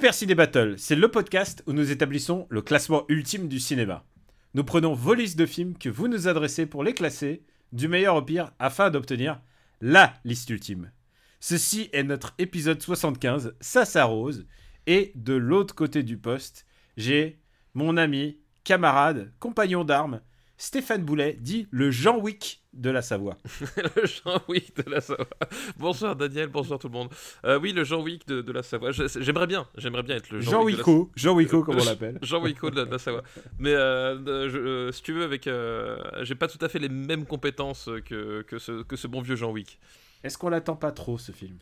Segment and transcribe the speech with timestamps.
[0.00, 4.06] Super Ciné Battle, c'est le podcast où nous établissons le classement ultime du cinéma.
[4.54, 8.16] Nous prenons vos listes de films que vous nous adressez pour les classer, du meilleur
[8.16, 9.42] au pire, afin d'obtenir
[9.82, 10.90] LA liste ultime.
[11.38, 14.46] Ceci est notre épisode 75, ça s'arrose,
[14.86, 16.64] et de l'autre côté du poste,
[16.96, 17.38] j'ai
[17.74, 20.22] mon ami, camarade, compagnon d'armes,
[20.64, 23.38] Stéphane Boulet, dit le Jean Wick de la Savoie.
[23.78, 25.26] le Jean Wick de la Savoie.
[25.78, 27.08] Bonsoir Daniel, bonsoir tout le monde.
[27.46, 28.90] Euh, oui, le Jean Wick de, de la Savoie.
[28.92, 30.76] J'aimerais bien, j'aimerais bien être le Jean, Jean la
[31.16, 32.18] Jean Wicko comme on l'appelle.
[32.20, 33.22] Jean Wicko de la, de la Savoie.
[33.58, 36.90] Mais euh, je- euh, si tu veux, avec, euh, j'ai pas tout à fait les
[36.90, 39.78] mêmes compétences que, que, ce, que ce bon vieux Jean Wick.
[40.22, 41.56] Est-ce qu'on l'attend pas trop ce film?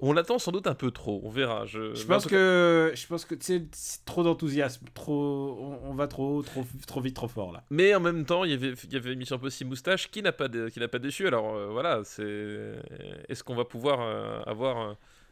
[0.00, 1.66] On l'attend sans doute un peu trop, on verra.
[1.66, 3.64] Je, Je pense que je pense que c'est
[4.04, 7.64] trop d'enthousiasme, trop on, on va trop trop trop vite trop fort là.
[7.70, 10.30] Mais en même temps, il y avait, il y avait Mission Impossible Moustache qui n'a
[10.32, 11.26] pas, qui n'a pas déçu.
[11.26, 12.74] Alors euh, voilà, c'est.
[13.28, 14.90] Est-ce qu'on va pouvoir euh, avoir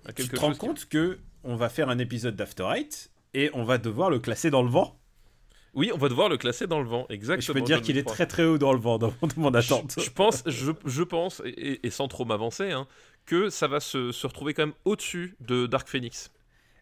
[0.08, 3.50] euh, Tu te rends qui- compte que on va faire un épisode d'After Eight et
[3.54, 4.98] on va devoir le classer dans le vent?
[5.74, 7.46] Oui, on va devoir le classer dans le vent, exactement.
[7.46, 9.94] je peux dire qu'il est très très haut dans le vent dans, mon attente.
[9.98, 12.86] Je, je pense, je, je pense, et, et- et sans trop m'avancer, hein,
[13.26, 16.30] que ça va se, se retrouver quand même au-dessus de Dark Phoenix.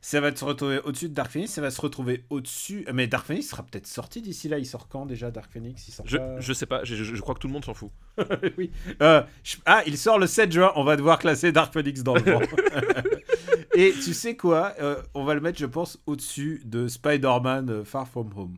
[0.00, 2.86] Ça va se retrouver au-dessus de Dark Phoenix, ça va se retrouver au-dessus.
[2.92, 4.58] Mais Dark Phoenix sera peut-être sorti d'ici là.
[4.58, 5.88] Il sort quand déjà Dark Phoenix?
[5.88, 7.64] Il sort Je, pas- je sais pas, je, je- je crois que tout le monde
[7.64, 7.90] s'en fout.
[8.58, 8.70] oui.
[9.00, 10.72] Euh, je- Ah, il sort le 7 juin.
[10.76, 12.40] On va devoir classer Dark Phoenix dans le vent.
[13.76, 17.84] Et tu sais quoi Euh, On va le mettre, je pense, au-dessus de Spider-Man euh,
[17.84, 18.56] Far From Home.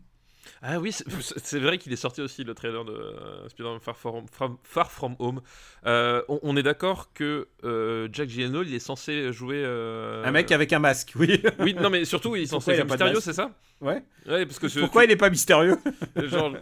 [0.68, 1.04] Ah oui, c'est-
[1.44, 4.90] c'est vrai qu'il est sorti aussi le trailer de euh, Spider-Man Far From, From- Far
[4.90, 5.40] From Home.
[5.86, 9.64] Euh, on, on est d'accord que euh, Jack Gyllenhaal, il est censé jouer...
[9.64, 11.40] Un mec avec un masque, oui.
[11.60, 13.50] Oui, non mais surtout, il est censé Mysterio, masque c'est ça?
[13.80, 14.02] Ouais.
[14.26, 14.80] Ouais, parce que...
[14.80, 15.78] Pourquoi il est pas mystérieux?
[16.16, 16.54] Genre...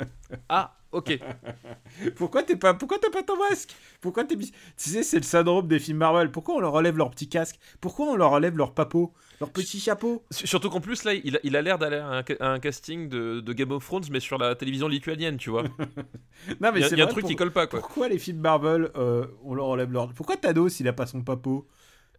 [0.51, 1.19] Ah, ok.
[2.17, 3.75] Pourquoi t'es pas Pourquoi t'as pas ton masque?
[4.01, 4.47] Pourquoi t'es Tu
[4.77, 6.31] sais, c'est le syndrome des films Marvel.
[6.31, 7.57] Pourquoi on leur enlève leur petit casque?
[7.81, 10.25] Pourquoi on leur enlève leur papeau Leur petit chapeau?
[10.31, 12.59] Surtout qu'en plus, là, il a, il a l'air d'aller à un, ca- à un
[12.59, 15.65] casting de, de Game of Thrones, mais sur la télévision lituanienne, tu vois.
[16.61, 17.81] Non, a, c'est un truc pour- qui colle pas, quoi.
[17.81, 20.13] Pourquoi les films Marvel, euh, on leur enlève leur.
[20.13, 21.67] Pourquoi Thanos, il a pas son papo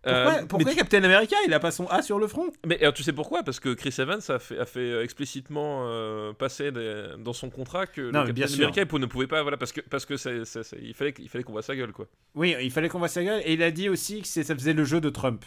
[0.05, 2.51] Pourquoi, Euh, pourquoi mais, tu- Captain America, il a pas son A sur le front?
[2.65, 3.41] Mais, alors, tu sais pourquoi?
[3.43, 7.87] Parce que Chris Evans a fait, a fait explicitement euh, passer des- dans son contrat
[7.87, 8.53] que Non, le Captain.
[8.53, 10.43] America il ne pouvait pas, voilà, parce que parce c'est-
[10.81, 12.05] il fallait qu'il fallait qu'on voit sa gueule, quoi.
[12.35, 13.41] Oui, il fallait qu'on voit sa gueule.
[13.45, 15.43] Et il a dit aussi que ça faisait le jeu de Trump.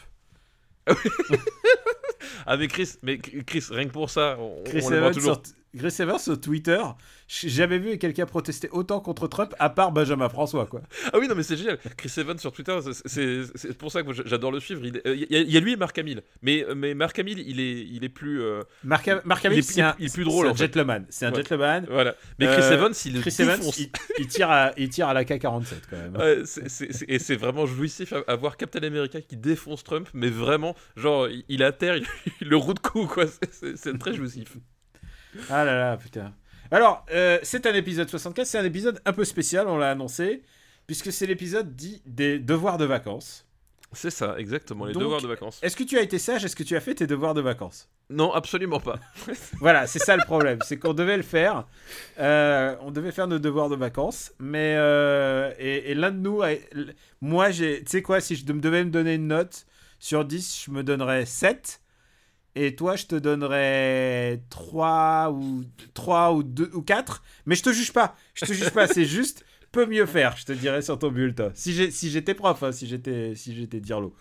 [2.47, 5.43] Ah mais Chris, mais Chris, rien que pour ça, on, Chris on le voit toujours.
[5.78, 6.81] Chris Evans sur Twitter,
[7.28, 10.83] j'ai jamais vu quelqu'un protester autant contre Trump à part Benjamin François, quoi.
[11.12, 11.78] Ah oui, non mais c'est génial.
[11.97, 14.84] Chris Evans sur Twitter, c'est- pour ça que j'adore le suivre.
[14.84, 17.19] Il est- Il y, a- il y a lui et Marc Hamill, mais mais Marc
[17.19, 20.06] Hamill, il est il est plus euh, Marc, Marc Il Hamill, est- c'est un, il
[20.06, 20.65] est plus drôle, c'est un en fait.
[20.65, 21.06] gentleman.
[21.09, 21.37] C'est un Ouais.
[21.39, 21.87] gentleman.
[21.91, 22.15] voilà.
[22.39, 25.25] Mais Chris Euh, Evans, il Chris Evans, il, il tire à, il tire à la
[25.25, 26.16] K-47 quand même.
[26.16, 30.28] Ouais, c'est- et c'est vraiment jouissif à, à voir Captain America qui défonce Trump, mais
[30.28, 31.97] vraiment, genre, il, est à terre,
[32.41, 33.25] il, le roue de coup, quoi.
[33.77, 34.56] C'est très jouissif.
[35.50, 36.32] Ah là là, putain.
[36.71, 40.43] Alors, euh, c'est un épisode 75, c'est un épisode un peu spécial, on l'a annoncé,
[40.87, 43.44] puisque c'est l'épisode dit des devoirs de vacances.
[43.93, 45.60] C'est ça, exactement, les Donc, devoirs de vacances.
[45.62, 46.44] Est-ce que tu as été sage?
[46.44, 47.88] Est-ce que tu as fait tes devoirs de vacances?
[48.10, 49.00] Non, absolument pas.
[49.60, 51.66] Voilà, c'est ça le problème, c'est qu'on devait le faire.
[52.19, 56.43] Euh, on devait faire nos devoirs de vacances, mais euh, et, et l'un de nous,
[56.43, 56.50] a-
[57.22, 59.65] moi, j'ai, tu sais quoi, si je de- devais me donner une note
[59.98, 61.81] sur 10, je me donnerais 7.
[62.61, 65.65] Et toi, je te donnerais 3 ou
[65.95, 67.23] 3 ou 2 ou 4.
[67.47, 68.17] Mais je te juge pas.
[68.35, 71.51] Je te juge pas, c'est juste peut mieux faire, je te dirais sur ton bulletin.
[71.55, 74.15] Si j'ai- si j'étais prof, hein, si j'étais si j'étais Dirlo.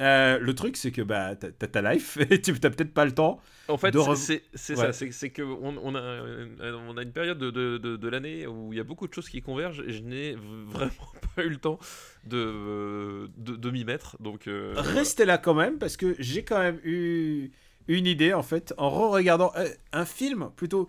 [0.00, 3.12] Euh, le truc, c'est que bah, t'as ta life et tu t'as peut-être pas le
[3.12, 3.38] temps.
[3.68, 4.92] En fait, c'est- rev- c'est c'est Ouais.
[4.92, 6.22] ça, c'est que on, on a,
[6.88, 9.12] on a une période de, de, de- de l'année où il y a beaucoup de
[9.12, 10.34] choses qui convergent et je n'ai
[10.66, 11.78] vraiment pas eu le temps
[12.24, 14.16] de, de, de m'y mettre.
[14.22, 17.50] Donc, euh, Restez là quand même parce que j'ai quand même eu
[17.88, 20.88] une idée en fait en re-regardant euh, un film, plutôt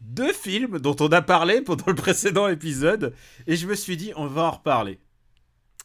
[0.00, 3.14] deux films dont on a parlé pendant le précédent épisode
[3.46, 4.98] et je me suis dit on va en reparler.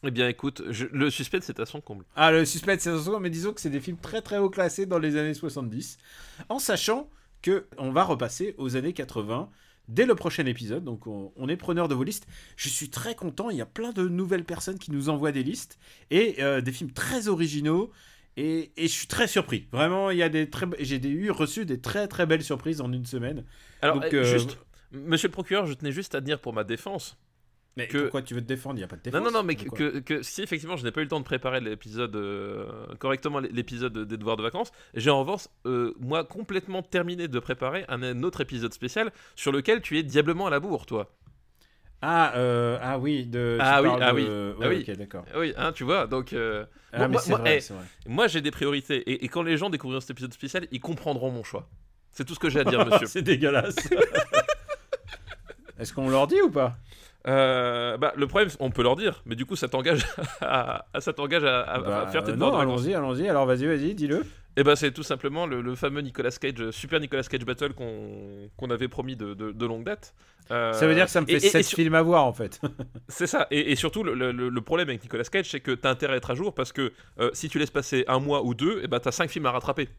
[0.07, 2.05] Eh bien, écoute, je- le suspense c'est à son comble.
[2.15, 4.49] Ah le suspense c'est un second, mais disons que c'est des films très très haut
[4.49, 5.97] classés dans les années 70
[6.49, 7.09] en sachant
[7.41, 9.49] que on va repasser aux années 80
[9.87, 10.83] dès le prochain épisode.
[10.83, 12.27] Donc on, on est preneur de vos listes.
[12.55, 13.49] Je suis très content.
[13.49, 15.77] Il y a plein de nouvelles personnes qui nous envoient des listes
[16.11, 17.91] et euh, des films très originaux
[18.37, 19.67] Et, et je suis très surpris.
[19.71, 22.91] Vraiment, il y a des très, j'ai eu reçu des très très belles surprises en
[22.91, 23.45] une semaine.
[23.81, 24.57] Alors, Donc, euh, euh, juste,
[24.91, 27.17] monsieur le procureur, je tenais juste à dire pour ma défense.
[27.77, 28.75] Mais que- pourquoi tu veux te défendre?
[28.75, 29.19] Il n'y a pas de défense.
[29.19, 31.09] Non, non, non, mais que, quoi que, que si effectivement je n'ai pas eu le
[31.09, 35.93] temps de préparer l'épisode euh, correctement, l'épisode des devoirs de vacances, j'ai en revanche, euh,
[35.99, 40.47] moi, complètement terminé de préparer un, un autre épisode spécial sur lequel tu es diablement
[40.47, 41.13] à la bourre, toi.
[42.07, 43.57] Ah, euh, ah oui, de.
[43.59, 44.27] Ah oui, ah de- oui,
[44.61, 44.85] ah oui.
[44.87, 45.25] Ok, d'accord.
[45.35, 46.33] Oui, hein, tu vois, donc.
[46.33, 47.83] euh, Ah, Moi- mais moi- c'est moi, vrai, eh, vrai.
[48.07, 48.97] Moi, j'ai des priorités.
[49.11, 51.67] Et, et quand les gens découvriront cet épisode spécial, ils comprendront mon choix.
[52.11, 53.07] C'est tout ce que j'ai à dire, monsieur.
[53.07, 53.75] c'est dégueulasse.
[55.79, 56.77] Est-ce qu'on leur dit ou pas?
[57.27, 60.05] Euh, bah, le problème, on peut leur dire, mais du coup, ça t'engage
[60.41, 63.27] à, à- ça t'engage à, à- à Bah, faire tes euh, devoirs Non, allons-y, allons-y.
[63.27, 64.23] Alors vas-y, vas-y, dis-le.
[64.57, 67.73] Et bah, c'est tout simplement le, le fameux Nicolas Cage, euh, Super Nicolas Cage Battle
[67.73, 70.13] qu'on qu'on avait promis de, de- de longue date.
[70.51, 72.01] Euh, Ça veut dire que ça me fait et- et- 7 et sur- films à
[72.01, 72.61] voir en fait.
[73.09, 73.47] C'est ça.
[73.51, 76.17] Et, et surtout, le, le- le problème avec Nicolas Cage, c'est que t'as intérêt à
[76.17, 78.87] être à jour parce que euh, si tu laisses passer un mois ou deux, et
[78.87, 79.89] bah, t'as 5 films à rattraper.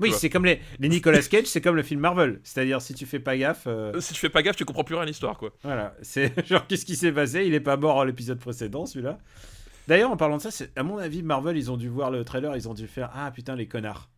[0.00, 2.40] Oui, c'est comme les, les Nicolas Cage, c'est comme le film Marvel.
[2.42, 4.96] C'est-à-dire, si tu fais pas gaffe, Euh, Si tu fais pas gaffe, tu comprends plus
[4.96, 5.50] rien à l'histoire, quoi.
[5.62, 5.94] voilà.
[6.02, 7.44] C'est genre, qu'est-ce qui s'est passé?
[7.46, 9.18] Il est pas mort à l'épisode précédent, celui-là.
[9.88, 12.24] D'ailleurs, en parlant de ça, c'est- à mon avis, Marvel, ils ont dû voir le
[12.24, 14.08] trailer, ils ont dû faire Ah putain, les connards.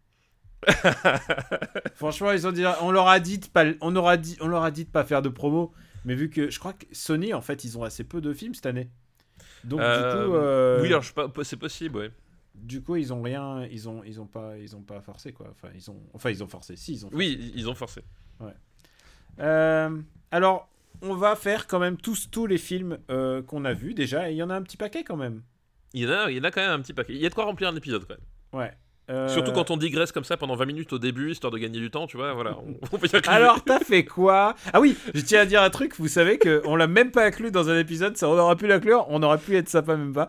[1.94, 4.62] Franchement, ils ont dit On leur a dit de pas, on aura dit, on leur
[4.64, 5.72] a dit de pas faire de promo.
[6.04, 8.54] Mais vu que je crois que Sony, en fait, ils ont assez peu de films
[8.54, 8.88] cette année.
[9.64, 10.34] Donc, Euh, du coup.
[10.36, 11.04] euh, Oui, alors
[11.42, 12.10] c'est possible, ouais.
[12.54, 15.48] Du coup, ils ont rien, ils ont, ils ont pas, ils ont pas forcé quoi.
[15.50, 16.76] Enfin, ils ont, enfin, ils ont forcé.
[16.76, 17.10] Si, ils ont.
[17.10, 17.16] Forcé.
[17.16, 18.02] Oui, ils ont forcé.
[19.40, 20.68] Euh, alors,
[21.02, 24.30] on va faire quand même tous, tous les films euh, qu'on a vus déjà.
[24.30, 25.42] Et il y en a un petit paquet quand même.
[25.96, 27.14] Il y, en a, il y en a quand même un petit paquet.
[27.14, 28.62] Il y a de quoi remplir un épisode, quand même.
[28.62, 28.70] Ouais.
[29.08, 31.78] Euh, Surtout quand on digresse comme ça pendant 20 minutes au début, histoire de gagner
[31.78, 32.58] du temps, tu vois, voilà.
[32.92, 34.54] On, peut Alors, t'as fait quoi?
[34.74, 35.94] Ah oui, je tiens à dire un truc.
[35.98, 38.18] Vous savez que on l'a même pas inclus dans un épisode.
[38.18, 39.06] Ça, on aurait pu l'inclure.
[39.08, 40.28] On aurait pu être sympa, même pas.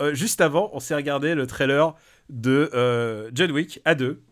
[0.00, 1.94] Euh, juste avant, on s'est regardé le trailer
[2.30, 4.22] de euh, John Wick à deux.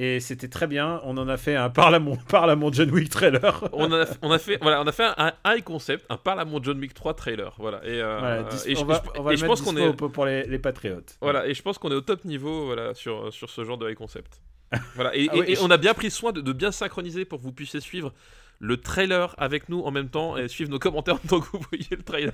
[0.00, 1.00] Et c'était très bien.
[1.02, 3.68] On en a fait un parle à mon, parle à mon John Wick trailer.
[3.72, 6.38] on, a, on a fait, voilà, on a fait un, un high concept, un parle
[6.40, 7.78] à mon John Wick 3 trailer, voilà.
[7.84, 9.92] Et, euh, Voilà, je- on va, je- on va et le je pense qu'on est,
[9.92, 11.16] pour, les, les patriotes.
[11.20, 13.90] voilà, et je pense qu'on est au top niveau, voilà, sur sur ce genre de
[13.90, 14.40] high concept.
[14.94, 16.70] Voilà, et, Ah et- oui, et je- on a bien pris soin de, de bien
[16.70, 18.12] synchroniser pour que vous puissiez suivre
[18.60, 21.64] le trailer avec nous en même temps et suivre nos commentaires en tant que vous
[21.70, 22.32] voyez le trailer.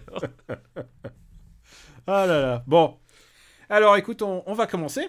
[2.07, 2.63] Ah là là.
[2.67, 2.99] Bon.
[3.71, 5.09] Alors écoute, on, on va commencer.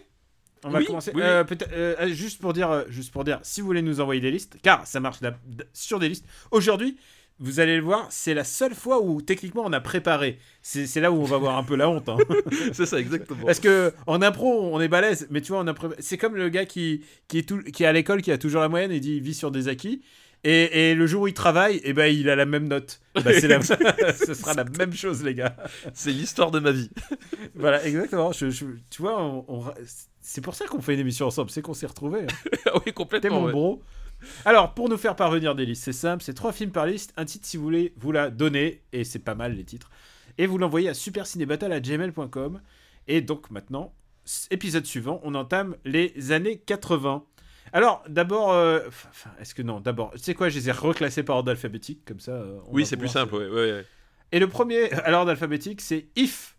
[0.66, 1.12] On va commencer.
[1.16, 4.00] oui, Euh, peut-être, euh, juste pour dire, euh, juste pour dire, si vous voulez nous
[4.02, 5.20] envoyer des listes, car ça marche
[5.74, 6.26] sur des listes.
[6.52, 6.98] Aujourd'hui,
[7.40, 10.40] vous allez le voir, c'est la seule fois où techniquement on a préparé.
[10.62, 12.08] C'est là où on va voir un peu la honte.
[12.08, 12.18] hein.
[12.74, 13.46] C'est ça, exactement.
[13.46, 15.66] Parce que en impro, on est balèze, mais tu vois,
[16.00, 18.62] c'est comme le gars qui, qui, est tout, qui est à l'école, qui a toujours
[18.62, 20.02] la moyenne et dit il vit sur des acquis.
[20.46, 23.02] Et, et le jour où il travaille, et ben, il a la même note.
[23.16, 23.62] Bah, la-
[24.14, 25.58] ce sera la même chose, les gars.
[25.94, 26.90] C'est l'histoire de ma vie.
[27.56, 28.32] Voilà, exactement.
[28.32, 29.64] Je, je- tu vois, on- on-
[30.28, 32.24] c'est pour ça qu'on fait une émission ensemble, c'est qu'on s'est retrouvés.
[32.24, 32.50] hein.
[32.66, 33.40] Ah oui, T'es complètement.
[33.42, 33.52] mon ouais.
[33.52, 33.82] bro.
[34.44, 37.26] Alors, pour nous faire parvenir des listes, c'est simple, c'est trois films par liste, un
[37.26, 39.90] titre si vous voulez vous la donner, et c'est pas mal les titres,
[40.38, 42.62] et vous l'envoyez à supercinébattle.gmail.com.
[43.08, 43.94] Et donc maintenant,
[44.52, 47.24] épisode suivant, on entame les années 80.
[47.74, 51.24] Alors, d'abord, euh, enfin, est-ce que non, d'abord, tu sais quoi, je les ai reclassés
[51.24, 52.32] par ordre alphabétique, comme ça.
[52.32, 53.86] euh, on Oui, c'est plus simple, ouais, ouais, ouais.
[54.32, 56.56] Et le premier à l'ordre alphabétique, c'est If.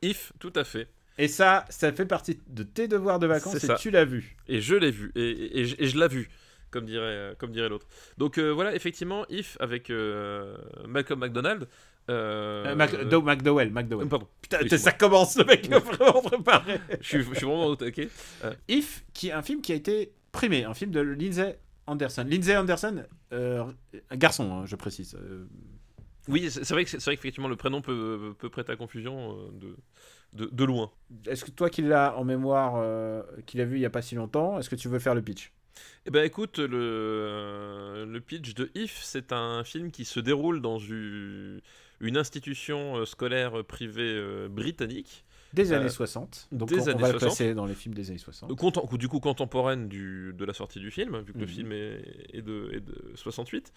[0.00, 0.88] If, tout à fait.
[1.18, 3.74] Et ça, ça fait partie de tes devoirs de vacances et ça.
[3.74, 4.36] tu l'as vu.
[4.48, 6.28] Et je l'ai vu, et, et- et je- l'ai vu,
[6.70, 7.86] comme dirait, euh, comme dirait l'autre.
[8.18, 10.56] Donc euh, voilà, effectivement, If avec euh,
[10.88, 11.68] Malcolm McDonald.
[12.10, 14.08] euh, Mac- Do- McDowell, McDowell.
[14.08, 16.80] pardon, Putain, ça commence, le mec est vraiment préparé.
[17.00, 18.08] je suis, je suis vraiment au taquet.
[18.68, 22.24] If, qui est un film qui a été primé, un film de Lindsay Anderson.
[22.28, 25.16] Lindsay Anderson, un garçon, hein, je précise.
[26.28, 29.76] Oui, c'est vrai que vrai qu'effectivement le prénom peut, peut prêter à confusion de,
[30.32, 30.90] de, de loin.
[31.26, 34.02] Est-ce que toi qui l'as en mémoire, euh, qui l'a vu il y a pas
[34.02, 35.52] si longtemps, est-ce que tu veux faire le pitch?
[36.06, 40.78] Eh ben écoute, le, le pitch de If, c'est un film qui se déroule dans
[40.78, 41.60] une,
[42.00, 45.24] une institution euh, scolaire privée euh, britannique,
[45.54, 46.48] Des Euh, années 60.
[46.50, 47.18] Donc des on, va le 60.
[47.18, 48.50] classer dans les films des années 60.
[48.58, 51.50] Contem- du coup contemporaine du, de la sortie du film, vu que le Mhm.
[51.50, 53.72] film est, est de, est de 68,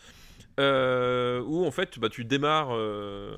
[0.60, 3.36] euh, où en fait bah, tu démarres, euh,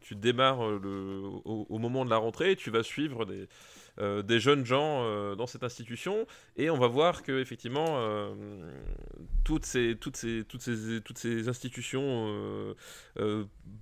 [0.00, 3.48] tu démarres euh, le, au, au moment de la rentrée, tu vas suivre des,
[3.98, 8.32] euh, des jeunes gens euh, dans cette institution, et on va voir que effectivement euh,
[9.44, 12.74] toutes ces, toutes ces, toutes ces, toutes ces institutions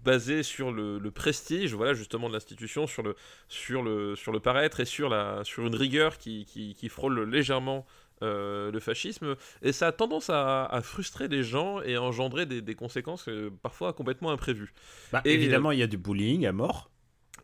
[0.04, 3.14] basées sur le, le prestige, voilà justement de l'institution, sur le,
[3.48, 7.22] sur le, sur le paraître et sur, la, sur une rigueur qui, qui, qui frôle
[7.28, 7.86] légèrement
[8.22, 9.36] euh, le fascisme.
[9.62, 13.28] Et ça a tendance à, à frustrer les gens et à engendrer des, des conséquences
[13.28, 14.74] euh, parfois complètement imprévues.
[15.12, 16.90] Bah, et- évidemment, il y a du bullying à mort.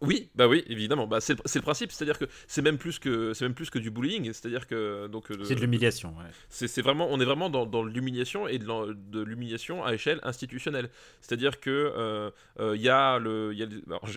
[0.01, 1.07] Oui, bah oui, évidemment.
[1.07, 3.91] Bah, c'est le, principe, c'est-à-dire que c'est même plus que c'est même plus que du
[3.91, 6.11] bullying, c'est-à-dire que donc C'est de l'humiliation.
[6.11, 6.31] ouais.
[6.49, 10.91] c'est vraiment on est vraiment dans, dans l'humiliation et de l'humiliation à échelle institutionnelle.
[11.21, 13.55] C'est-à-dire que euh, euh, il y a le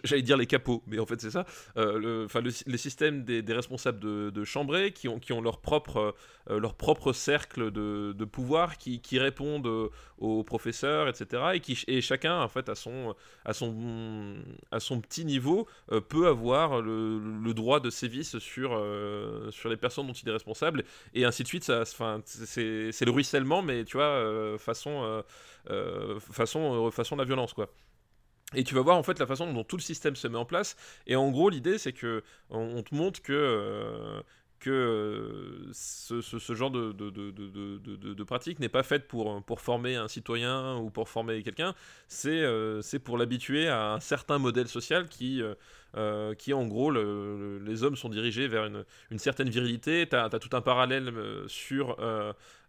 [0.03, 1.45] j'allais dire les capots, mais en fait c'est ça.
[1.77, 5.33] Euh, le enfin le, les systèmes des, des responsables de, de chambrée qui ont qui
[5.33, 6.15] ont leur propre
[6.49, 11.43] leur propre cercle de, de pouvoir qui, qui répondent aux professeurs, etc.
[11.53, 14.35] Et qui et chacun en fait à son à son
[14.71, 19.77] à son petit niveau euh, peut avoir le, droit de sévice sur, euh, sur les
[19.77, 20.83] personnes dont il est responsable,
[21.13, 21.63] et ainsi de suite.
[22.25, 25.23] C'est le ruissellement, mais tu vois, euh, façon,
[26.19, 27.69] façon, façon de la violence, quoi.
[28.55, 30.45] Et tu vas voir en fait la façon dont tout le système se met en
[30.45, 30.75] place.
[31.05, 34.23] Et en gros, l'idée c'est que on, te montre que
[34.59, 36.21] que euh, ce,
[36.55, 41.73] genre de, pratique n'est pas faite pour, pour former un citoyen ou pour former quelqu'un,
[42.07, 45.55] c'est euh, pour l'habituer à un certain modèle social qui, euh,
[45.97, 48.83] euh, qui en gros, le- le- les hommes sont dirigés vers une,
[49.19, 50.07] certaine virilité.
[50.09, 51.95] Tu as, tout un parallèle euh, sur,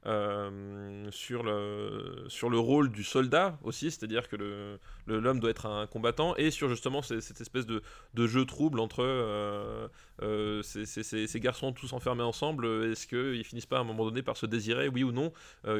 [0.07, 5.50] euh, sur, le, sur le rôle du soldat aussi, c'est-à-dire que le- le- l'homme doit
[5.50, 7.83] être un combattant, et sur justement cette espèce de,
[8.14, 9.88] de jeu trouble entre euh,
[10.23, 12.66] euh, ces, ces- ces- ces garçons tous enfermés ensemble.
[12.90, 15.33] Est-ce qu'ils finissent pas à un moment donné par se désirer, oui ou non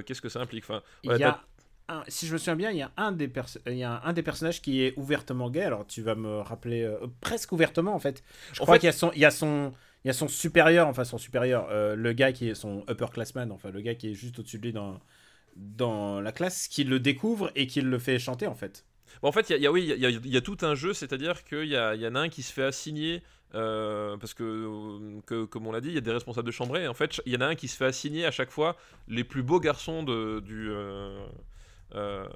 [0.07, 0.65] Qu'est-ce que ça implique?
[0.65, 1.41] Enfin, Il y a
[1.89, 4.01] un- si je me souviens bien, il y a un des perso- il y a
[4.05, 5.63] un des personnages qui est ouvertement gay.
[5.63, 6.89] Alors tu vas me rappeler
[7.21, 8.23] presque ouvertement en fait.
[8.53, 9.73] Je En crois qu'il y a son il y a son
[10.05, 13.53] il y a son supérieur, enfin son supérieur, euh, le gars qui est son upperclassman,
[13.53, 14.73] enfin le gars qui est juste au-dessus de lui
[15.57, 18.85] dans la classe, qui le découvre et qui le fait chanter en fait.
[19.23, 22.15] En fait, il y oui, a, tout un jeu, c'est-à-dire qu'il y, a- y en
[22.15, 23.23] a un qui se fait assigner,
[23.55, 26.53] euh, parce que, euh, que, comme on l'a dit, il y a des responsables de
[26.53, 26.87] chambrée.
[26.89, 28.77] En fait, il y en a un qui se fait assigner à chaque fois
[29.09, 30.71] les plus beaux garçons de, du,
[31.95, 32.27] euh,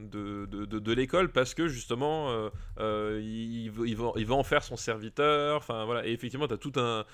[0.00, 4.62] de, de, de- l'école, parce que justement, euh, euh, il, va, il va- en faire
[4.64, 5.56] son serviteur.
[5.58, 6.06] Enfin, voilà.
[6.06, 7.04] Et effectivement, tu as tout un,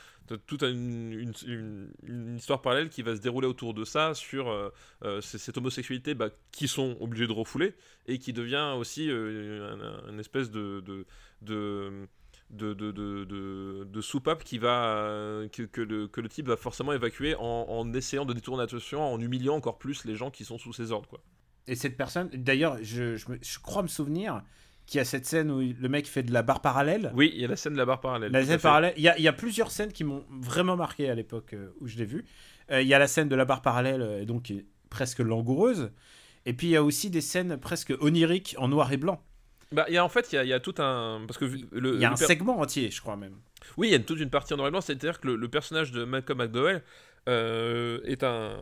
[0.46, 4.72] toute une, une, une- une histoire parallèle qui va se dérouler autour de ça, sur
[5.20, 7.74] cette homosexualité bah, qui sont obligés de refouler
[8.06, 11.06] et qui devient aussi euh, un, un espèce de, de,
[11.42, 12.08] de,
[12.50, 12.74] de,
[13.84, 17.92] de, soupape qui va, que, que le, que le type va forcément évacuer en, en
[17.92, 21.08] essayant de détourner l'attention, en humiliant encore plus les gens qui sont sous ses ordres.
[21.08, 21.20] Quoi.
[21.68, 24.42] Et cette personne, d'ailleurs, je, je, me- je crois me souvenir
[24.86, 27.12] qu'il y a cette scène où le mec fait de la barre parallèle.
[27.14, 28.32] Oui, il y a la scène de la barre parallèle.
[28.32, 31.10] La scène parallèle, il y, a, il y a plusieurs scènes qui m'ont vraiment marqué
[31.10, 32.24] à l'époque euh, où je l'ai vu.
[32.70, 35.18] Euh, il y a la scène de la barre parallèle, euh, donc qui est presque
[35.18, 35.90] langoureuse.
[36.46, 39.22] Et puis il y a aussi des scènes presque oniriques en noir et blanc.
[39.72, 41.20] Bah, il y a, en fait, il y a, il y a tout un.
[41.26, 43.34] Parce que le, Il y a un per- segment entier, je crois même.
[43.76, 45.48] Oui, il y a toute une partie en noir et blanc, c'est-à-dire que le, le
[45.48, 46.82] personnage de Malcolm McDowell
[47.28, 48.56] euh, est un.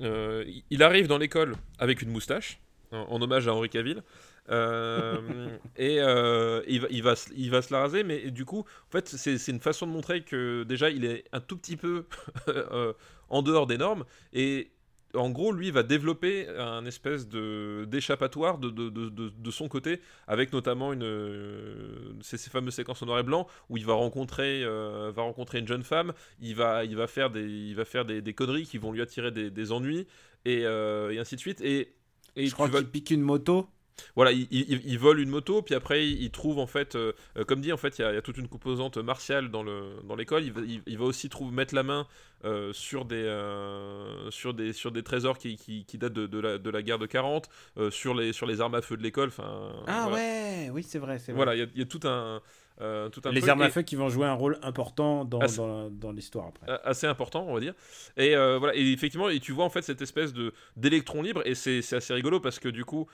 [0.00, 2.60] Euh, il arrive dans l'école avec une moustache,
[2.92, 4.02] en, en hommage à Henri Cavill.
[4.50, 8.44] euh, et euh, il, va, il, va, se- il va se la raser, mais du
[8.44, 11.56] coup, en fait, c'est c'est une façon de montrer que déjà, il est un tout
[11.56, 12.06] petit peu
[12.48, 12.92] euh,
[13.28, 14.04] en dehors des normes.
[14.32, 14.70] Et
[15.14, 20.00] en gros, lui va développer un espèce de d'échappatoire de, de, de, de- son côté,
[20.26, 23.94] avec notamment une euh, ces, ces fameuses séquences en noir et blanc où il va
[23.94, 27.84] rencontrer euh, va rencontrer une jeune femme, il va il va faire des il va
[27.84, 30.06] faire des, des conneries qui vont lui attirer des, des ennuis
[30.44, 31.94] et, euh, et ainsi de suite et
[32.36, 33.68] et je crois vas- qu'il pique une moto.
[34.16, 37.12] Voilà, il, il- il vole une moto, puis après il, il trouve en fait, euh,
[37.46, 39.62] comme dit, en fait, il y, a- il y a toute une composante martiale dans
[39.62, 40.44] le dans l'école.
[40.44, 42.06] Il, va- il- il va aussi trouver mettre la main
[42.44, 46.38] euh, sur des euh, sur des sur des trésors qui, qui, qui datent de, de
[46.38, 49.02] la, de la guerre de 40, euh, sur les sur les armes à feu de
[49.02, 49.28] l'école.
[49.28, 50.16] Enfin, Ah voilà.
[50.16, 51.36] ouais, oui c'est vrai, c'est vrai.
[51.36, 52.40] Voilà, il y a- il y, a tout un
[52.80, 55.56] euh, tout un Les armes à feu qui vont jouer un rôle important dans, c'est-
[55.56, 56.70] dans, dans l'histoire après.
[56.70, 57.74] a- assez important, on va dire.
[58.16, 61.42] Et euh, voilà, et effectivement, et tu vois en fait cette espèce de d'électron libre,
[61.44, 63.06] et c'est c'est assez rigolo parce que du coup,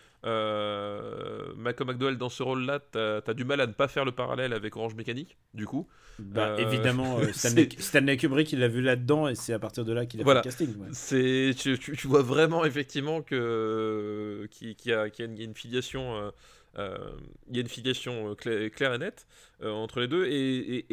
[0.58, 4.12] euh, Malcolm McDowell dans ce rôle-là, t'as as du mal à ne pas faire le
[4.12, 5.86] parallèle avec Orange Mécanique, du coup.
[6.18, 9.84] Bah, Euh, évidemment, euh, Stanley, Stanley Kubrick, il l'a vu là-dedans et c'est à partir
[9.84, 10.42] de là qu'il a Voilà.
[10.42, 10.80] fait le casting.
[10.82, 10.88] ouais.
[10.92, 15.54] C'est tu, tu- vois vraiment effectivement que qu'il qu'il y, a, une, y a une
[15.56, 16.32] filiation.
[16.78, 17.16] Euh,
[17.48, 19.26] il y a une filiation euh, claire, et nette
[19.62, 20.84] euh, entre les deux et,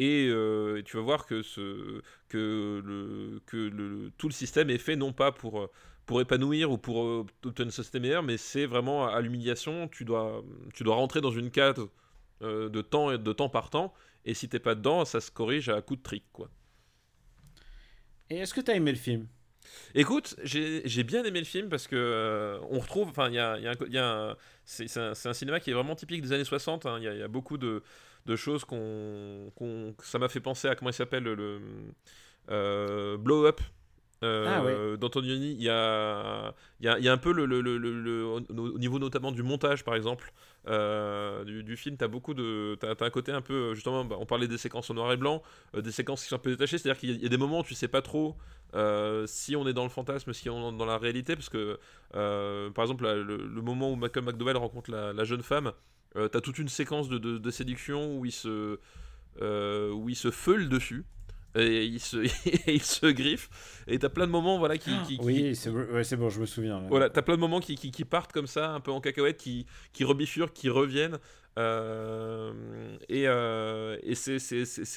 [0.84, 1.42] tu vas voir que,
[2.28, 5.68] tout le système est fait non pas pour,
[6.20, 10.44] épanouir ou pour obtenir une société meilleure mais c'est vraiment à l'humiliation tu dois,
[10.86, 11.74] rentrer dans une case
[12.40, 13.92] de, temps, par temps
[14.24, 16.24] et si t'es pas dedans ça se corrige à coup de trick
[18.30, 19.26] Et est-ce que t'as aimé le film?
[19.94, 23.38] Écoute, j'ai j'ai bien aimé le film parce que euh, on retrouve, enfin, il y
[23.38, 26.44] a, y a y a c'est un, un cinéma qui est vraiment typique des années
[26.44, 26.86] 60.
[26.86, 26.96] hein.
[26.98, 27.82] Il y, a- il y a beaucoup de,
[28.26, 31.60] de choses qu'on, que ça m'a fait penser à comment il s'appelle le,
[32.50, 33.60] euh, Blow Up
[34.24, 34.98] euh, Ah ouais.
[34.98, 35.52] d'Antonioni.
[35.52, 38.98] Il y a, y, a, il y a un peu le, le- le- au niveau
[38.98, 40.32] notamment du montage, par exemple,
[40.68, 41.96] euh, du, film.
[41.96, 44.04] T'as beaucoup de, t'as, un côté un peu justement.
[44.04, 45.42] bah, on parlait des séquences en noir et blanc,
[45.74, 46.78] euh, des séquences qui sont un peu détachées.
[46.78, 48.36] C'est-à-dire qu'il y a, des moments où tu sais pas trop
[48.74, 51.78] euh, si on est dans le fantasme, si on est dans la réalité, parce que
[52.12, 55.72] par exemple le, moment où Malcolm McDowell rencontre la, jeune femme,
[56.14, 58.78] t'as toute une séquence de, séduction où il se
[59.40, 61.04] où il se feule dessus
[61.54, 62.16] et il se,
[62.70, 63.48] il se griffe
[63.86, 66.46] et t'as plein de moments voilà qui, qui- qui- Oui, c'est ouais, bon, je me
[66.46, 66.80] souviens.
[66.80, 66.86] là.
[66.88, 69.66] voilà t'as plein de moments qui, qui, partent comme ça un peu en cacahuète qui,
[69.92, 71.18] qui rebifurent qui reviennent
[71.58, 72.52] euh,
[73.08, 74.36] et, euh, et c'est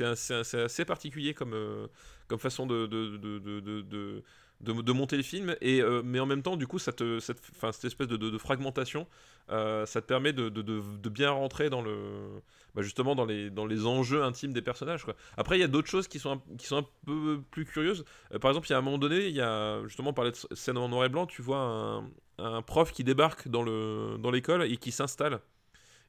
[0.05, 1.87] assez particulier comme, euh,
[2.27, 3.39] comme façon de, de, de,
[3.81, 4.23] de,
[4.61, 8.37] de- monter le film et euh, mais en même temps du coup cette, espèce de,
[8.37, 9.07] fragmentation
[9.49, 12.41] euh, ça te permet de, bien rentrer dans le
[12.73, 15.05] bah, justement dans les, enjeux intimes des personnages
[15.37, 18.05] après il y a d'autres choses qui sont un, peu plus curieuses.
[18.33, 20.31] Euh, par exemple il y a un moment donné il y a justement on parlait
[20.31, 22.03] de scène en noir et blanc tu vois
[22.37, 25.39] un, prof qui débarque dans le dans l'école et qui s'installe.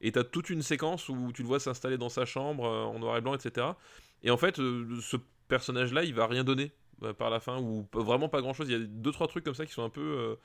[0.02, 3.16] Et t'as toute une séquence où tu le vois s'installer dans sa chambre en noir
[3.16, 3.68] et blanc etc
[4.22, 5.16] et en fait ce
[5.48, 6.72] personnage là il va rien donner
[7.18, 9.54] par la fin ou vraiment pas grand chose il y a deux trois trucs comme
[9.54, 10.36] ça qui sont un peu euh,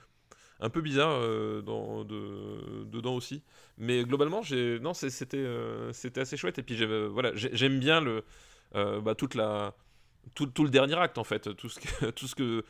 [0.60, 3.44] un peu bizarres euh, dans, de- dedans aussi.
[3.78, 6.60] Mais globalement j'ai non c'était euh, c'était assez chouette.
[6.60, 8.24] Et puis euh, voilà j'ai- j'aime bien le
[8.76, 9.76] euh, bah, toute la
[10.34, 12.64] tout, tout le dernier acte en fait tout ce que tout ce que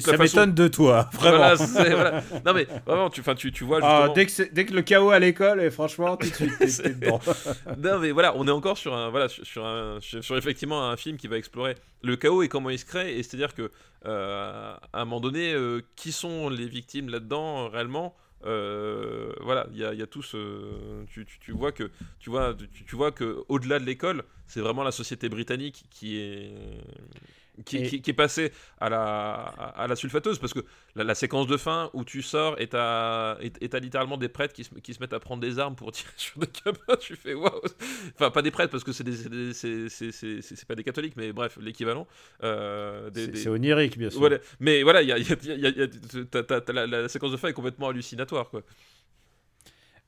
[0.00, 1.38] Ça façon- m'étonne de toi, vraiment.
[1.38, 2.22] Voilà, c'est- voilà.
[2.46, 4.82] non mais vraiment tu tu, tu vois Ah, justement dès, que c'est- dès que le
[4.82, 7.20] chaos à l'école, et franchement, tout de suite, C'est- dedans.
[7.78, 10.96] non mais voilà, on est encore sur un voilà sur, sur un sur, effectivement un
[10.96, 13.70] film qui va explorer le chaos et comment il se crée et c'est-à-dire que
[14.06, 18.14] euh, à un moment donné euh, qui sont les victimes là-dedans euh, réellement?
[18.44, 22.54] Euh, voilà, il y a, tout ce tu, vois que tu vois
[22.86, 26.52] tu vois que au-delà de l'école, c'est vraiment la société britannique qui est
[27.64, 30.60] qui, Et- qui- qui est passée à la, à, à la sulfateuse parce que
[30.94, 34.28] la, la séquence de fin où tu sors et t'as et- et t'as littéralement des
[34.28, 36.96] prêtres qui se, qui se mettent à prendre des armes pour tirer sur des gamins
[37.00, 37.60] tu fais waouh
[38.14, 40.74] enfin pas des prêtres parce que c'est des, c'est c'est- c'est- c'est- c'est- c'est pas
[40.74, 42.06] des catholiques mais bref l'équivalent
[42.42, 44.20] euh, des- C'est des- onirique, bien sûr.
[44.20, 44.38] voilà.
[44.58, 46.42] mais voilà il y a, il y a- il y a- il y a- t'as-
[46.44, 48.62] t'as- t'as la, la séquence de fin est complètement hallucinatoire quoi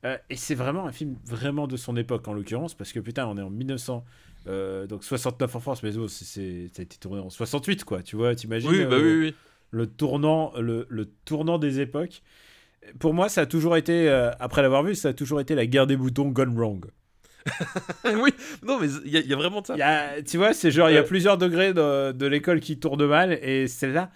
[0.04, 3.24] Euh, et c'est vraiment un film vraiment de son époque en l'occurrence parce que putain
[3.28, 4.04] on est en 1900
[4.48, 8.02] euh, donc 69 en France mais oh, c'est- ça a été tourné en 68 quoi
[8.02, 9.34] tu vois t'imagines oui bah euh, oui oui
[9.70, 12.22] le tournant le, le tournant des époques.
[12.98, 15.66] Pour moi ça a toujours été euh, après l'avoir vu ça a toujours été la
[15.66, 16.86] guerre des boutons gone wrong.
[18.04, 19.74] Oui non mais il y, a- il y a vraiment ça.
[19.74, 22.60] Il y a- tu vois c'est genre il y a plusieurs degrés de, de l'école
[22.60, 24.10] qui tourne mal et celle-là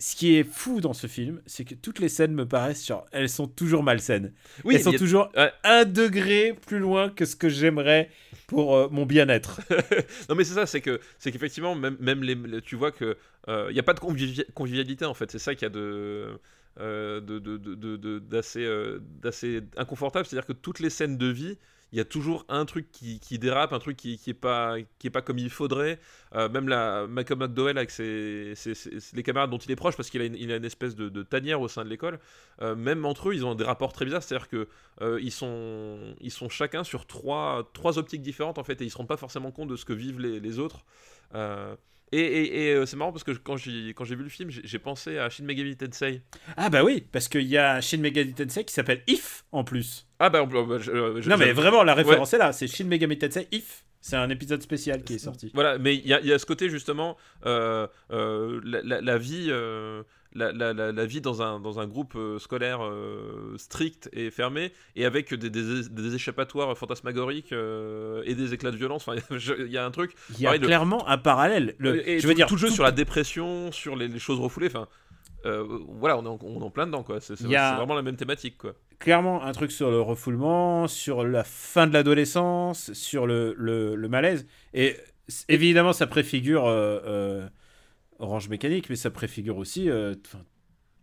[0.00, 3.06] ce qui est fou dans ce film, c'est que toutes les scènes me paraissent genre,
[3.12, 4.32] elles sont toujours malsaines.
[4.64, 5.52] oui elles sont a- toujours ouais.
[5.64, 8.10] un degré plus loin que ce que j'aimerais
[8.48, 9.60] pour euh, mon bien-être.
[10.28, 13.16] non mais c'est ça, c'est que c'est qu'effectivement même même les, les- tu vois que
[13.48, 15.30] il y a pas de convivi- convivialité en fait.
[15.30, 16.38] C'est ça qu'il y a de
[16.80, 17.20] euh,
[18.56, 21.58] euh, d'assez inconfortable, c'est-à-dire que toutes les scènes de vie
[21.92, 24.76] il y a toujours un truc qui, dérape, un truc qui, qui est pas
[25.12, 25.98] pas comme il faudrait.
[26.34, 28.74] Euh, même la Malcolm McDowell avec ses, ses-
[29.14, 31.84] les camarades dont il est proche, parce qu'il a une, espèce de, tanière au sein
[31.84, 32.20] de l'école.
[32.62, 34.22] euh, même entre eux, ils ont des rapports très bizarres.
[34.22, 34.68] C'est-à-dire que
[35.02, 38.90] euh, ils sont ils sont chacun sur trois trois optiques différentes en fait, et ils
[38.90, 40.84] se rendent pas forcément compte de ce que vivent les autres.
[42.12, 44.50] Et, et- et, euh, c'est marrant parce que quand j'ai quand j'ai vu le film,
[44.50, 46.22] j'ai j'ai pensé à Shin Megami Tensei.
[46.56, 50.06] Ah bah oui, parce qu'il y a Shin Megami Tensei qui s'appelle If en plus.
[50.18, 52.84] Ah bah, bah, je- euh, je- non mais vraiment, la référence est là, c'est Shin
[52.84, 53.84] Megami Tensei If.
[54.02, 55.50] C'est un épisode spécial qui est sorti.
[55.54, 59.00] Voilà, mais il y, a- il y a ce côté justement, euh, euh, la, la-
[59.02, 60.02] la vie, euh,
[60.34, 64.30] la, la- la- la vie dans un, dans un groupe euh, scolaire euh, strict et
[64.30, 69.06] fermé, et avec des, des- des échappatoires fantasmagoriques euh, et des éclats de violence.
[69.08, 69.20] Enfin,
[69.58, 70.12] il y a un truc.
[70.30, 71.74] Il y a pareil, le- clairement un parallèle.
[71.78, 74.08] Le, et je veux tout, dire, tout le jeu tout- sur la dépression, sur les,
[74.08, 74.68] les choses refoulées.
[74.68, 74.86] Enfin,
[75.46, 77.20] euh, voilà, on est, en, on est en plein dedans, quoi.
[77.20, 78.74] C'est a- vraiment la même thématique, quoi.
[78.98, 84.46] clairement un truc sur le refoulement, sur la fin de l'adolescence, sur le, le, malaise.
[84.74, 84.96] Et
[85.48, 86.64] évidemment, ça préfigure
[88.20, 90.14] Orange Mécanique, mais ça préfigure aussi euh,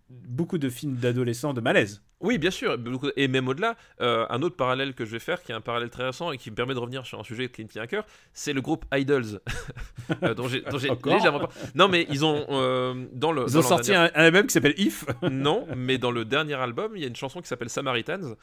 [0.09, 2.03] beaucoup de films d'adolescents de malaise.
[2.19, 2.77] Oui, bien sûr,
[3.15, 5.91] et même au-delà, euh, un autre parallèle que je vais faire, qui est un parallèle
[5.91, 7.87] très récent et qui me permet de revenir sur un sujet qui me tient à
[7.87, 9.39] cœur, c'est le groupe Idols,
[10.23, 10.63] euh, dont j'ai
[11.05, 14.19] légèrement pas- Non, mais ils ont euh, dans le Ils dans ont sorti dernier- un,
[14.19, 15.05] un album qui s'appelle If.
[15.29, 18.35] non, mais dans le dernier album, il y a une chanson qui s'appelle Samaritans.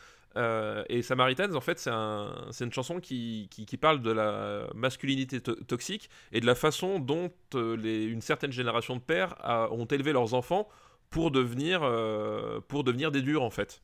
[0.88, 2.28] et Samaritans, en fait, c'est un,
[2.60, 7.00] une chanson qui, qui, qui parle de la masculinité to- toxique et de la façon
[7.00, 10.68] dont les, une certaine génération de pères a- ont élevé leurs enfants
[11.14, 13.82] pour devenir, euh, pour devenir des durs, en fait.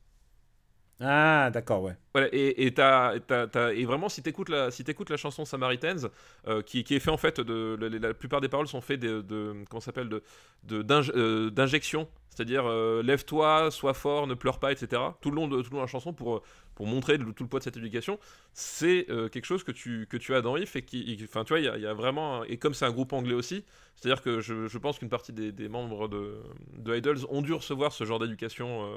[0.99, 1.97] Ah, d'accord, ouais.
[2.13, 5.45] Voilà, et, et, t'as- t'as- t'as- et vraiment, si t'écoutes la, si t'écoutes la chanson
[5.45, 6.09] Samaritans,
[6.47, 7.77] euh, qui, qui est fait en fait de.
[8.01, 9.21] la plupart des paroles sont faites de.
[9.21, 10.21] de comment ça s'appelle de,
[11.15, 12.09] euh, D'injection.
[12.31, 15.01] C'est-à-dire, euh, lève-toi, sois fort, ne pleure pas, etc.
[15.21, 16.41] Tout le long de, tout la chanson pour,
[16.75, 18.17] pour montrer tout le poids de cette éducation.
[18.53, 21.19] C'est euh, quelque chose que tu, que tu as dans If et qui.
[21.25, 22.43] Enfin, tu vois, y a, vraiment.
[22.45, 23.65] et comme c'est un groupe anglais aussi,
[23.95, 26.41] c'est-à-dire que je, je pense qu'une partie des, membres de,
[26.77, 28.89] de Idols ont dû recevoir ce genre d'éducation.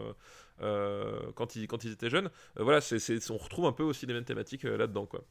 [0.62, 2.30] euh, quand, ils, quand ils étaient jeunes.
[2.56, 2.80] Voilà,
[3.30, 5.24] on retrouve un peu aussi les mêmes thématiques là-dedans, quoi.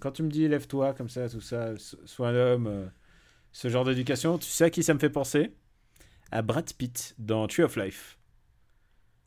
[0.00, 2.90] Quand tu me dis lève-toi comme ça, tout ça, so- sois un homme,
[3.52, 5.52] ce genre d'éducation, tu sais à qui ça me fait penser?
[6.30, 8.18] À Brad Pitt dans Tree of Life.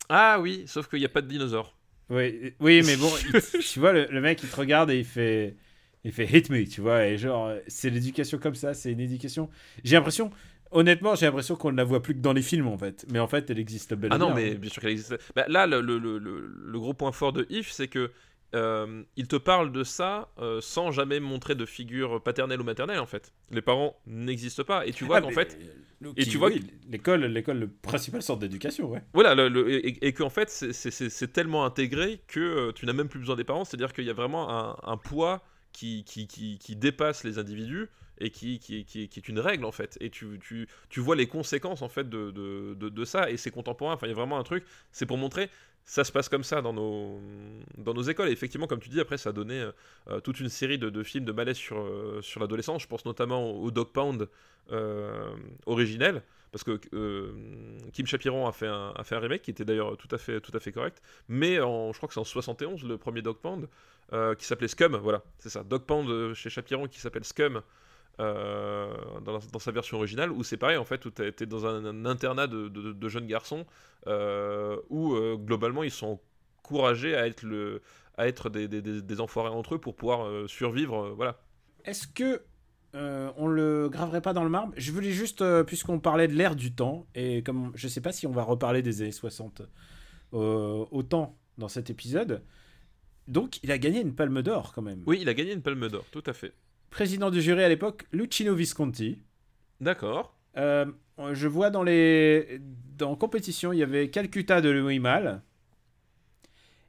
[0.09, 1.75] Ah oui, sauf qu'il n'y a pas de dinosaures.
[2.09, 5.05] Oui, oui mais bon, il- tu vois, le, le mec, il te regarde et il
[5.05, 5.57] fait,
[6.03, 9.49] il fait hit me, tu vois, et genre, c'est l'éducation comme ça, c'est une éducation.
[9.83, 10.31] J'ai l'impression,
[10.71, 13.05] honnêtement, j'ai l'impression qu'on ne la voit plus que dans les films, en fait.
[13.11, 14.55] Mais en fait, elle existe bel et Ah non, bien, mais hein.
[14.55, 15.17] bien sûr qu'elle existe.
[15.35, 18.11] Bah, là, le- le- le gros point fort de If, c'est que
[18.55, 22.99] euh, il te parle de ça euh, sans jamais montrer de figure paternelle ou maternelle,
[22.99, 23.33] en fait.
[23.51, 24.85] Les parents n'existent pas.
[24.87, 25.57] Et tu vois Ah, qu'en fait,
[26.01, 29.03] euh, et qui- tu vois oui, l'école, l'école, le principal sorte d'éducation, ouais.
[29.13, 33.09] Voilà, le, le- et, et qu'en fait, c'est- tellement intégré que euh, tu n'as même
[33.09, 33.65] plus besoin des parents.
[33.65, 37.87] C'est-à-dire qu'il y a vraiment un, un poids qui, qui, qui, qui dépasse les individus
[38.19, 39.97] et qui, qui, qui, qui est une règle, en fait.
[40.01, 43.29] Et tu, tu, tu vois les conséquences, en fait, de, de, de, de ça.
[43.29, 43.93] Et c'est contemporain.
[43.93, 44.63] Enfin, il y a vraiment un truc.
[44.91, 45.49] C'est pour montrer.
[45.89, 47.17] Ça se passe comme ça dans nos,
[47.77, 48.27] dans nos écoles.
[48.27, 49.71] Et effectivement, comme tu dis, après, ça a donné euh,
[50.09, 52.81] euh, toute une série de, de films de malaise sur, euh, sur l'adolescence.
[52.81, 54.27] Je pense notamment au Dog Pound
[54.73, 55.29] euh,
[55.65, 56.79] originel parce que
[57.93, 60.41] Kim Chapiron a fait, un, a fait un remake qui était d'ailleurs tout à fait,
[60.41, 63.67] tout à fait correct, mais je crois que c'est en 71 le premier Dog Pound
[64.37, 67.61] qui s'appelait Scum, voilà, c'est ça, Dog Pound chez Chapiron qui s'appelle Scum
[68.19, 71.45] euh, dans, la- dans sa version originale, où c'est pareil en fait, où tu été
[71.45, 73.65] dans un, un internat de, de- de jeunes garçons
[74.07, 76.19] euh, où euh, globalement ils sont
[76.63, 77.81] encouragés à être, le,
[78.17, 81.39] à être des, des, des- des enfoirés entre eux pour pouvoir survivre, voilà.
[81.85, 82.41] Est-ce que
[82.95, 84.73] euh, on le graverait pas dans le marbre?
[84.77, 88.11] Je voulais juste, euh, puisqu'on parlait de l'ère du temps, et comme je sais pas
[88.11, 89.61] si on va reparler des années 60
[90.33, 92.43] euh, autant dans cet épisode,
[93.27, 95.03] donc il a gagné une palme d'or quand même.
[95.05, 96.53] Oui, il a gagné une palme d'or, tout à fait.
[96.97, 99.21] Président du jury à l'époque, Lucino Visconti.
[99.79, 100.35] D'accord.
[100.57, 100.87] Euh,
[101.33, 102.59] je vois dans les
[102.97, 105.43] dans compétition, il y avait Calcutta de Louis Mal.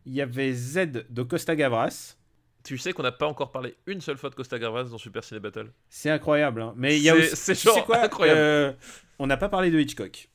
[0.06, 2.16] Il y avait Z de Costa Gavras.
[2.64, 5.22] Tu sais qu'on n'a pas encore parlé une seule fois de Costa Gavras dans Super
[5.22, 5.72] Ciné Battle.
[5.90, 6.62] C'est incroyable.
[6.62, 6.72] hein.
[6.74, 7.36] Mais il y a aussi.
[7.36, 8.40] c'est genre quoi incroyable.
[8.40, 8.72] Euh,
[9.18, 10.30] on n'a pas parlé de Hitchcock.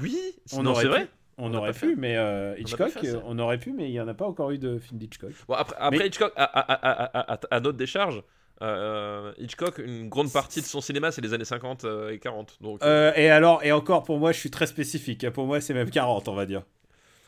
[0.00, 0.16] Oui,
[0.52, 1.08] On non, aurait c'est vrai.
[1.38, 4.14] On, aurait pu, mais euh, Hitchcock, euh, on aurait pu, mais il n'y en a
[4.14, 5.30] pas encore eu de film d'Hitchcock.
[5.46, 8.22] Bon, après, après Mais- Hitchcock, à, à, à, à, à- à notre décharge,
[8.60, 12.58] euh, Hitchcock, une grande partie de son cinéma, c'est les années 50 euh, et 40.
[12.60, 15.28] Donc, euh, Euh, et alors, et encore, pour moi, je suis très spécifique.
[15.30, 16.62] Pour moi, c'est même 40, on va dire.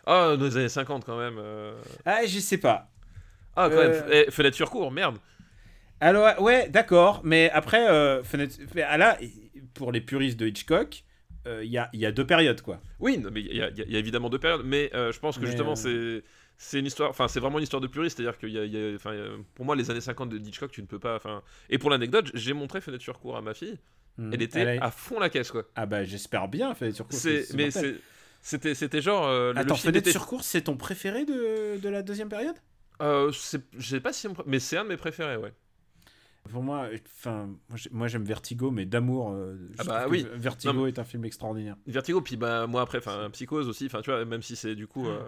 [0.06, 1.36] Ah, dans les années 50 quand même.
[1.38, 1.72] euh.
[2.04, 2.88] Ah, je sais pas.
[3.54, 4.24] Ah, quand Euh, même.
[4.26, 5.18] Eh, fenêtre sur cours, merde.
[6.00, 8.56] Alors, ouais, d'accord, mais après, euh, fenêtre-
[8.88, 9.18] ah, là,
[9.74, 11.04] pour les puristes de Hitchcock,
[11.46, 12.80] euh, il y, a, il y a deux périodes, quoi.
[12.98, 15.36] Oui, non, mais il y, a- y y évidemment deux périodes, mais euh, je pense
[15.36, 16.24] que Mais, justement, euh, c'est.
[16.62, 19.36] C'est une histoire, enfin c'est vraiment une histoire de puriste, c'est-à-dire y a, enfin, a-
[19.54, 22.30] pour moi les années 50 de Hitchcock, tu ne peux pas, enfin, et pour l'anecdote,
[22.34, 23.78] j'ai montré Fenêtre sur cours à ma fille,
[24.18, 24.30] Hmm.
[24.34, 25.64] elle était Elle à fond la caisse quoi.
[25.74, 27.06] Ah bah, j'espère bien, Fenêtre sur.
[27.08, 27.70] C'est, mais
[28.42, 32.02] c'était, c'était genre, euh, Attends, Fenêtre était- sur course, c'est ton préféré de, de la
[32.02, 32.56] deuxième période?
[33.00, 35.54] Euh, je sais pas si, c'est mon pr- mais c'est un de mes préférés, ouais.
[36.50, 39.32] Pour moi, enfin, moi, j'ai- moi j'aime Vertigo, mais d'amour.
[39.32, 40.26] euh, Ah bah oui.
[40.34, 41.76] Vertigo Non, est un film extraordinaire.
[41.86, 44.86] Vertigo, puis bah moi après, enfin Psychose aussi, enfin tu vois, même si c'est du
[44.86, 45.06] coup.
[45.06, 45.20] euh,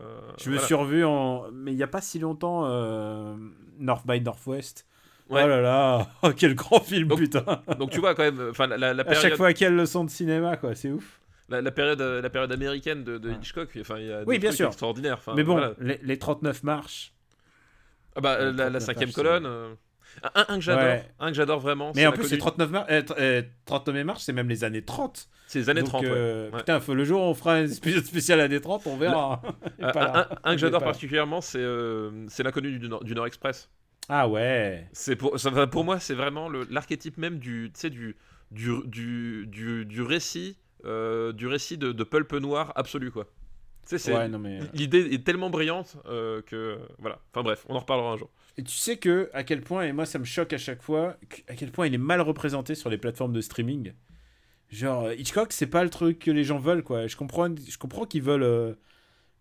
[0.43, 1.51] Je me suis revu en.
[1.53, 3.37] Mais il n'y a pas si longtemps, euh,
[3.79, 4.87] North by Northwest.
[5.31, 5.43] Ouais.
[5.45, 7.45] Oh là là, oh, quel grand film, Donc- putain!
[7.79, 10.11] Donc tu vois quand même, enfin la, la- la À chaque fois, quelle leçon de
[10.11, 11.21] cinéma, quoi, c'est ouf.
[11.49, 13.31] la, la période, euh, la période américaine de.
[13.31, 14.67] Hitchcock, enfin il y a Oui, des bien trucs sûr.
[14.69, 15.21] extraordinaires.
[15.37, 15.75] mais bon, voilà.
[15.79, 17.13] les, les 39 marches.
[18.17, 19.77] Ah bah la, la 39 cinquième colonne.
[20.35, 21.05] Un, un que j'adore, Ouais.
[21.21, 21.93] un que j'adore vraiment.
[21.95, 22.87] Mais en plus, c'est connue- 39 marches.
[22.91, 25.29] euh, tr- euh, 39 marches, c'est même les années 30.
[25.47, 26.03] c'est les années Donc, 30.
[26.05, 26.11] ouais.
[26.13, 26.59] euh, Ouais.
[26.59, 29.43] Putain, le jour où on fera un épisode spécial années 30, on verra.
[30.45, 33.71] Un, que j'adore particulièrement, c'est euh, c'est l'inconnu du Nord, du Nord Express.
[34.09, 34.87] Ah ouais.
[34.93, 38.17] C'est pour, ça, pour moi, c'est vraiment l'archétype même du, du,
[38.51, 43.27] du, du, du, du récit, du récit de, de pulp noir absolu, quoi.
[44.13, 44.61] Ouais, mais.
[44.75, 47.19] L'idée est tellement brillante euh, que voilà.
[47.33, 48.31] Enfin bref, on en reparlera un jour.
[48.59, 51.17] Et tu sais que à quel point, et moi ça me choque à chaque fois,
[51.49, 53.93] à quel point il est mal représenté sur les plateformes de streaming.
[54.71, 57.07] Genre, euh, Hitchcock, c'est pas le truc que les gens veulent, quoi.
[57.07, 58.73] Je comprends, je comprends qu'ils veulent euh,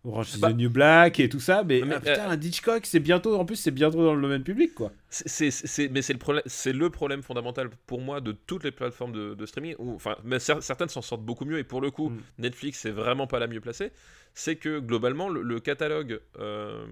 [0.04, 2.84] Orange is Bah- the New Black et tout ça, mais, Mais, ah, putain, un Hitchcock,
[2.84, 4.92] c'est bientôt, en plus, c'est bientôt dans le domaine public, quoi.
[5.12, 8.70] C'est, c'est- mais c'est le problème, c'est le problème fondamental pour moi de toutes les
[8.72, 9.74] plateformes de, de streaming.
[9.78, 12.18] Où, enfin, mais cer- certaines s'en sortent beaucoup mieux et pour le coup, Mm.
[12.38, 13.92] Netflix c'est vraiment pas la mieux placée.
[14.34, 16.86] C'est que globalement, le, le catalogue euh,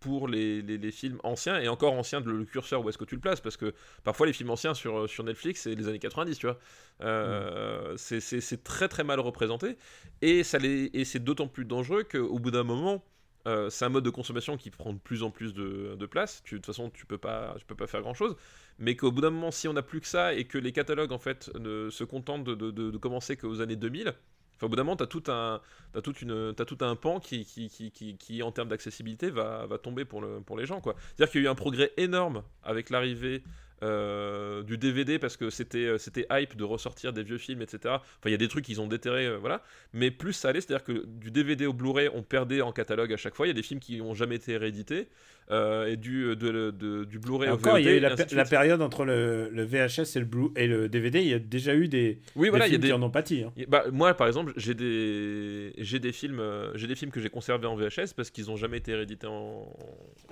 [0.00, 3.04] pour les, les- les films anciens et encore anciens, le, le curseur où est-ce que
[3.04, 3.74] tu le places Parce que
[4.04, 6.58] parfois les films anciens sur, sur Netflix c'est les années 90, tu vois.
[7.02, 9.76] Euh, c'est, c'est- c'est très très mal représenté
[10.22, 13.04] et ça les, et c'est d'autant plus dangereux qu'au bout d'un moment.
[13.46, 16.42] Euh, c'est un mode de consommation qui prend de plus en plus de, place.
[16.42, 18.36] De toute façon, tu peux pas, tu peux pas faire grand chose.
[18.78, 21.12] Mais qu'au bout d'un moment, si on n'a plus que ça et que les catalogues
[21.12, 24.84] en fait ne se contentent de, de- commencer qu'aux années 2000, enfin, au bout d'un
[24.84, 25.60] moment, t'as tout un,
[25.92, 29.30] t'as toute une, t'as tout un pan qui, qui, qui, qui, qui, en termes d'accessibilité,
[29.30, 30.94] va, va tomber pour, le, pour les gens, quoi.
[30.98, 33.42] C'est-à-dire qu'il y a eu un progrès énorme avec l'arrivée
[33.82, 37.78] euh, du DVD parce que c'était, euh, c'était hype de ressortir des vieux films, etc.
[37.96, 39.62] Enfin, il y a des trucs qu'ils ont déterré, euh, voilà.
[39.92, 43.16] Mais plus ça allait, c'est-à-dire que du DVD au Blu-ray, on perdait en catalogue à
[43.16, 43.46] chaque fois.
[43.46, 45.08] Il y a des films qui n'ont jamais été réédités.
[45.50, 48.82] euh, et du, de, de- du Blu-ray au encore, il y a eu la, période
[48.82, 51.20] entre le, le VHS et le, Blue, et le DVD.
[51.22, 52.92] Il y a déjà eu des, Oui, des voilà, il y a films des, qui
[52.92, 53.44] en ont pâti.
[53.44, 53.52] hein.
[53.66, 56.42] Bah, moi, par exemple, j'ai des, j'ai des films,
[56.74, 59.74] j'ai des films que j'ai conservés en VHS parce qu'ils n'ont jamais été réédités en,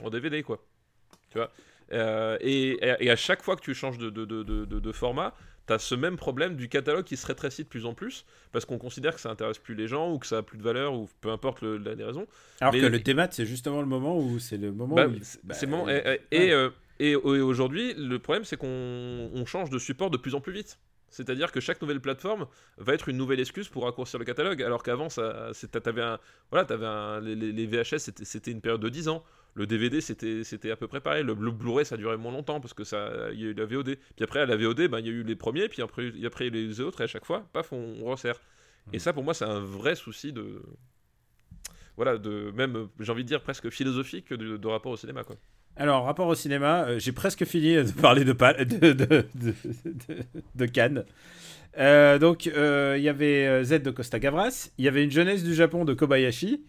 [0.02, 0.62] en DVD, quoi.
[1.30, 1.50] Tu vois?
[1.92, 2.79] Euh, et,
[3.11, 5.35] à chaque fois que tu changes de, de, de, de, de- de format,
[5.66, 8.64] tu as ce même problème du catalogue qui se rétrécit de plus en plus parce
[8.64, 10.94] qu'on considère que ça intéresse plus les gens ou que ça a plus de valeur
[10.94, 12.27] ou peu importe le- la, les raisons.
[12.61, 15.12] Alors Mais- que le thémat, c'est justement le moment où c'est le moment Bah, où.
[15.12, 15.88] il- c'est bah, le moment.
[15.88, 20.16] Et, et, euh, et, et aujourd'hui, le problème, c'est qu'on on change de support de
[20.16, 20.79] plus en plus vite.
[21.09, 22.46] C'est-à-dire que chaque nouvelle plateforme
[22.79, 25.53] va être une nouvelle excuse pour raccourcir le catalogue, alors qu'avant, ça,
[26.03, 26.18] un,
[26.51, 29.25] voilà, un, les, les- VHS, c'était une période de 10 ans.
[29.57, 31.25] Le DVD, c'était, à peu près pareil.
[31.25, 33.64] Le, le Blu-ray, ça durait moins longtemps parce que ça, il y a eu la
[33.64, 33.97] VOD.
[34.14, 36.51] Puis après, à la VOD, ben, il y a eu les premiers, puis après, après
[36.51, 38.40] les autres, et à chaque fois, paf, on, on resserre.
[38.92, 40.62] Et ça, pour moi, c'est un vrai souci de,
[41.97, 45.37] voilà, de même, j'ai envie de dire presque philosophique de, de rapport au cinéma, quoi.
[45.77, 49.25] Alors, rapport au cinéma, euh, j'ai presque fini de parler de, de, de,
[50.55, 51.05] de, Cannes.
[51.79, 55.42] Euh, donc, euh, il y avait Z de Costa Gavras, il y avait une jeunesse
[55.42, 56.64] du Japon de Kobayashi,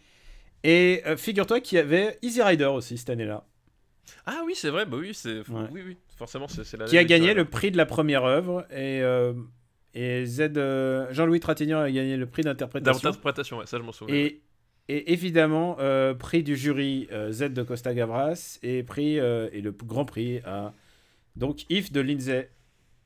[0.64, 3.46] et euh, figure-toi qu'il y avait Easy Rider aussi cette année-là,
[4.26, 5.68] Ah oui, c'est vrai, bah oui, c'est Ouais.
[5.72, 6.86] oui, oui, forcément, c'est la.
[6.86, 9.34] qui a gagné le prix de la première œuvre, et, euh,
[9.94, 13.10] et Z, euh, Jean-Louis Trintignant a gagné le prix d'interprétation.
[13.10, 14.16] d'interprétation, ouais, ça je m'en souviens.
[14.16, 14.42] Et,
[14.90, 15.78] et évidemment,
[16.18, 20.74] prix du jury Z de Costa Gavras et prix et le grand prix à
[21.36, 22.50] donc If de Lindsay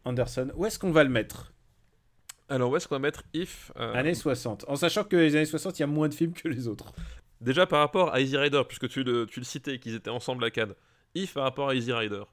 [0.05, 0.51] Anderson.
[0.55, 1.51] Où est-ce qu'on va le mettre?
[2.49, 4.65] Alors où est-ce qu'on va mettre If euh, Années 60.
[4.67, 6.93] En sachant que les années 60, il y a moins de films que les autres.
[7.41, 10.43] Déjà par rapport à Easy Rider, puisque tu le, tu le citais, qu'ils étaient ensemble
[10.45, 10.75] à Cannes.
[11.15, 12.23] If par rapport à Easy Rider.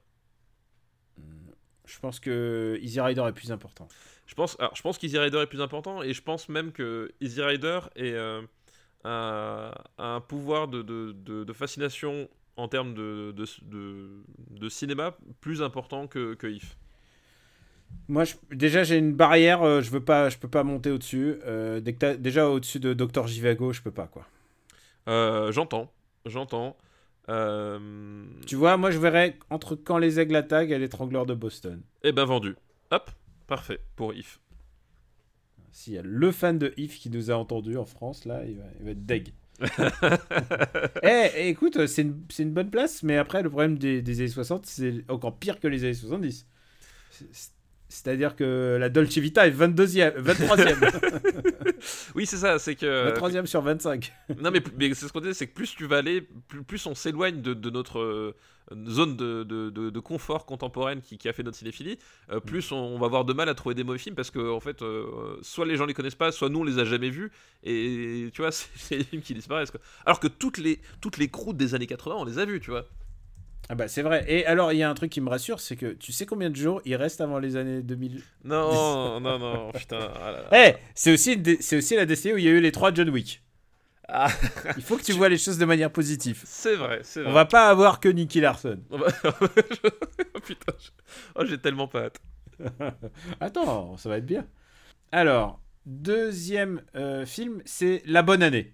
[1.85, 3.87] Je pense que Easy Rider est plus important.
[4.27, 7.11] Je pense, alors, je pense qu'Easy Rider est plus important et je pense même que
[7.19, 8.41] Easy Rider est euh,
[9.03, 13.33] un, un pouvoir de, de, de- de fascination en termes de,
[14.69, 16.77] cinéma plus important que, que If.
[18.07, 19.63] Moi, je- déjà, j'ai une barrière.
[19.63, 21.37] euh, je veux pas, je peux pas monter au-dessus.
[21.45, 24.27] Euh, déjà au-dessus de Dr Jivago, je peux pas quoi.
[25.07, 25.91] Euh, j'entends,
[26.25, 26.77] j'entends.
[27.29, 31.81] Euh, Tu vois, moi, je verrais entre quand les aigles attaquent et l'étrangleur de Boston.
[32.03, 32.55] Eh ben vendu.
[32.91, 33.11] Hop,
[33.47, 34.39] parfait pour If.
[35.71, 38.57] S'il y a le fan de If qui nous a entendu en France, là, il
[38.57, 39.29] va, il va être deg.
[41.03, 44.19] Eh, eh, écoute, c'est une, c'est une bonne place, mais après, le problème des, des
[44.19, 46.45] années 60, c'est encore pire que les années 70.
[47.89, 51.73] C'est- C'est-à-dire que la Dolce Vita est 22e, 23e,
[52.15, 53.11] Oui, c'est ça, c'est que.
[53.19, 54.13] 23e sur 25.
[54.41, 56.85] non, mais, mais c'est ce qu'on disait, c'est que plus tu vas aller, plus, plus
[56.85, 58.35] on s'éloigne de, de notre euh,
[58.87, 61.97] zone de, de, de- confort contemporaine qui, qui a fait notre cinéphilie,
[62.31, 64.51] euh, plus on, on va avoir de mal à trouver des mauvais films parce que,
[64.51, 67.09] en fait, euh, soit les gens les connaissent pas, soit nous on les a jamais
[67.09, 67.31] vus,
[67.63, 69.71] et tu vois, c'est c'est des films qui disparaissent.
[69.71, 69.81] Quoi.
[70.05, 72.69] Alors que toutes les, toutes les croûtes des années 80, on les a vus, tu
[72.71, 72.85] vois.
[73.71, 74.25] Ah bah c'est vrai.
[74.27, 76.49] Et alors, il y a un truc qui me rassure, c'est que tu sais combien
[76.49, 80.11] de jours il reste avant les années 2000 Non, non, non, putain.
[80.15, 80.49] ah.
[80.57, 83.09] Eh, c'est aussi, c'est aussi la décennie où il y a eu les trois John
[83.09, 83.43] Wick.
[84.07, 84.29] Ah,
[84.75, 86.41] Il faut que tu vois les choses de manière positive.
[86.45, 87.29] c'est vrai, c'est vrai.
[87.29, 88.79] On va pas avoir que Nicky Larson.
[88.91, 90.89] Oh, putain, je-
[91.35, 92.19] oh, j'ai tellement pas hâte.
[93.39, 94.47] Attends, ça va être bien.
[95.11, 98.73] Alors, deuxième euh, film, c'est La Bonne Année.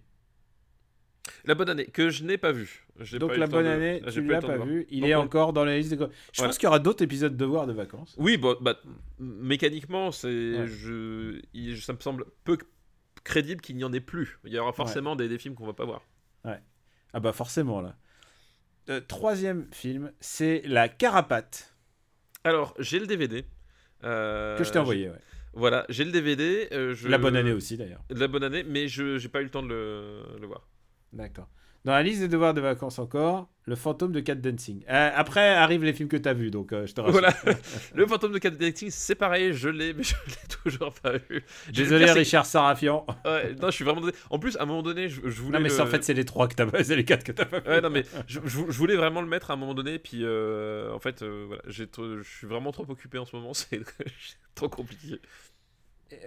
[1.45, 2.85] La bonne année, que je n'ai pas vu.
[3.19, 4.67] Donc La Bonne de- Année, j'ai tu l'as de pas voir.
[4.67, 4.85] vu.
[4.89, 5.95] Il Donc, est on- encore dans la liste des...
[5.97, 6.03] Je
[6.37, 6.49] Voilà.
[6.49, 8.15] pense qu'il y aura d'autres épisodes de devoirs de vacances.
[8.17, 8.55] Oui, bah,
[9.19, 10.67] mécaniquement, c'est, Ouais.
[10.67, 12.57] je, il- ça me semble peu
[13.23, 14.39] crédible qu'il n'y en ait plus.
[14.45, 16.03] Il y aura forcément des, des films qu'on va pas voir.
[17.13, 17.95] Ah bah forcément, là.
[18.89, 21.73] Euh, troisième film, c'est La Carapate,
[22.43, 23.45] Alors, j'ai le DVD.
[24.03, 25.09] euh, que je t'ai envoyé.
[25.09, 25.15] ouais.
[25.53, 26.67] Voilà, j'ai le DVD.
[26.73, 28.03] euh, je- La Bonne Année aussi, d'ailleurs.
[28.09, 30.67] La bonne année, mais je j'ai pas eu le temps de le, le voir.
[31.15, 31.47] D'accord.
[31.85, 34.83] Dans la liste des devoirs de vacances encore, le fantôme de Cat Dancing.
[34.89, 37.11] Euh, après arrivent les films que t'as vus, donc euh, je te rassure.
[37.19, 37.31] Voilà.
[37.93, 41.43] le fantôme de Cat Dancing, c'est pareil, je l'ai, mais je l'ai toujours pas vu.
[41.71, 43.05] Désolé, pire, Richard Sarafian.
[43.23, 44.01] Ouais, non, je suis vraiment.
[44.01, 44.17] désolé.
[44.31, 45.59] En plus, à un moment donné, je, je voulais.
[45.59, 47.31] Non, mais le- en fait, c'est les trois que t'as pas, c'est les quatre que
[47.31, 47.59] t'as pas.
[47.59, 50.91] Ouais, non, mais je, je- voulais vraiment le mettre à un moment donné, puis euh,
[50.91, 51.83] en fait, euh, voilà, je
[52.23, 53.81] suis vraiment trop occupé en ce moment, c'est
[54.55, 55.19] trop compliqué.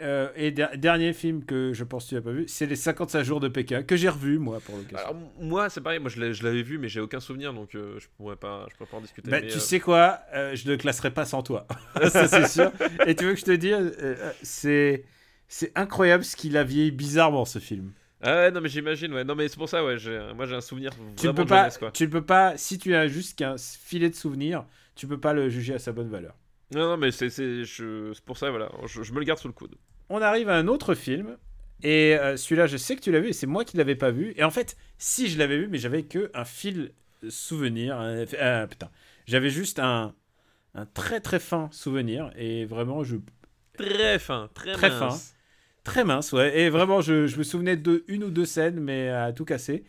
[0.01, 2.75] Euh, et der- dernier film que je pense que tu n'as pas vu, c'est les
[2.77, 5.17] 55 jours de Pékin, que j'ai revu, moi, pour l'occasion.
[5.41, 8.37] Moi, c'est pareil, moi je l'avais vu, mais j'ai aucun souvenir, donc euh, je pourrais
[8.37, 9.31] pas, je pourrais pas en discuter.
[9.31, 11.67] Bah, mais, tu euh, sais quoi, je ne le classerai pas sans toi.
[12.11, 12.73] ça, c'est sûr.
[13.07, 13.97] Et tu veux que je te dise,
[14.43, 15.05] c'est.
[15.75, 17.93] Incroyable ce qu'il a vieilli bizarrement ce film.
[18.21, 19.25] Ah ouais, non, mais j'imagine, ouais.
[19.25, 19.97] Non, mais c'est pour ça, ouais.
[20.35, 21.91] Moi, j'ai un souvenir Tu ne peux de pas, jeunesse, quoi.
[21.93, 25.33] tu ne peux pas, si tu as juste qu'un filet de souvenirs, tu peux pas
[25.33, 26.35] le juger à sa bonne valeur.
[26.75, 27.29] Non, non, mais c'est
[28.27, 28.71] pour ça, voilà.
[28.87, 29.77] Je, je me le garde sous le coude.
[30.11, 31.37] On arrive à un autre film.
[31.83, 34.11] Et euh, celui-là, je sais que tu l'as vu, et c'est moi qui l'avais pas
[34.11, 34.35] vu.
[34.37, 36.93] Et en fait, si je l'avais vu, mais j'avais que un fil
[37.29, 37.97] souvenir.
[37.99, 38.91] un- euh, putain,
[39.27, 40.15] j'avais juste un,
[40.75, 42.33] un très très fin souvenir.
[42.37, 43.17] Et vraiment, je
[43.77, 45.35] Très fin, très, Très mince.
[45.85, 46.59] Très mince, ouais.
[46.61, 49.85] Et vraiment, je, je me souvenais de une ou deux scènes, mais à tout casser.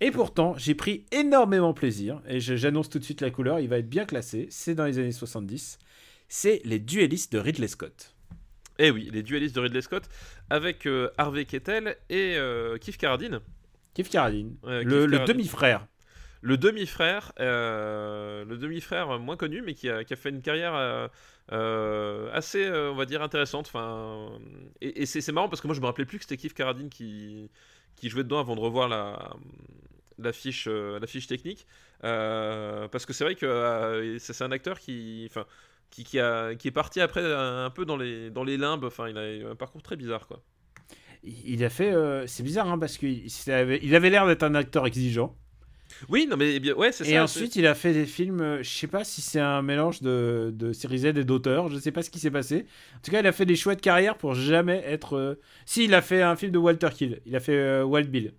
[0.00, 2.22] Et pourtant, j'ai pris énormément plaisir.
[2.26, 4.46] Et j'annonce tout de suite la couleur, il va être bien classé.
[4.50, 5.78] C'est dans les années 70.
[6.36, 8.12] C'est Les Duellistes de Ridley Scott.
[8.80, 10.08] Eh oui, les duellistes de Ridley Scott
[10.50, 13.38] avec euh, Harvey Keitel et euh, Keith Carradine.
[13.94, 15.36] Keith Carradine, Ouais, le, Keith le Carradine.
[15.36, 15.86] demi-frère.
[16.40, 20.74] Le demi-frère, euh, le demi-frère moins connu, mais qui a, qui a fait une carrière
[22.32, 23.68] assez, on va dire, intéressante.
[23.68, 24.36] Enfin,
[24.80, 26.88] et, et c'est marrant parce que moi, je me rappelais plus que c'était Keith Carradine
[26.90, 27.48] qui,
[27.94, 29.36] qui jouait dedans avant de revoir la,
[30.18, 31.64] la, fiche, la fiche technique.
[32.00, 35.46] Parce que c'est vrai que c'est c'est un acteur qui, enfin,
[35.94, 38.84] qui, qui, a, qui est parti après un, peu dans les, dans les limbes.
[38.84, 40.42] Enfin, il a eu un parcours très bizarre, quoi.
[41.22, 41.92] Il a fait.
[41.92, 45.36] euh, c'est bizarre, hein, parce qu'il il avait il avait l'air d'être un acteur exigeant.
[46.08, 47.10] Oui, non, mais eh bien, ouais, c'est ça.
[47.10, 48.40] Et ensuite, il a fait des films.
[48.40, 51.68] euh, Je sais pas si c'est un mélange de, de série Z et d'auteurs.
[51.68, 52.66] Je sais pas ce qui s'est passé.
[52.96, 55.16] En tout cas, il a fait des chouettes carrières pour jamais être.
[55.16, 57.20] euh, Si, il a fait un film de Walter Kill.
[57.26, 58.34] Il a fait euh, Wild Bill.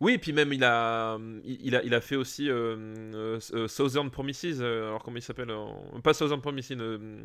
[0.00, 2.76] Oui, et puis même il a, il il a, il a fait aussi euh,
[3.14, 4.58] euh, euh, Southern Promises.
[4.62, 5.52] euh, alors comment il s'appelle
[6.04, 6.70] Pas Southern Promises.
[6.72, 7.24] euh,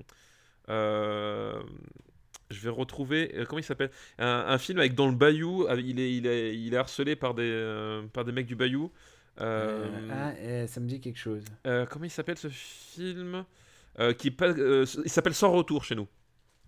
[0.69, 1.61] euh,
[2.49, 3.31] je vais retrouver.
[3.35, 5.67] euh, comment il s'appelle un, un film avec dans le bayou.
[5.77, 8.91] Il est, il est, il est harcelé par des, euh, par des mecs du bayou.
[9.41, 11.43] Euh, ah, ça me dit quelque chose.
[11.67, 13.45] euh, comment il s'appelle ce film
[13.99, 16.07] Euh, qui euh, Il s'appelle Sans retour chez nous.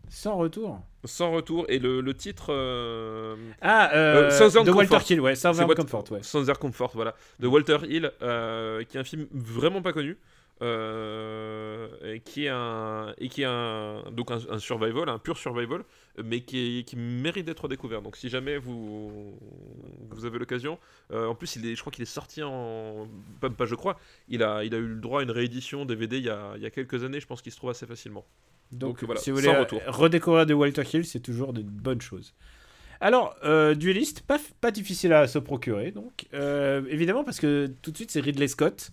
[0.10, 0.80] Sans retour.
[1.04, 2.48] Sans retour et le, le titre.
[2.50, 5.04] euh, Ah, euh, Euh, de Walter Comfort.
[5.04, 5.36] Kill, ouais.
[5.36, 6.24] Southern What- Comfort, ouais.
[6.24, 10.18] Sans Air Comfort, voilà, de Walter Hill, qui est un film vraiment pas connu,
[10.62, 15.84] et qui est un, et qui est un, donc un, un survival, un pur survival,
[16.24, 18.02] mais qui, est- qui mérite d'être découvert.
[18.02, 19.38] Donc si jamais vous,
[20.10, 20.80] vous avez l'occasion,
[21.14, 23.08] en plus il est, je crois qu'il est sorti en,
[23.42, 26.18] pas, pas je crois, il a, il a eu le droit à une réédition DVD
[26.18, 28.26] il y a, il y a quelques années, je pense qu'il se trouve assez facilement.
[28.72, 29.82] Donc, Donc, voilà, si vous voulez euh, retour.
[29.88, 32.34] redécouvrir de Walter Hill, c'est toujours de bonnes choses.
[33.02, 36.26] Alors, euh, Duelist, pas, pas difficile à se procurer, donc.
[36.34, 38.92] Euh, évidemment, parce que tout de suite, c'est Ridley Scott.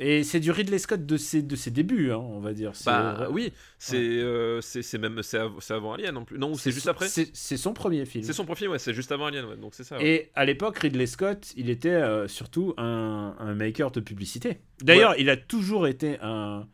[0.00, 2.72] Et c'est du Ridley Scott de ses, de ses débuts, hein, on va dire.
[2.84, 6.36] Bah vrai- oui, c'est euh, c'est c'est même c'est av- c'est avant Alien non plus,
[6.36, 7.06] non c'est juste son- après.
[7.08, 8.24] C'est son premier film.
[8.24, 9.98] C'est son profil, ouais, c'est juste avant Alien, ouais, donc c'est ça.
[9.98, 10.04] ouais.
[10.04, 14.58] Et à l'époque, Ridley Scott, il était euh, surtout un, un maker de publicité.
[14.82, 16.66] D'ailleurs, il a toujours été un,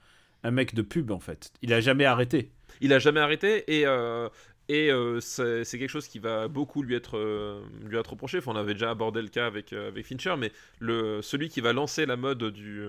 [0.42, 1.52] un mec de pub, en fait.
[1.62, 2.50] Il a jamais arrêté.
[2.80, 4.28] Il a jamais arrêté et euh,
[4.68, 8.38] et euh, c'est quelque chose qui va beaucoup lui être euh, lui être reproché.
[8.46, 12.06] On avait déjà abordé le cas avec avec Fincher, mais le celui qui va lancer
[12.06, 12.80] la mode du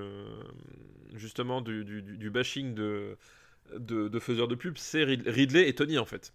[1.16, 3.18] justement du, du, bashing de
[3.76, 6.34] de, de faiseurs de pub, c'est Rid- Ridley et Tony en fait.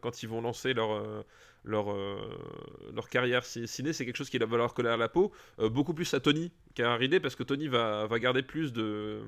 [0.00, 1.24] Quand ils vont lancer leur
[1.64, 1.94] leur,
[2.94, 5.94] leur carrière ci- ciné, c'est quelque chose qui va leur coller à la peau, beaucoup
[5.94, 9.20] plus à Tony qu'à Ridley, parce que Tony va, va garder plus de,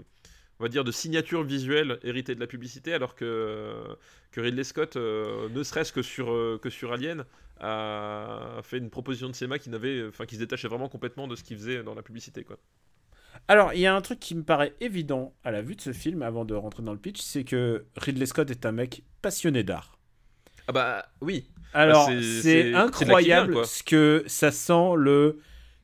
[0.61, 3.83] on va dire, de signatures visuelles héritées de la publicité, alors que,
[4.31, 7.25] que Ridley Scott, euh, ne serait-ce que sur, euh, que sur Alien,
[7.61, 11.35] a fait une proposition de cinéma qui, n'avait, enfin, qui se détachait vraiment complètement de
[11.37, 12.45] ce qu'il faisait dans la publicité.
[12.45, 12.59] Quoi.
[13.49, 15.93] Alors, il y a un truc qui me paraît évident à la vue de ce
[15.93, 19.63] film, avant de rentrer dans le pitch, c'est que Ridley Scott est un mec passionné
[19.63, 19.99] d'art.
[20.69, 25.41] Ah bah oui, Alors, c'est- c'est incroyable vient, ce que ça sent le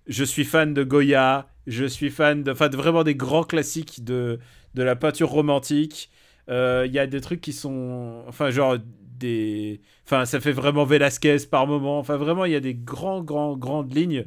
[0.07, 4.05] je suis fan de Goya, je suis fan de, enfin, de vraiment des grands classiques
[4.05, 4.39] de,
[4.77, 6.11] de la peinture romantique.
[6.51, 8.79] Euh, Il y a des trucs qui sont, enfin, genre
[9.19, 11.99] des, enfin, ça fait vraiment Velasquez par moment.
[12.01, 14.27] Enfin, vraiment, il y a des grands, grands, grandes lignes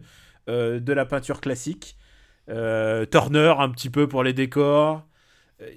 [0.50, 1.98] euh, de la peinture classique.
[2.50, 5.08] Euh, Turner un petit peu pour les décors.
[5.62, 5.70] Euh,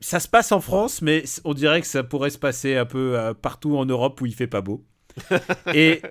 [0.00, 3.18] Ça se passe en France, mais on dirait que ça pourrait se passer un peu
[3.18, 4.84] euh, partout en Europe où il fait pas beau.
[5.72, 6.02] Et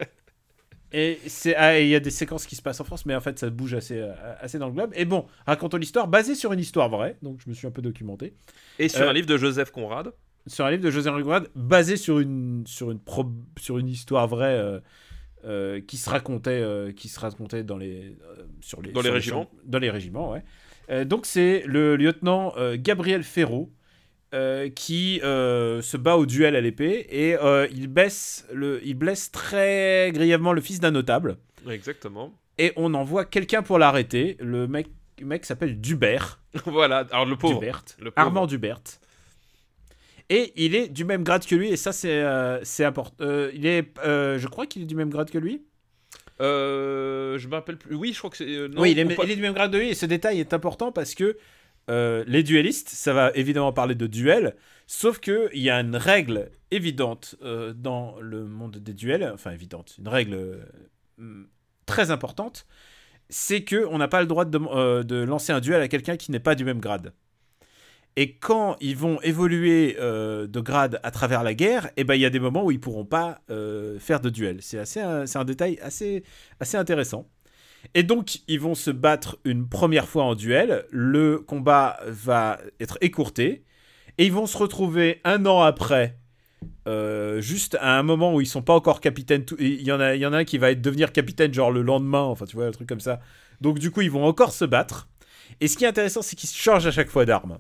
[0.96, 3.16] Et c'est ah, et il y a des séquences qui se passent en France, mais
[3.16, 4.92] en fait ça bouge assez, euh, assez dans le globe.
[4.96, 7.82] Et bon, racontons l'histoire basée sur une histoire vraie, donc je me suis un peu
[7.82, 8.36] documenté.
[8.78, 10.14] Et sur Euh, un livre de Joseph Conrad.
[10.46, 14.28] Sur un livre de José Conrad, basé sur une, sur une, pro- sur une histoire
[14.28, 14.80] vraie euh,
[15.46, 16.64] euh, qui, se racontait,
[16.96, 18.16] qui se racontait dans les,
[18.62, 19.50] sur les, Dans les régiments.
[19.66, 21.06] Dans les régiments, ouais.
[21.06, 23.72] Donc c'est le lieutenant Gabriel Ferraud
[24.34, 28.96] euh, qui euh, se bat au duel à l'épée et euh, il, baisse le, il
[28.96, 31.38] blesse très grièvement le fils d'un notable.
[31.70, 32.34] Exactement.
[32.58, 34.36] Et on envoie quelqu'un pour l'arrêter.
[34.40, 34.88] Le mec,
[35.20, 36.42] le mec s'appelle Dubert.
[36.66, 37.60] voilà, alors le pauvre.
[37.60, 37.84] Dubert.
[38.00, 38.26] Le pauvre.
[38.26, 38.82] Armand Dubert.
[40.30, 42.26] Et il est du même grade que lui, et ça c'est
[42.64, 43.24] c'est important.
[43.54, 45.62] Il est, je crois qu'il est du même grade que lui.
[46.40, 47.94] Je me rappelle plus.
[47.94, 48.46] Oui, je crois que c'est.
[48.46, 51.14] oui, est, il est du même grade que lui, et ce détail est important parce
[51.14, 51.38] que
[51.90, 54.56] euh, les duellistes, ça va évidemment parler de duel,
[54.88, 59.52] sauf que il y a une règle évidente euh, dans le monde des duels, enfin
[59.52, 60.62] évidente, une règle
[61.20, 61.44] euh,
[61.86, 62.66] très importante,
[63.30, 66.40] c'est que on n'a pas le droit de, lancer un duel à quelqu'un qui n'est
[66.40, 67.14] pas du même grade.
[68.16, 72.26] Et quand ils vont évoluer de grade à travers la guerre, eh ben il y
[72.26, 73.42] a des moments où ils pourront pas
[74.00, 74.60] faire de duel.
[74.62, 76.24] C'est un- un détail assez,
[76.60, 77.28] assez intéressant.
[77.94, 80.86] Et donc ils vont se battre une première fois en duel.
[80.92, 83.64] Le combat va être écourté
[84.18, 86.18] et ils vont se retrouver un an après.
[86.88, 90.16] euh, juste à un moment où ils sont pas encore capitaines, il y en a,
[90.16, 92.68] il y en a un qui va devenir capitaine genre le lendemain, enfin tu vois
[92.68, 93.20] un truc comme ça.
[93.62, 95.10] Donc du coup ils vont encore se battre.
[95.62, 97.60] Et ce qui est intéressant, c'est qu'ils se changent à chaque fois d'armes.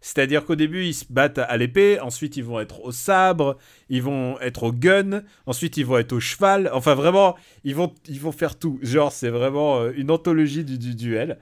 [0.00, 4.02] C'est-à-dire qu'au début, ils se battent à l'épée, ensuite ils vont être au sabre, ils
[4.02, 6.70] vont être au gun, ensuite ils vont être au cheval.
[6.72, 8.78] Enfin, vraiment, ils vont, ils vont faire tout.
[8.82, 11.38] Genre, c'est vraiment euh, une anthologie du, du duel.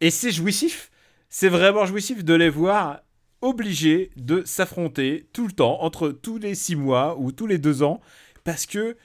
[0.00, 0.90] Et c'est jouissif.
[1.28, 3.00] C'est vraiment jouissif de les voir
[3.40, 7.82] obligés de s'affronter tout le temps, entre tous les six mois ou tous les deux
[7.82, 8.00] ans,
[8.44, 8.96] parce que.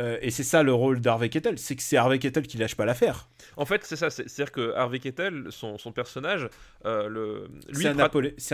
[0.00, 2.74] Euh, et c'est ça le rôle d'Harvey Kettel, c'est que c'est Harvey Kettel qui lâche
[2.74, 3.28] pas l'affaire.
[3.56, 4.08] En fait, c'est ça.
[4.10, 6.48] c'est- C'est-à-dire que Harvey Kettel, son, son personnage,
[6.86, 7.88] euh, le, lui, C'est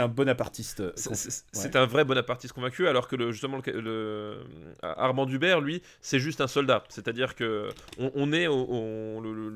[0.00, 0.80] un, un bonapartiste.
[0.80, 1.76] euh, c'est- ouais.
[1.76, 4.36] un vrai bonapartiste convaincu, alors que le, justement le, le-
[4.82, 6.82] Armand Dubert, lui, c'est juste un soldat.
[6.88, 7.68] C'est-à-dire que
[7.98, 8.46] on, on est,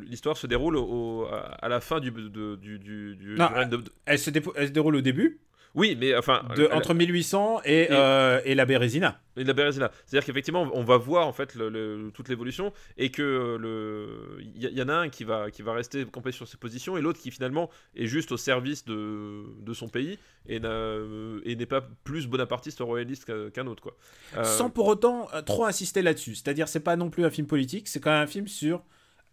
[0.08, 3.68] l'histoire se déroule au- à la fin du, de- du, du, du- Non, du règne
[3.70, 5.38] de- Elle se, dépo- elle se déroule au début,
[5.76, 9.20] Oui, mais enfin, de, elle- entre 1800 et, Et- euh, et la Bérésina.
[9.36, 9.90] Et la Bérésina.
[10.04, 14.40] C'est-à-dire qu'effectivement, on va voir en fait le- le- toute l'évolution et que euh, le,
[14.40, 16.96] il y, y en a un qui va qui va rester campé sur ses positions
[16.96, 20.18] et l'autre qui finalement est juste au service de, de son pays
[20.48, 23.96] et n'est pas plus bonapartiste royaliste qu'un autre quoi.
[24.36, 26.34] Euh, Sans pour autant euh, trop insister là-dessus.
[26.34, 28.82] C'est-à-dire, c'est pas non plus un film politique, c'est quand même un film sur,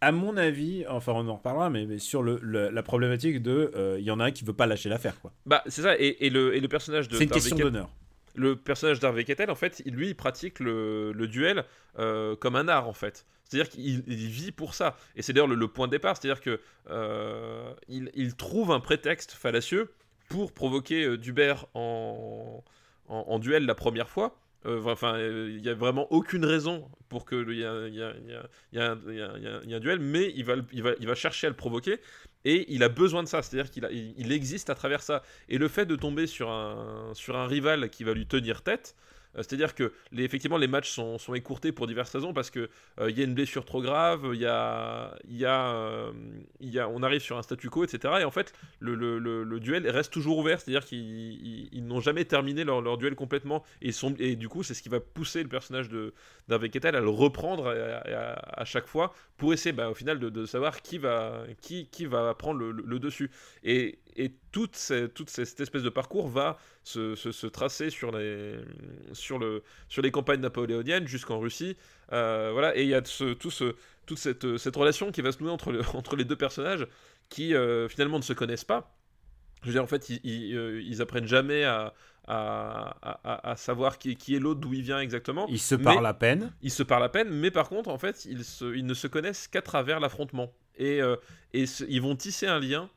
[0.02, 3.72] à mon avis, enfin on en reparlera, mais, mais sur le, le- la problématique de,
[3.76, 5.32] euh, il y en a un qui veut pas lâcher l'affaire, quoi.
[5.46, 7.90] Bah c'est ça et, et le, et le personnage de C'est une d'Harvey question d'honneur.
[8.36, 11.64] le personnage d'Harvey Keitel, en fait, lui, il pratique le, duel
[11.98, 13.26] euh, comme un art, en fait.
[13.46, 14.98] C'est-à-dire qu'il il vit pour ça.
[15.16, 16.18] Et c'est d'ailleurs le, point de départ.
[16.18, 19.90] C'est-à-dire que euh, il, il trouve un prétexte fallacieux
[20.30, 22.62] pour provoquer Dubert en,
[23.08, 24.38] en, en duel la première fois.
[24.66, 27.26] Euh, Enfin, euh, il n'y a vraiment aucune raison pour
[27.66, 28.92] un- il y a-
[29.76, 32.00] un- duel, mais il va, chercher à le provoquer
[32.46, 33.42] et il a besoin de ça.
[33.42, 35.22] C'est-à-dire qu'il existe à travers ça.
[35.50, 37.14] Et le fait de tomber sur un,
[37.48, 39.07] rival qui va lui tenir tête, euh,
[39.38, 42.70] c'est-à-dire que les, effectivement les matchs sont, sont écourtés pour diverses raisons parce que
[43.00, 46.12] euh, il y a une blessure trop grave, il y a, euh,
[46.62, 48.16] y a, on arrive sur un statu quo, etc.
[48.22, 52.26] Et en fait, le, le- duel reste toujours ouvert, c'est-à-dire qu'ils ils- ils n'ont jamais
[52.26, 53.64] terminé leur, duel complètement.
[53.82, 56.14] Et, sont, et du coup, c'est ce qui va pousser le personnage de
[56.48, 60.46] d'Harvey Keitel à le reprendre à, chaque fois pour essayer, bah, au final, de, de
[60.46, 63.30] savoir qui va, qui, qui va prendre le dessus.
[63.64, 67.90] Et, et toute, ces- toute ces- cette espèce de parcours va se, se- se tracer
[67.90, 68.56] sur les,
[69.14, 71.78] sur, le, sur les campagnes napoléoniennes jusqu'en Russie.
[72.12, 75.32] Euh, voilà, et il y a ce, tout ce, toute cette, cette relation qui va
[75.32, 76.88] se nouer entre, le- entre les deux personnages
[77.30, 78.94] qui euh, finalement ne se connaissent pas.
[79.62, 81.94] Je veux dire, en fait, ils, ils, euh, ils apprennent jamais à,
[82.28, 85.46] à, à- à savoir qui, qui est l'autre, d'où il vient exactement.
[85.50, 86.54] Il se Mais- parle à peine.
[86.62, 89.08] ils se parlent à peine, mais par contre, en fait, ils, se- ils ne se
[89.08, 90.54] connaissent qu'à travers l'affrontement.
[90.78, 91.16] Et, euh,
[91.54, 92.90] et ils vont tisser un lien,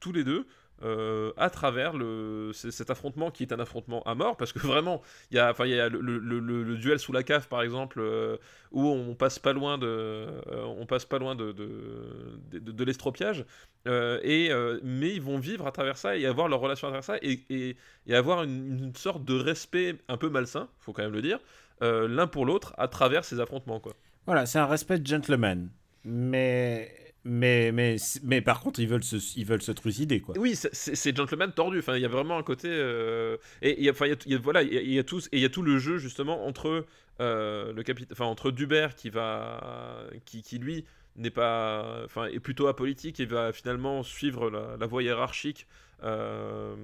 [0.00, 0.46] tous les deux,
[0.82, 5.02] euh, à travers le, cet affrontement qui est un affrontement à mort, parce que vraiment,
[5.30, 8.36] il y a, enfin, y a le, duel sous la cave, par exemple, euh,
[8.72, 13.44] où on passe pas loin de, euh, on passe pas loin de, de, l'estropiage,
[13.86, 16.90] euh, et, euh, mais ils vont vivre à travers ça et avoir leur relation à
[16.90, 21.12] travers ça, et, et, avoir une, sorte de respect un peu malsain, faut quand même
[21.12, 21.38] le dire,
[21.82, 23.94] euh, l'un pour l'autre à travers ces affrontements quoi.
[24.26, 25.68] Voilà, c'est un respect de gentleman.
[26.04, 30.34] Mais Mais, mais, mais par contre, ils veulent se, ils veulent se trucider, quoi.
[30.38, 31.78] Oui, c'est- gentleman tordu.
[31.78, 32.68] Enfin, il y a vraiment un côté.
[32.70, 35.62] euh, Et il enfin, y a- y a- voilà, il y a, y a tout,
[35.62, 36.84] le jeu justement entre
[37.20, 40.84] euh, le capitaine, entre Dubert qui va, qui, qui lui
[41.16, 45.66] n'est pas, enfin, est plutôt apolitique et va finalement suivre la, voie hiérarchique
[46.02, 46.74] euh,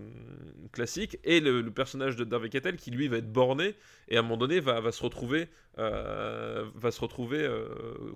[0.73, 3.75] classique, et le, personnage de Darvey Kettel qui lui va être borné
[4.09, 7.47] et à un moment donné va, va se retrouver, euh, va se retrouver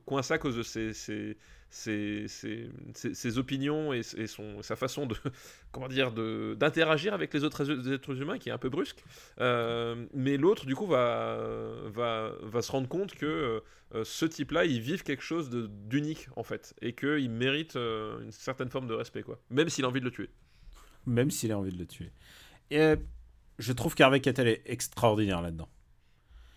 [0.06, 1.36] coincé à cause de ses, ses,
[1.74, 5.16] ses, opinions et, son, sa façon de,
[5.72, 9.04] comment dire, d'interagir avec les autres êtres humains qui est un peu brusque.
[9.40, 11.38] Euh, mais l'autre, du coup, va,
[11.86, 13.62] va, va se rendre compte que
[13.94, 18.32] euh, ce type-là, il vive quelque chose d'unique, en fait, et qu'il mérite euh, une
[18.32, 19.40] certaine forme de respect, quoi.
[19.50, 20.30] Même s'il a envie de le tuer.
[21.06, 22.10] Même s'il a envie de le tuer.
[22.70, 22.94] Et
[23.58, 25.68] je trouve qu'Harvey Keitel est extraordinaire là-dedans.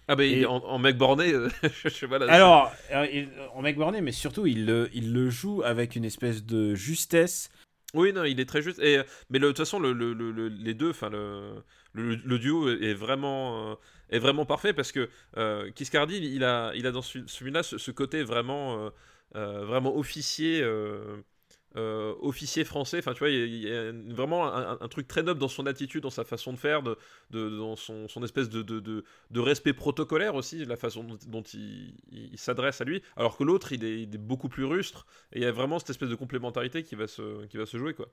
[0.07, 1.49] Ah, bah, Et- en, en mec borné, euh,
[1.83, 2.31] je sais pas là.
[2.31, 6.05] Alors, euh, il- en mec borné, mais surtout, il le, il le joue avec une
[6.05, 7.49] espèce de justesse.
[7.93, 8.79] Oui, non, il est très juste.
[8.79, 11.63] Et, euh, mais le- de toute façon, le, le- le- le- les deux, enfin le,
[12.39, 13.75] duo est vraiment, euh,
[14.09, 17.77] est vraiment parfait parce que euh, Kiscardi, il, a, il a dans celui- celui-là ce,
[17.77, 18.89] ce côté vraiment,
[19.35, 20.61] euh, vraiment officier.
[21.77, 25.47] Euh, officier français, enfin tu vois, il y a, vraiment un, truc très noble dans
[25.47, 26.81] son attitude, dans sa façon de faire,
[27.29, 29.03] dans son, espèce de,
[29.35, 31.93] respect protocolaire aussi, la façon dont, il,
[32.35, 35.51] s'adresse à lui, alors que l'autre il est, beaucoup plus rustre, et il y a
[35.51, 38.07] vraiment cette espèce de complémentarité qui va se, jouer quoi.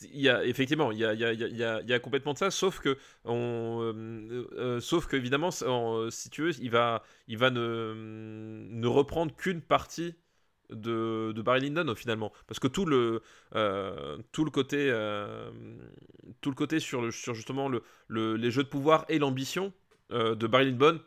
[0.00, 4.80] Il y a effectivement, il y a, il complètement de ça, sauf que, euh, euh,
[5.12, 10.14] évidemment, si tu veux, il va, il va ne reprendre qu'une partie
[10.72, 13.22] de, Barry Lyndon finalement, parce que tout le,
[13.54, 15.50] euh, tout le côté, euh,
[16.40, 19.72] tout le côté sur, le, sur justement le, le- les jeux de pouvoir et l'ambition
[20.12, 21.00] euh, de Barry Lyndon,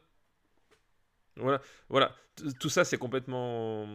[1.38, 2.16] voilà, voilà.
[2.60, 3.86] Tout ça, c'est complètement,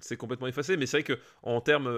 [0.00, 0.76] c'est complètement effacé.
[0.76, 1.90] Mais c'est vrai que en termes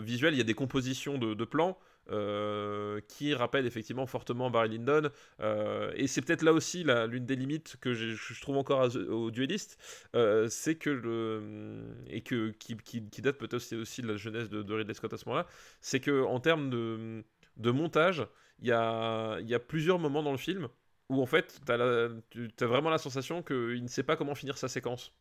[0.00, 1.78] visuels, il y a des compositions de plans
[2.10, 5.10] euh, qui rappellent effectivement fortement Barry Lyndon.
[5.40, 9.78] Euh, et c'est peut-être là aussi l'une des limites que je trouve encore au dueliste,
[10.16, 12.74] euh, c'est que le et que qui,
[13.22, 15.46] date peut-être aussi, de la jeunesse de, de Ridley Scott à ce moment-là,
[15.80, 18.26] c'est que en termes de, montage,
[18.60, 20.68] il y a, plusieurs moments dans le film
[21.08, 24.68] où en fait, tu as vraiment la sensation qu'il ne sait pas comment finir sa
[24.68, 25.12] séquence.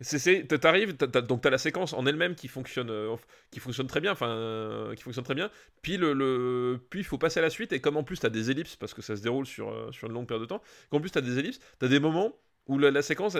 [0.00, 3.16] C'est, c'est, t'a- t'arrives, donc t'as la séquence en elle-même qui fonctionne, euh,
[3.50, 5.50] qui fonctionne très bien, enfin, euh, qui fonctionne très bien.
[5.82, 8.50] Puis le, puis il faut passer à la suite et comme en plus t'as des
[8.50, 11.00] ellipses parce que ça se déroule sur euh, sur une longue période de temps, qu'en
[11.00, 12.32] plus t'as des ellipses, t'as des moments
[12.66, 13.36] où la, séquence,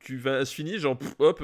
[0.00, 1.40] tu vas se finir, genre hop,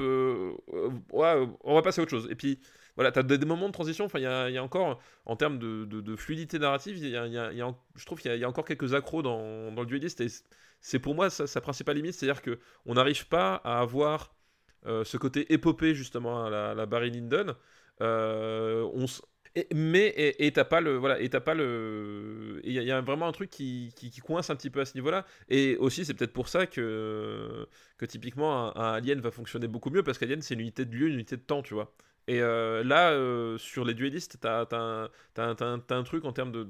[1.11, 2.27] on va passer à autre chose.
[2.29, 2.59] Et puis
[2.95, 4.05] voilà, t'as des, moments de transition.
[4.05, 8.19] Enfin, il y a, encore en termes de, fluidité narrative, y y a- je trouve
[8.21, 10.23] qu'il y, a- encore quelques accros dans, le dueliste.
[10.83, 14.35] C'est- pour moi sa, principale limite, c'est-à-dire que on n'arrive pas à avoir
[14.85, 17.55] euh, ce côté épopée justement à la, Barry Lyndon.
[18.01, 18.83] Euh,
[19.75, 23.31] mais et t'as pas le voilà et t'as pas le il y, a- vraiment un
[23.31, 26.47] truc qui, qui, coince un petit peu à ce niveau-là et aussi c'est peut-être pour
[26.47, 27.67] ça que
[27.97, 31.07] que typiquement un, Alien va fonctionner beaucoup mieux parce qu'Alien c'est une unité de lieu
[31.07, 31.93] une unité de temps tu vois
[32.27, 33.11] et euh, là
[33.59, 36.63] sur les duellistes t'as t'as un, un- un- truc en termes de,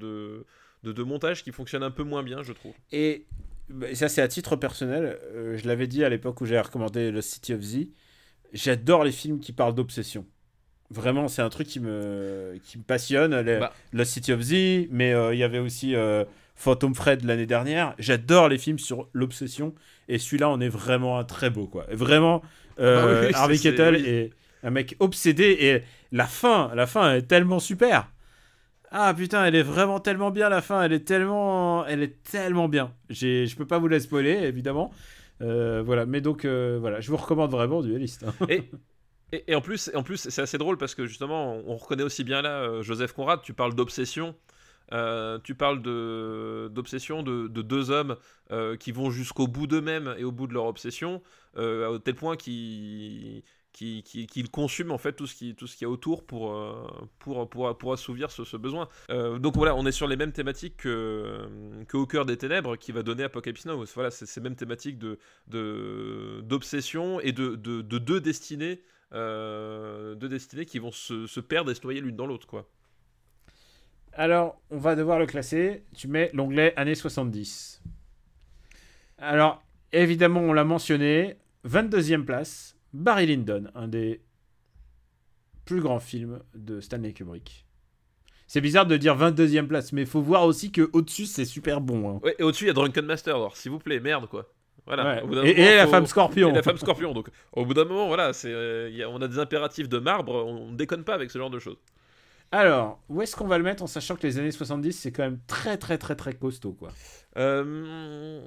[0.84, 3.24] de, de montage qui fonctionne un peu moins bien je trouve Et
[3.68, 5.18] bah, ça, c'est à titre personnel.
[5.34, 7.88] euh, je l'avais dit à l'époque où j'ai recommandé le City of Z.
[8.52, 10.26] J'adore les films qui parlent d'obsession.
[10.90, 13.40] Vraiment, c'est un truc qui me, qui me passionne.
[13.40, 13.72] Le, Bah.
[13.92, 16.24] le City of Z, mais euh, il y avait aussi euh,
[16.54, 17.94] Phantom Fred l'année dernière.
[17.98, 19.74] J'adore les films sur l'obsession.
[20.08, 21.86] Et celui-là, on est vraiment un très beau, quoi.
[21.90, 22.42] Vraiment,
[22.78, 23.58] euh, Ah oui, oui, Harvey
[23.96, 24.06] oui.
[24.06, 24.30] est
[24.62, 25.56] un mec obsédé.
[25.60, 25.82] Et
[26.12, 28.10] la fin, la fin est tellement super.
[28.96, 32.68] Ah putain, elle est vraiment tellement bien la fin, elle est tellement, elle est tellement
[32.68, 32.94] bien.
[33.10, 34.92] Je peux pas vous la spoiler évidemment.
[35.40, 38.22] Euh, voilà, mais donc euh, voilà, je vous recommande vraiment Duelist.
[38.22, 38.34] hein.
[38.48, 38.70] Et,
[39.48, 42.22] et, en plus, en plus c'est assez drôle parce que justement, on, on reconnaît aussi
[42.22, 43.42] bien là euh, Joseph Conrad.
[43.42, 44.36] Tu parles d'obsession.
[45.42, 48.16] tu parles de d'obsession de, de deux hommes
[48.78, 51.20] qui vont jusqu'au bout d'eux-mêmes et au bout de leur obsession,
[51.56, 53.42] au tel point qu'ils
[53.74, 56.24] qui, qui, qu'ils consument en fait tout ce qui tout ce qu'il y a autour
[56.24, 56.86] pour euh,
[57.18, 58.88] pour pour, pour assouvir ce, besoin.
[59.10, 61.48] Euh, donc voilà, on est sur les mêmes thématiques que,
[61.88, 63.84] que au cœur des ténèbres qui va donner Apocalypse Now.
[63.94, 65.18] Voilà, c'est ces mêmes thématiques de
[66.40, 68.80] d'obsession et de, de, de deux destinées
[69.12, 72.68] euh, deux destinées qui vont se, se perdre et se noyer l'une dans l'autre quoi.
[74.16, 75.82] Alors, on va devoir le classer.
[75.96, 77.82] Tu mets l'onglet années 70.
[79.18, 79.60] Alors,
[79.92, 81.36] évidemment, on l'a mentionné.
[81.66, 84.22] 22e place, Barry Lyndon, un des
[85.66, 87.66] plus grands films de Stanley Kubrick.
[88.46, 91.80] C'est bizarre de dire 22e place, mais il faut voir aussi que au-dessus, c'est super
[91.80, 92.08] bon.
[92.16, 92.20] hein.
[92.22, 94.50] Ouais, et au-dessus il y a Drunken Master, alors s'il vous plaît, merde quoi.
[94.86, 95.04] Voilà.
[95.04, 95.18] Ouais.
[95.22, 96.50] Et, moment, et la femme scorpion.
[96.50, 97.12] Et la femme scorpion.
[97.14, 100.72] Donc, au bout d'un moment, voilà, c'est, euh, on a des impératifs de marbre, on
[100.72, 101.78] déconne pas avec ce genre de choses.
[102.52, 105.22] Alors, où est-ce qu'on va le mettre en sachant que les années 70, c'est quand
[105.22, 106.90] même très très très très costaud, quoi.
[107.38, 108.46] Euh,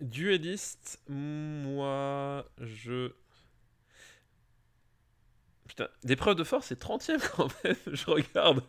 [0.00, 3.12] dueliste, moi, je.
[5.76, 8.62] Putain, l'épreuve de force, c'est 30ème quand même, je regarde.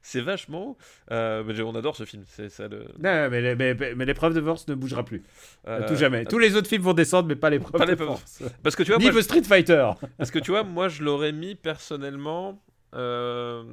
[0.00, 0.76] C'est vachement.
[1.10, 2.84] Euh, mais on adore ce film, c'est ça le.
[3.00, 5.24] Non, mais, les- mais, mais- l'épreuve de force ne bougera plus.
[5.66, 6.24] À euh, tout jamais.
[6.24, 8.42] Tous les autres films vont descendre, mais pas l'épreuve Pas de force.
[8.62, 9.90] Parce que tu vois, Ni moi, The Street Fighter.
[10.18, 12.62] Parce que tu vois, moi je l'aurais mis personnellement.
[12.94, 13.64] euh,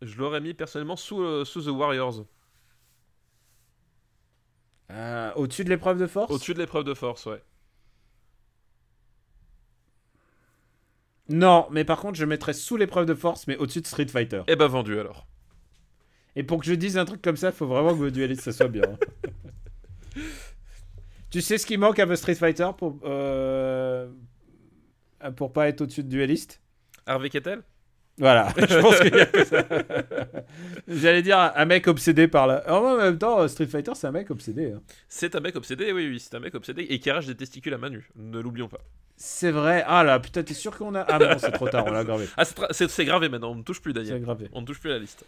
[0.00, 2.24] je l'aurais mis personnellement sous, sous The Warriors.
[5.36, 6.30] Au-dessus de l'épreuve de force?
[6.30, 7.42] Au-dessus de l'épreuve de force, ouais.
[11.28, 14.42] Non, mais par contre, je mettrais sous l'épreuve de force, mais au-dessus de Street Fighter.
[14.48, 15.26] Eh ben vendu alors.
[16.34, 18.42] Et pour que je dise un truc comme ça, il faut vraiment que le dueliste,
[18.42, 18.98] ça soit bien.
[21.30, 24.08] tu sais ce qui manque à The Street Fighter pour, euh,
[25.36, 26.60] pour pas être au-dessus de dueliste
[27.06, 27.62] Harvey Kettel?
[28.18, 29.64] Voilà, je pense qu'il y a que ça.
[30.88, 32.62] J'allais dire un mec obsédé par la.
[32.72, 34.72] En même temps, Street Fighter, c'est un mec obsédé.
[34.72, 34.82] hein.
[35.08, 37.72] C'est un mec obsédé, oui, oui, c'est un mec obsédé et qui arrache des testicules
[37.74, 38.08] à main nue.
[38.16, 38.80] Ne l'oublions pas.
[39.16, 39.82] C'est vrai.
[39.86, 41.00] Ah là, putain, t'es sûr qu'on a.
[41.00, 42.26] Ah non, c'est trop tard, on l'a gravé.
[42.36, 44.20] Ah, c'est tra- c'est c'est gravé maintenant, on ne touche plus C'est Daniel.
[44.22, 44.48] gravé.
[44.52, 45.24] On ne touche plus à la liste.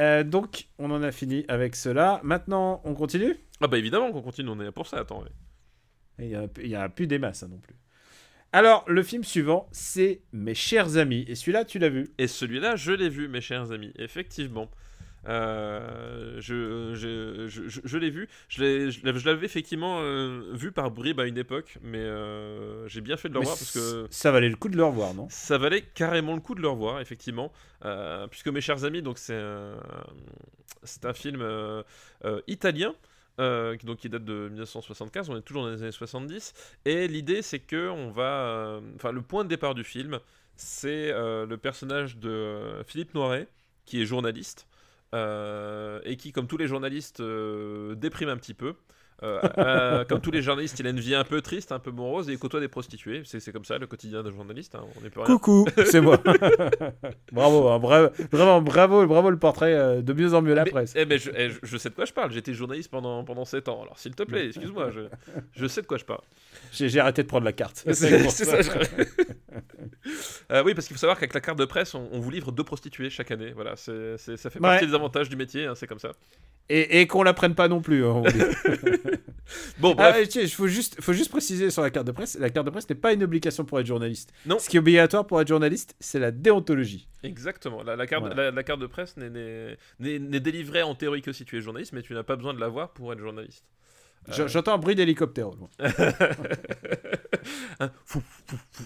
[0.00, 2.20] Euh, donc, on en a fini avec cela.
[2.24, 3.36] Maintenant, on continue?
[3.60, 5.22] Ah bah évidemment qu'on continue, on est là pour ça, attends.
[5.22, 5.28] ouais.
[6.18, 7.74] Il y a, il y a plus des masses hein, non plus.
[8.52, 11.24] Alors, le film suivant, c'est Mes chers amis.
[11.28, 14.70] Et celui-là, tu l'as vu Et celui-là, je l'ai vu, mes chers amis, effectivement.
[15.28, 18.28] Euh, je je, je, je- l'ai vu.
[18.48, 23.28] Je l'avais effectivement euh, vu par bribes à une époque, mais euh, j'ai bien fait
[23.28, 25.28] de le Mais revoir parce que Ça valait le coup de le revoir, non?
[25.30, 27.52] Ça valait carrément le coup de le revoir, effectivement.
[28.30, 29.34] Puisque mes chers amis, donc c'est
[31.04, 31.44] un, film
[32.48, 32.94] italien.
[33.40, 36.52] Euh, donc qui date de 1975, on est toujours dans les années 70,
[36.84, 40.20] et l'idée c'est que on va, euh, enfin le point de départ du film,
[40.56, 43.48] c'est euh, le personnage de Philippe Noiret,
[43.86, 44.66] qui est journaliste,
[45.14, 48.74] et qui, comme tous les journalistes, déprime un petit peu.
[49.22, 51.90] Euh, euh, comme tous les journalistes, il a une vie un peu triste, un peu
[51.90, 53.22] morose, et il côtoie des prostituées.
[53.24, 54.74] C'est comme ça le quotidien d'un journaliste.
[54.74, 55.22] hein, on n'est plus.
[55.22, 56.18] Coucou, c'est moi.
[57.32, 60.70] bravo, hein, bravo, vraiment bravo, bravo le portrait euh, de mieux en mieux la Mais-
[60.70, 60.92] presse.
[60.96, 62.32] eh ben, je, eh, je- sais de quoi je parle.
[62.32, 63.82] J'étais journaliste pendant, pendant 7 ans.
[63.82, 65.00] Alors, s'il te plaît, excuse-moi, je,
[65.54, 66.22] je sais de quoi je parle.
[66.72, 67.84] J'ai arrêté de prendre la carte.
[67.92, 68.62] C'est pour c'est ça.
[68.62, 68.78] ça.
[68.80, 69.04] je-
[70.50, 72.52] Euh, oui, parce qu'il faut savoir qu'avec la carte de presse, on, on vous livre
[72.52, 73.52] deux prostituées chaque année.
[73.54, 74.86] Voilà, ça fait partie Ouais.
[74.90, 76.12] des avantages du métier, hein, c'est comme ça.
[76.68, 78.04] Et, et qu'on la prenne pas non plus.
[78.04, 78.22] hein, on
[79.78, 80.34] Bon, Ah, bref.
[80.34, 82.38] il faut juste, faut juste préciser sur la carte de presse.
[82.38, 84.32] La carte de presse n'est pas une obligation pour être journaliste.
[84.46, 84.58] Non.
[84.58, 87.08] Ce qui est obligatoire pour être journaliste, c'est la déontologie.
[87.22, 87.82] Exactement.
[87.82, 88.44] La, la carte, Voilà.
[88.44, 92.02] la, la carte de presse n'est délivrée en théorie que si tu es journaliste, mais
[92.02, 93.64] tu n'as pas besoin de l'avoir pour être journaliste.
[94.28, 95.50] J- J'entends un bruit d'hélicoptère.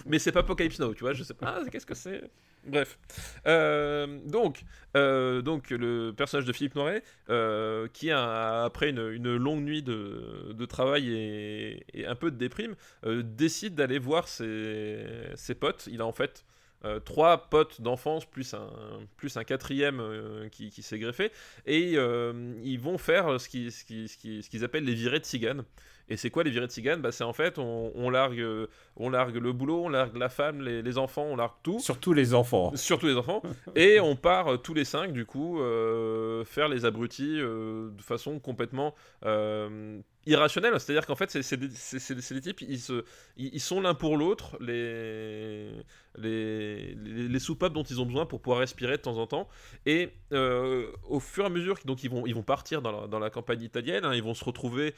[0.05, 2.29] Mais c'est pas Apocalypse Now, tu vois, je sais pas, ah, qu'est-ce que c'est?
[2.65, 2.97] Bref.
[3.45, 4.63] Euh, donc,
[4.95, 9.83] euh, donc, le personnage de Philippe Noiret, euh, qui, a, après une, une longue nuit
[9.83, 12.75] de, de travail et, et un peu de déprime,
[13.05, 15.87] euh, décide d'aller voir ses, ses potes.
[15.91, 16.45] Il a en fait
[16.85, 18.69] euh, trois potes d'enfance, plus un,
[19.15, 21.31] plus un quatrième euh, qui, qui s'est greffé,
[21.65, 25.63] et euh, ils vont faire ce qu'ils ce ce appellent les virées de cigane.
[26.09, 27.01] Et c'est quoi les virées de cigane?
[27.01, 30.29] Bah, C'est en fait, on, on largue, euh, on largue le boulot, on largue la
[30.29, 31.79] femme, les, les enfants, on largue tout.
[31.79, 32.71] Surtout les enfants.
[32.75, 33.41] Surtout les enfants.
[33.75, 38.01] et on part euh, tous les cinq, du coup, euh, faire les abrutis euh, de
[38.01, 38.95] façon complètement
[39.25, 40.79] euh, irrationnelle.
[40.79, 43.03] C'est-à-dire qu'en fait, c'est des, types, ils, se,
[43.35, 45.69] ils, ils sont l'un pour l'autre les,
[46.17, 49.47] les, les, les soupapes dont ils ont besoin pour pouvoir respirer de temps en temps.
[49.85, 53.19] Et au fur et à mesure, donc ils vont, ils vont partir dans la, dans
[53.19, 54.93] la campagne italienne, hein, ils vont se retrouver,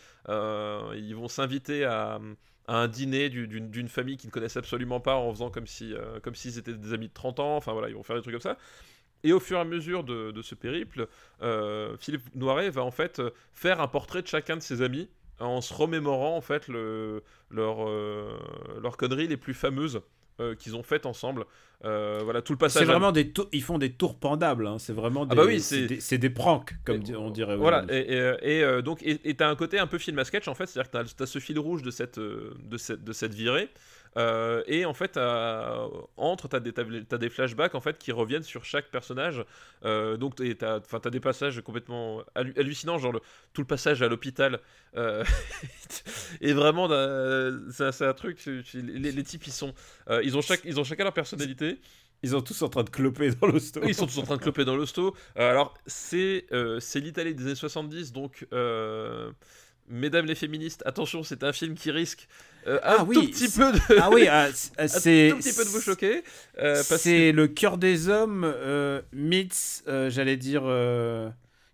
[0.99, 2.19] ils vont s'inviter à
[2.67, 6.19] un dîner du- d'une famille qu'ils ne connaissent absolument pas en faisant comme si euh,
[6.33, 8.41] s'ils étaient des amis de 30 ans, enfin voilà, ils vont faire des trucs comme
[8.41, 8.57] ça.
[9.23, 11.07] Et au fur et à mesure de, ce périple,
[11.41, 13.21] euh, Philippe Noiret va en fait
[13.51, 17.87] faire un portrait de chacun de ses amis en se remémorant en fait le, leur,
[17.89, 18.37] euh,
[18.81, 20.01] leurs conneries les plus fameuses
[20.39, 21.45] euh, qu'ils ont faites ensemble.
[21.85, 22.83] Euh, voilà, tout le passage.
[22.83, 24.67] C'est à- vraiment des ils font des tours pendables.
[24.67, 24.77] hein.
[24.79, 27.55] C'est vraiment des, Ah bah oui, c'est des, des pranks, comme Et- on dirait.
[27.55, 30.47] Voilà, et, et, et, euh, donc, et t'as un côté un peu film à sketch
[30.49, 33.33] en fait, c'est-à-dire que t'as as ce fil rouge de cette, de cette, de cette
[33.33, 33.69] virée,
[34.17, 35.87] euh, et en fait, t'as-
[36.17, 39.43] entre, t'as des, t'as t'as des flashbacks en fait qui reviennent sur chaque personnage,
[39.85, 43.21] euh, donc enfin, t'as des passages complètement hallu- hallucinants, genre le-
[43.53, 44.59] tout le passage à l'hôpital,
[44.97, 45.23] euh,
[46.41, 46.87] et vraiment,
[47.71, 49.73] c'est un truc, tu- tu- les, les types ils sont,
[50.09, 51.79] euh, ils, ont chaque, ils ont chacun leur personnalité.
[52.21, 53.79] Ils sont tous en train de cloper dans l'hosto.
[53.87, 55.15] Ils sont tous en train de cloper dans l'hosto.
[55.37, 59.31] Euh, alors, c'est euh, c'est l'Italie des années 70, donc euh,
[59.87, 62.27] mesdames les féministes, attention, c'est un film qui risque
[62.67, 64.87] euh, un Ah tout oui, petit c'est- peu de, Ah oui, ah, c- ah, un
[64.87, 65.29] c'est.
[65.31, 66.23] tout petit peu de vous choquer.
[66.59, 70.63] euh, C'est le cœur des hommes euh, meets, euh, j'allais dire,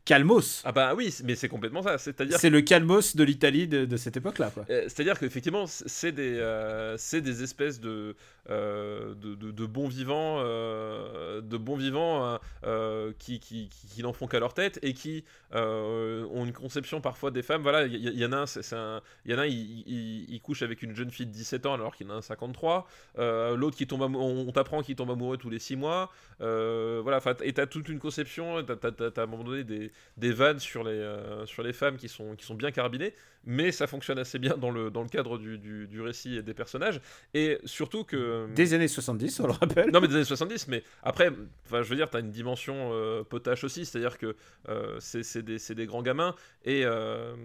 [0.06, 0.62] Calmos.
[0.64, 1.98] Ah bah oui, mais c'est complètement ça.
[1.98, 4.66] C'est-à-dire C'est le Calmos de l'Italie de, de cette époque-là, quoi.
[4.68, 6.40] C'est-à-dire qu'effectivement, c'est des,
[6.98, 8.16] c'est des espèces de,
[8.50, 14.28] de, de- bons vivants, euh, de bons vivants hein, euh, qui, qui, qui- n'en font
[14.28, 15.24] qu'à leur tête et qui
[15.54, 17.62] euh, ont une conception parfois des femmes.
[17.64, 18.62] Voilà, il y, y- en a un, c'est,
[19.26, 19.84] il y en a un, il,
[20.30, 22.88] il- couche avec une jeune fille de 17 ans alors qu'il en a un 53.
[23.18, 26.12] Euh, L'autre qui tombe, on, on t'apprend qu'il tombe amoureux tous les 6 mois.
[26.42, 28.64] Euh, voilà, et t'as toute une conception.
[28.64, 31.98] T'as, t'as à un moment donné des, des vannes sur les, euh, sur les femmes
[31.98, 33.14] qui sont, qui sont bien carabinées
[33.48, 36.42] mais ça fonctionne assez bien dans le, dans le cadre du, du, du récit et
[36.42, 37.00] des personnages.
[37.36, 38.16] Et surtout que.
[38.54, 39.92] Des années 70, on le rappelle.
[39.92, 41.30] Non, mais des années 70, mais après,
[41.72, 44.36] je veux dire, tu as une dimension euh, potache aussi, c'est-à-dire que
[44.70, 47.36] euh, c'est des, grands gamins, et, euh,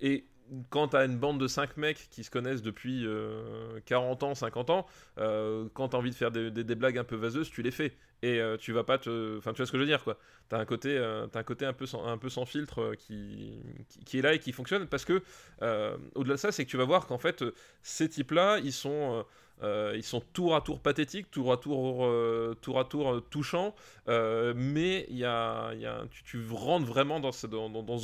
[0.00, 0.24] et
[0.70, 4.34] quand tu as une bande de 5 mecs qui se connaissent depuis euh, 40 ans,
[4.34, 4.86] 50 ans,
[5.18, 7.62] euh, quand tu as envie de faire des, des- des blagues un peu vaseuses, tu
[7.62, 7.92] les fais.
[8.22, 9.36] Et euh, tu vas pas te.
[9.38, 10.18] Enfin, tu vois ce que je veux dire, quoi.
[10.48, 12.94] T'as un côté, euh, t'as un côté un peu sans, un peu sans filtre euh,
[12.94, 15.20] qui, qui, qui est là et qui fonctionne parce que
[15.62, 17.52] euh, au-delà de ça, c'est que tu vas voir qu'en fait, euh,
[17.82, 19.24] ces types-là, ils sont,
[19.62, 23.20] euh, ils sont tour à tour pathétiques, tour à tour, euh, tour à tour euh,
[23.20, 23.74] touchants,
[24.06, 27.46] mais y y a, tu, rentres vraiment dans ce,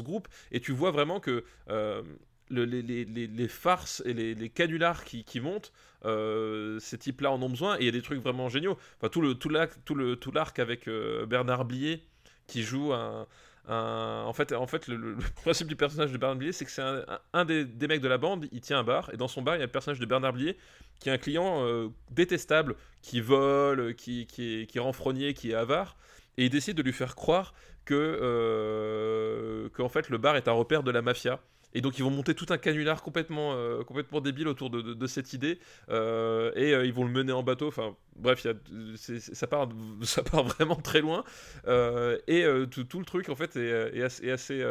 [0.03, 5.73] groupe et tu vois vraiment que le- les, farces et les, les canulars qui, montent,
[6.05, 8.79] ces types-là en ont besoin et il y a des trucs vraiment géniaux.
[8.99, 10.89] Enfin, tout tout l'arc, tout le tout l'arc avec
[11.29, 12.03] Bernard Blier
[12.47, 13.27] qui joue un,
[13.69, 16.83] en fait, en fait le, principe du personnage de Bernard Blier, c'est que c'est
[17.33, 19.59] un, des, mecs de la bande, il tient un bar et dans son bar, il
[19.59, 20.57] y a le personnage de Bernard Blier
[21.01, 25.55] qui est un client euh, détestable, qui vole, qui, est, qui est renfrogné, qui est
[25.55, 25.97] avare,
[26.37, 27.55] et il décide de lui faire croire
[27.85, 31.41] que, euh, fait, le bar est un repère de la mafia.
[31.75, 35.33] Et donc ils vont monter tout un canular complètement, euh, complètement débile autour de, cette
[35.33, 35.59] idée
[35.91, 37.69] euh, et euh, ils vont le mener en bateau.
[37.69, 38.47] Enfin bref,
[38.97, 39.69] ça, part,
[40.03, 41.25] ça part vraiment très loin
[41.67, 44.63] et tout, le truc en fait est, est assez, assez,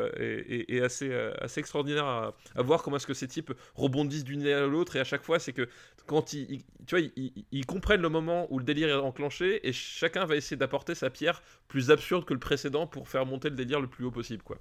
[0.82, 4.96] assez, assez extraordinaire à, voir comment est-ce que ces types rebondissent d'une idée à l'autre
[4.96, 5.68] et à chaque fois c'est que
[6.06, 7.08] quand ils, tu vois
[7.52, 11.10] ils comprennent le moment où le délire est enclenché et chacun va essayer d'apporter sa
[11.10, 14.44] pierre plus absurde que le précédent pour faire monter le délire le plus haut possible
[14.44, 14.58] quoi.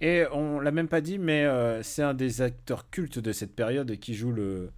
[0.00, 3.54] Et on l'a même pas dit, mais euh, c'est un des acteurs cultes de cette
[3.54, 4.70] période qui joue le,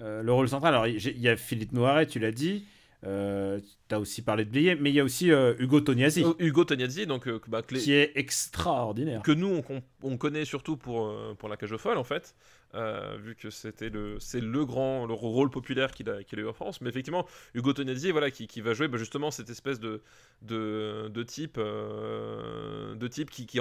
[0.00, 0.74] euh, le rôle central.
[0.74, 2.64] Alors, il y a Philippe Noiret, tu l'as dit.
[3.04, 6.24] Euh, tu as aussi parlé de Blier, mais il y a aussi euh, Hugo Tognazzi,
[6.38, 9.22] Hugo Tognazzi donc euh, bah, qui est extraordinaire.
[9.22, 12.34] que nous on, on connaît surtout pour, pour la cage aux folles en fait
[12.74, 16.46] euh, vu que c'était le c'est le grand le rôle populaire qu'il a, a eu
[16.48, 16.80] en France.
[16.80, 20.02] Mais effectivement Hugo Tognazzi voilà qui, qui va jouer bah, justement cette espèce de
[20.42, 23.58] de, de type euh, de type qui qui,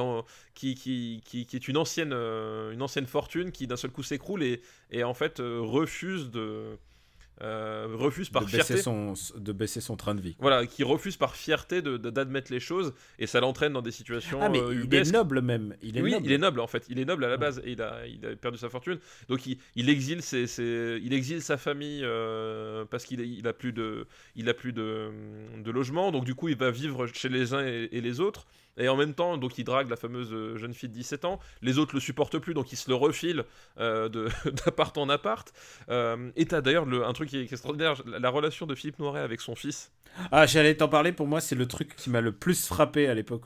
[0.54, 4.04] qui, qui, qui, qui est une ancienne euh, une ancienne fortune qui d'un seul coup
[4.04, 6.78] s'écroule et, et en fait refuse de
[7.42, 10.36] euh, refuse par de, fierté son, de baisser son train de vie.
[10.40, 14.48] voilà qui refuse par fierté d'admettre les choses et ça l'entraîne dans des situations Ah,
[14.50, 15.76] mais euh, il est noble même.
[15.82, 16.26] Il est oui, noble.
[16.26, 16.86] il est noble en fait.
[16.90, 19.00] Il est noble à la base et il a, il a perdu sa fortune.
[19.28, 23.54] Donc il, il exile, ses, ses- il exile sa famille euh, parce qu'il il a
[23.54, 24.08] plus de,
[24.38, 25.10] il a plus de,
[25.62, 26.12] de logement.
[26.14, 28.46] Donc du coup, il va vivre chez les uns et, et les autres.
[28.78, 31.40] Et en même temps, donc il drague la fameuse euh, jeune fille de 17 ans.
[31.62, 33.44] Les autres le supportent plus, donc il se le refile
[33.80, 34.10] euh,
[34.66, 35.52] d'appart en appart.
[35.90, 39.00] Euh, et t'as d'ailleurs le- un truc qui est extraordinaire, la, la relation de Philippe
[39.00, 39.92] Noiret avec son fils.
[40.32, 41.12] Ah, j'allais t'en parler.
[41.12, 43.44] Pour moi, c'est le truc qui m'a le plus frappé à l'époque.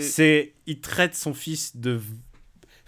[0.00, 2.00] C'est, il traite son fils de.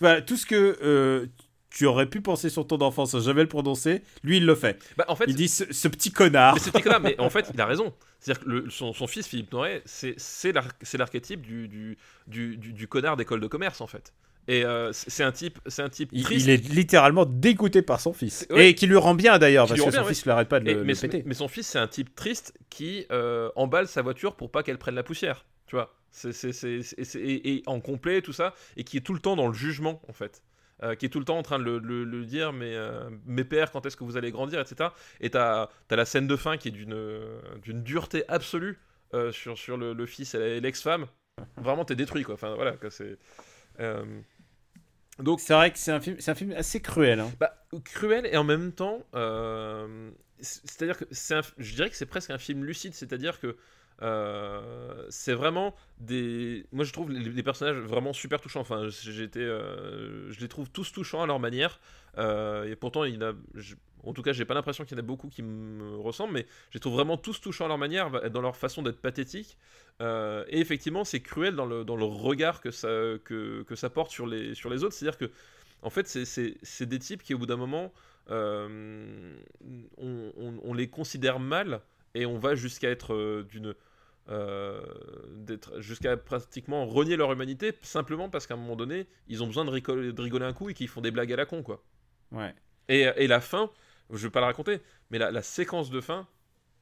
[0.01, 1.26] Voilà, tout ce que euh,
[1.74, 4.78] tu aurais pu penser sur ton enfance sans jamais le prononcer, lui, il le fait.
[4.96, 6.56] bah, en fait, Il dit ce, ce petit connard.
[6.74, 7.92] Mais que là, mais en fait, il a raison.
[8.20, 11.96] C'est-à-dire que le- son, son fils, Philippe Noiret, c'est c'est l'ar- c'est l'archétype du, du,
[12.26, 14.12] du, du- du connard d'école de commerce, en fait.
[14.48, 16.44] Et euh, c'est un type, c'est un type Il, triste.
[16.46, 18.44] il est littéralement dégoûté par son fils.
[18.50, 18.70] Ouais.
[18.70, 20.74] Et qui lui rend bien d'ailleurs, parce que son bien, fils l'arrête pas de Et-
[20.74, 21.22] le, mais, le péter.
[21.26, 24.78] mais son fils, c'est un type triste qui euh, emballe sa voiture pour pas qu'elle
[24.78, 25.44] prenne la poussière.
[25.66, 26.32] Tu vois c'est,
[27.14, 30.12] et en complet, tout ça, et qui est tout le temps dans le jugement, en
[30.12, 30.42] fait.
[30.83, 33.09] Euh, qui est tout le temps en train de le, le- le dire, mais euh,
[33.24, 34.91] mes pères, quand est-ce que vous allez grandir, etc.
[35.20, 38.78] Et t'as as la scène de fin qui est d'une dureté absolue
[39.14, 41.07] euh, sur, sur le, le fils et l'ex-femme.
[41.57, 42.35] Vraiment, t'es détruit, quoi.
[42.35, 43.16] Enfin, voilà, c'est.
[45.18, 47.20] Donc, C'est vrai que c'est un film, c'est un film assez cruel.
[47.20, 47.30] hein.
[47.39, 47.55] bah,
[47.85, 49.05] cruel et en même temps,
[50.41, 53.57] c'est-à-dire que c'est, je dirais que c'est presque un film lucide, c'est-à-dire que
[54.03, 58.61] euh, c'est vraiment des, moi je trouve les, personnages vraiment super touchants.
[58.61, 58.88] Enfin,
[59.20, 61.80] été, euh, je les trouve tous touchants à leur manière.
[62.18, 63.32] Euh, et pourtant, il a,
[64.05, 66.46] en tout cas, j'ai pas l'impression qu'il y en a beaucoup qui me ressemblent, mais
[66.70, 69.57] je les trouve vraiment tous touchants à leur manière, dans leur façon d'être pathétique.
[70.00, 72.88] Et effectivement, c'est cruel dans le, dans le regard que ça,
[73.24, 74.94] que, que ça porte sur les, sur les autres.
[74.94, 75.30] C'est-à-dire que,
[75.82, 77.92] en fait, c'est- des types qui, au bout d'un moment,
[78.28, 79.14] on,
[80.74, 81.80] les considère mal
[82.14, 83.74] et on va jusqu'à être d'une.
[84.28, 84.80] Euh,
[85.78, 89.70] jusqu'à pratiquement renier leur humanité simplement parce qu'à un moment donné ils ont besoin de
[89.70, 91.82] rigoler, de rigoler un coup et qu'ils font des blagues à la con quoi
[92.32, 92.54] Ouais.
[92.88, 93.70] et, et la fin,
[94.10, 96.26] je vais pas la raconter, mais la, la séquence de fin,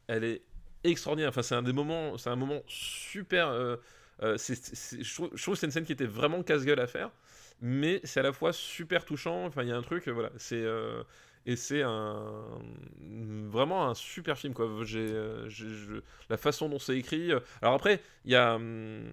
[0.08, 0.42] elle est
[0.84, 1.30] extraordinaire.
[1.30, 3.48] Enfin, c'est un des moments, c'est un moment super.
[3.48, 3.76] euh,
[4.22, 7.10] euh, je, trouve, je trouve que c'est une scène qui était vraiment casse-gueule à faire,
[7.60, 9.46] mais c'est à la fois super touchant.
[9.46, 11.02] Enfin, il y a un truc, voilà, c'est euh,
[11.46, 12.60] et c'est un
[13.48, 14.68] vraiment un super film quoi.
[14.82, 15.48] J'ai, euh,
[16.28, 17.32] la façon dont c'est écrit.
[17.32, 19.12] euh, Alors après, il y a hum,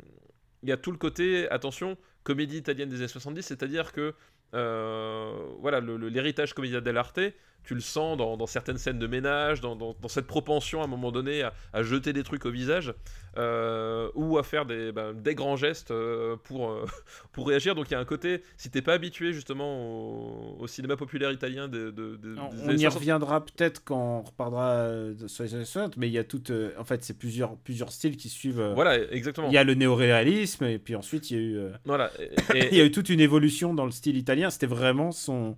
[0.63, 4.13] il y a tout le côté attention comédie italienne des années 70, c'est-à-dire que
[4.53, 7.19] euh, voilà, le- le- l'héritage comédia dell'arte,
[7.67, 10.85] tu le sens dans, dans certaines scènes de ménage, dans, dans- dans cette propension à
[10.85, 12.93] un moment donné à, à jeter des trucs au visage,
[13.37, 16.85] euh, ou à faire des, ben, des grands gestes euh, pour, euh,
[17.33, 17.75] pour réagir.
[17.75, 21.31] Donc il y a un côté, si t'es pas habitué justement au, au cinéma populaire
[21.31, 25.27] italien de, de- de- On, des on y 60, reviendra peut-être quand on reparlera de-
[25.27, 26.41] sur les années 60, mais il y a tout.
[26.79, 28.71] en fait, c'est plusieurs, plusieurs styles qui suivent.
[28.75, 29.49] Voilà, exactement.
[29.49, 31.59] Il y a le néoréalisme, et puis ensuite, il y a eu.
[31.85, 32.11] Voilà.
[32.19, 34.49] Et- et- il y a eu toute une évolution dans le style italien.
[34.49, 35.57] C'était vraiment son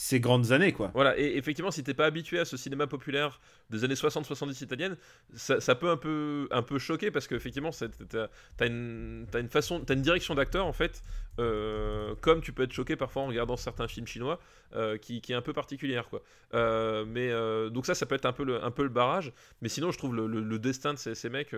[0.00, 0.92] ses grandes années, quoi.
[0.94, 4.96] Voilà, et effectivement, si t'es pas habitué à ce cinéma populaire des années 60-70 italiennes,
[5.34, 7.70] ça, peut un peu, un peu choquer parce qu'effectivement,
[8.08, 9.48] t'as t'as une, une
[9.90, 11.02] une direction d'acteur en fait,
[11.40, 14.38] euh, comme tu peux être choqué parfois en regardant certains films chinois,
[14.76, 16.22] euh, qui, est un peu particulière quoi.
[16.54, 17.32] Euh, mais
[17.72, 19.32] donc ça, ça peut être un peu le, un peu le barrage.
[19.62, 21.56] Mais sinon, je trouve le, le- destin de ces, ces mecs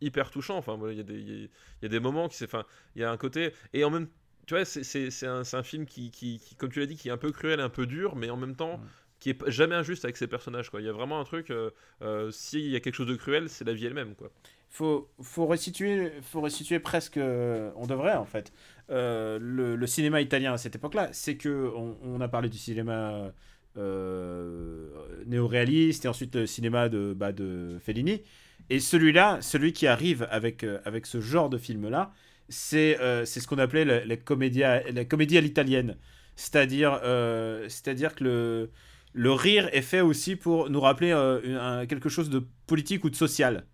[0.00, 0.56] hyper touchant.
[0.56, 1.48] Enfin, voilà, il y a des, il y a-
[1.82, 2.64] y a des moments qui, enfin,
[2.96, 4.08] il y a un côté et en même
[4.50, 7.16] tu vois, c'est- un, film qui, qui, qui, comme tu l'as dit, qui est un
[7.16, 8.88] peu cruel, un peu dur, mais en même temps, Ouais.
[9.20, 10.70] qui est jamais injuste avec ses personnages.
[10.70, 10.80] Quoi.
[10.80, 11.70] Il y a vraiment un truc, euh,
[12.02, 14.16] euh, s'il y a quelque chose de cruel, c'est la vie elle-même.
[14.16, 14.32] Quoi.
[14.68, 18.52] faut, faut restituer, faut restituer presque, euh, on devrait en fait,
[18.90, 21.10] euh, le, le cinéma italien à cette époque-là.
[21.12, 23.32] C'est que on, on a parlé du cinéma
[23.76, 24.88] euh,
[25.26, 28.22] néo-réaliste et ensuite le cinéma de, bah, de Fellini.
[28.68, 32.12] Et celui-là, celui qui arrive avec, avec ce genre de film-là,
[32.50, 35.96] c'est euh, c'est ce qu'on appelait la, comédia, la comédie à l'italienne.
[36.36, 38.70] C'est-à-dire euh, que le,
[39.14, 43.16] le rire est fait aussi pour nous rappeler euh, quelque chose de politique ou de
[43.16, 43.66] social.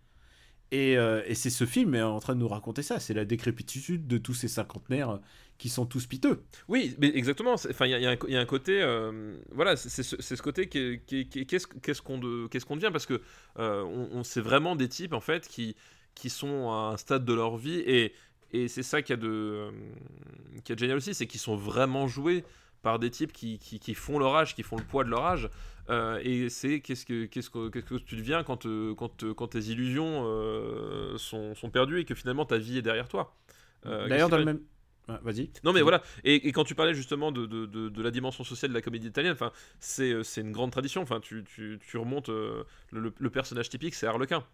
[0.72, 2.98] Et, euh, et c'est ce film est en train de nous raconter ça.
[2.98, 5.20] C'est la décrépitude de tous ces cinquantenaires
[5.58, 6.44] qui sont tous piteux.
[6.68, 7.54] Oui, exactement.
[7.54, 8.82] Enfin, il y, y y a un côté,
[9.52, 12.66] voilà, c'est ce, côté qui, est- qui est- qui est- qu'est-ce qu'est-ce qu'on de- qu'est-ce
[12.76, 12.90] devient?
[12.92, 13.22] Parce que
[13.58, 15.76] euh, on- c'est vraiment des types en fait qui
[16.14, 18.14] qui sont à un stade de leur vie et
[18.52, 19.70] et c'est ça qui a de euh,
[20.64, 22.44] qui est de génial aussi, c'est qu'ils sont vraiment joués
[22.82, 25.24] par des types qui, qui, qui font leur âge, qui font le poids de leur
[25.24, 25.50] âge.
[25.88, 29.48] Euh, et c'est qu'est-ce que, qu'est-ce, que, qu'est-ce que tu deviens quand, euh, quand, quand
[29.48, 33.36] tes illusions euh, sont, sont perdues et que finalement ta vie est derrière toi.
[33.86, 34.60] Euh, D'ailleurs, dans le même.
[35.08, 35.50] Ah, Vas-y.
[35.62, 38.42] non mais voilà, et, et quand tu parlais justement de, de, de, de la dimension
[38.42, 41.96] sociale de la comédie italienne, enfin, c'est, c'est une grande tradition, enfin, tu, tu, tu
[41.96, 44.44] remontes, le, le- le personnage typique c'est Harlequin,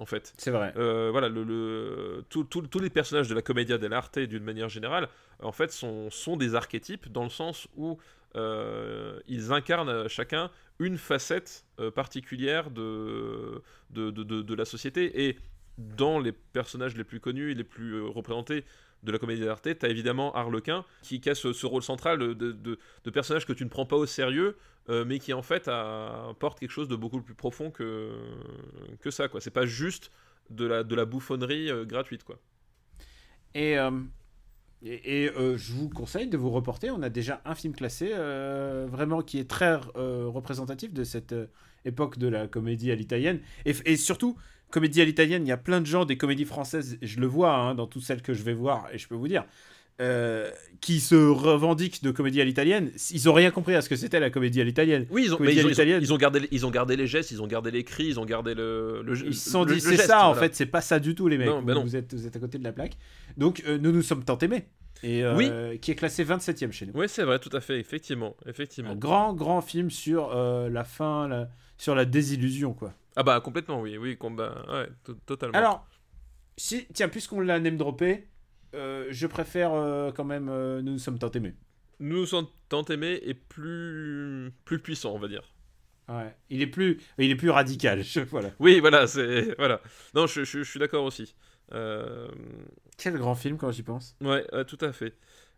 [0.00, 0.32] en fait.
[0.38, 0.72] C'est vrai.
[0.76, 5.08] Euh, voilà, le, le- tous les personnages de la commedia dell'arte d'une manière générale,
[5.42, 7.98] en fait, sont, sont des archétypes dans le sens où
[8.36, 15.26] euh, ils incarnent chacun une facette euh, particulière de, de, de- de- de la société.
[15.26, 15.38] Et
[15.78, 18.64] dans les personnages les plus connus et les plus représentés
[19.02, 22.32] de la comédie dell'arte, tu as évidemment Harlequin qui, qui a ce, rôle central de,
[22.34, 24.56] de, personnage que tu ne prends pas au sérieux,
[24.88, 28.10] euh, mais qui en fait apporte quelque chose de beaucoup plus profond que,
[29.00, 29.28] que ça.
[29.28, 29.40] quoi.
[29.40, 30.10] C'est pas juste
[30.50, 32.24] de la, de la bouffonnerie euh, gratuite.
[32.24, 32.38] quoi.
[33.54, 33.90] Et, euh,
[34.82, 36.90] et, je vous conseille de vous reporter.
[36.90, 38.12] On a déjà un film classé,
[38.86, 41.34] vraiment qui est très représentatif de cette
[41.84, 43.40] époque de la comédie à l'italienne.
[43.64, 44.36] Et, et surtout,
[44.70, 47.54] comédie à l'italienne, il y a plein de gens des comédies françaises, je le vois
[47.54, 49.44] hein, dans toutes celles que je vais voir, et je peux vous dire,
[50.00, 50.50] euh,
[50.80, 52.90] qui se revendiquent de comédie à l'italienne.
[53.10, 55.06] Ils ont rien compris à ce que c'était la comédie à l'italienne.
[55.10, 57.42] Oui, ils ont, mais ils, ont, ils ont gardé, ils ont gardé les gestes, ils
[57.42, 59.02] ont gardé les cris, ils ont gardé le.
[59.04, 61.36] le Ils se sont dit, c'est ça, en fait, c'est pas ça du tout, les
[61.36, 61.48] mecs.
[61.48, 61.82] Non, vous, non.
[61.82, 62.96] vous êtes, vous êtes à côté de la plaque.
[63.36, 64.64] Donc, euh, nous nous sommes tant aimés.
[65.02, 65.50] Et, euh, Oui.
[65.80, 66.92] Qui est classé 27ème chez nous.
[66.94, 68.36] Oui, c'est vrai, tout à fait, effectivement.
[68.46, 68.90] effectivement.
[68.92, 71.48] Un grand, grand film sur la fin, la-
[71.80, 72.92] sur la désillusion, quoi.
[73.16, 75.56] Ah bah complètement, oui, oui, combat, ouais, to- totalement.
[75.58, 75.86] Alors,
[76.56, 78.28] si, tiens, puisqu'on l'a name droppé,
[78.74, 81.54] euh, je préfère euh, quand même euh, Nous nous sommes tant aimés.
[81.98, 85.42] nous nous sommes tant aimés et plus, plus puissants, on va dire.
[86.08, 86.34] Ouais.
[86.50, 88.02] Il est plus, il est plus radical.
[88.04, 88.50] je- voilà.
[88.58, 89.80] Oui, voilà, c'est voilà.
[90.14, 91.34] Non, je, je- je suis d'accord aussi.
[92.98, 94.16] Quel grand film quand j'y pense.
[94.20, 95.16] Ouais, tout à fait.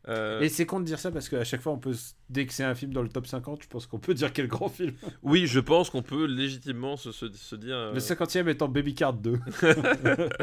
[0.09, 2.45] Euh, Et c'est con de dire ça parce qu'à chaque fois, on peut, s- dès
[2.45, 4.69] que c'est un film dans le top 50, je pense qu'on peut dire quel grand
[4.69, 4.93] film.
[5.23, 7.77] Oui, je pense qu'on peut légitimement se, se- se dire.
[7.77, 9.39] euh, Le 50e étant Baby Card 2.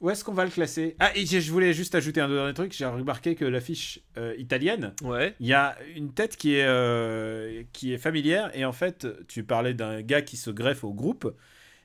[0.00, 0.96] Où est-ce qu'on va le classer?
[0.98, 2.72] Ah, et je voulais juste ajouter un dernier truc.
[2.72, 5.34] J'ai remarqué que l'affiche euh, italienne, Ouais.
[5.40, 8.50] il y a une tête qui est, euh, qui est familière.
[8.56, 11.36] Et en fait, tu parlais d'un gars qui se greffe au groupe.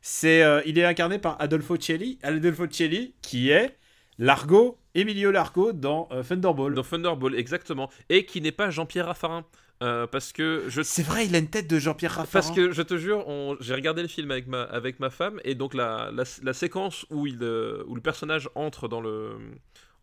[0.02, 2.18] C'est, il est incarné par Adolfo Celli.
[2.24, 3.76] Adolfo Celli, qui est
[4.18, 6.74] Largo, Emilio Largo dans euh, Thunderball.
[6.74, 7.90] Dans Thunderball, exactement.
[8.10, 9.46] Et qui n'est pas Jean-Pierre Raffarin.
[9.84, 12.32] Euh, parce que je C'est vrai, il a une tête de Jean-Pierre Raffarin.
[12.42, 15.42] Parce que je te jure, on- j'ai regardé le film avec ma, avec ma femme
[15.44, 19.36] et donc la, la, la séquence où, il, euh, où le personnage entre dans le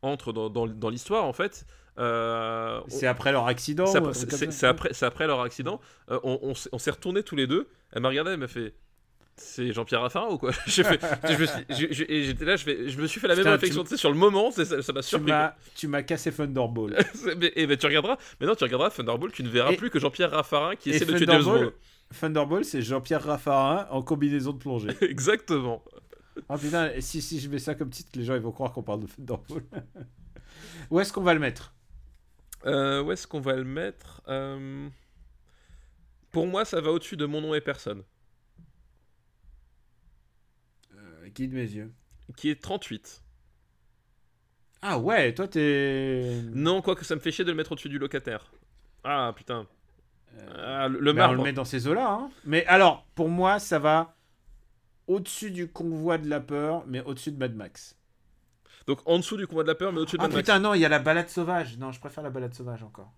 [0.03, 1.65] entre dans, dans, dans l'histoire en fait.
[1.99, 3.87] euh, on- c'est après leur accident.
[4.57, 5.81] c'est après, après, leur accident.
[6.11, 7.67] Euh, on on s'est retourné tous les deux.
[7.93, 8.75] Elle m'a regardé, elle m'a fait.
[9.37, 10.83] C'est Jean-Pierre Raffarin ou quoi je
[12.13, 13.83] et j'étais là, je, fais- je me suis fait la même Putain, réflexion.
[13.83, 15.33] tu- sais, sur le moment, ça m'a surpris.
[15.75, 16.97] tu m'as cassé Thunderball.
[17.57, 18.19] Et ben, tu regarderas.
[18.41, 21.17] Maintenant, tu regarderas Thunderball, tu ne verras Et- plus que Jean-Pierre Raffarin qui essaie de
[21.17, 21.73] tuer James Bond.
[22.21, 24.91] Thunderball, c'est Jean-Pierre Raffarin en combinaison de plongée.
[25.01, 25.83] Exactement.
[26.49, 28.83] Ah putain, si, si je mets ça comme titre, les gens ils vont croire qu'on
[28.83, 29.63] parle de Thunderball.
[30.91, 31.73] Où est-ce qu'on va le mettre?
[32.67, 34.21] Euh, où est-ce qu'on va le mettre?
[34.29, 34.89] Euh,
[36.31, 38.03] Pour moi, ça va au-dessus de mon nom et personne,
[41.33, 41.93] euh, Guide mes yeux?
[42.37, 43.23] qui est 38.
[44.83, 46.41] Ah ouais, toi t'es.
[46.55, 48.51] Non, quoique ça me fait chier de le mettre au-dessus du locataire.
[49.05, 49.67] Ah putain.
[50.57, 51.37] Ah, le, le Ben, on marbre.
[51.37, 52.09] le met dans ces eaux-là.
[52.11, 52.31] Hein.
[52.45, 54.17] Mais alors, pour moi, ça va
[55.07, 57.99] au-dessus du convoi de la peur, mais au-dessus de Mad Max.
[58.87, 60.47] Donc en dessous du convoi de la peur, mais au-dessus de Ah Mad Max.
[60.47, 61.77] putain, non, il y a la balade sauvage.
[61.79, 63.13] Non, je préfère la balade sauvage encore.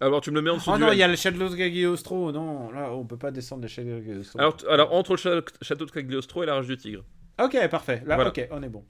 [0.00, 1.48] Alors tu me le mets en dessous Oh du non, il y a le château
[1.48, 2.32] de Cagliostro.
[2.32, 4.40] Non, là, on peut pas descendre le château de Cagliostro.
[4.68, 7.04] alors, entre le château de Cagliostro et la rage du tigre.
[7.42, 8.02] Ok, parfait.
[8.06, 8.30] Là, Voilà.
[8.30, 8.84] ok, on est bon.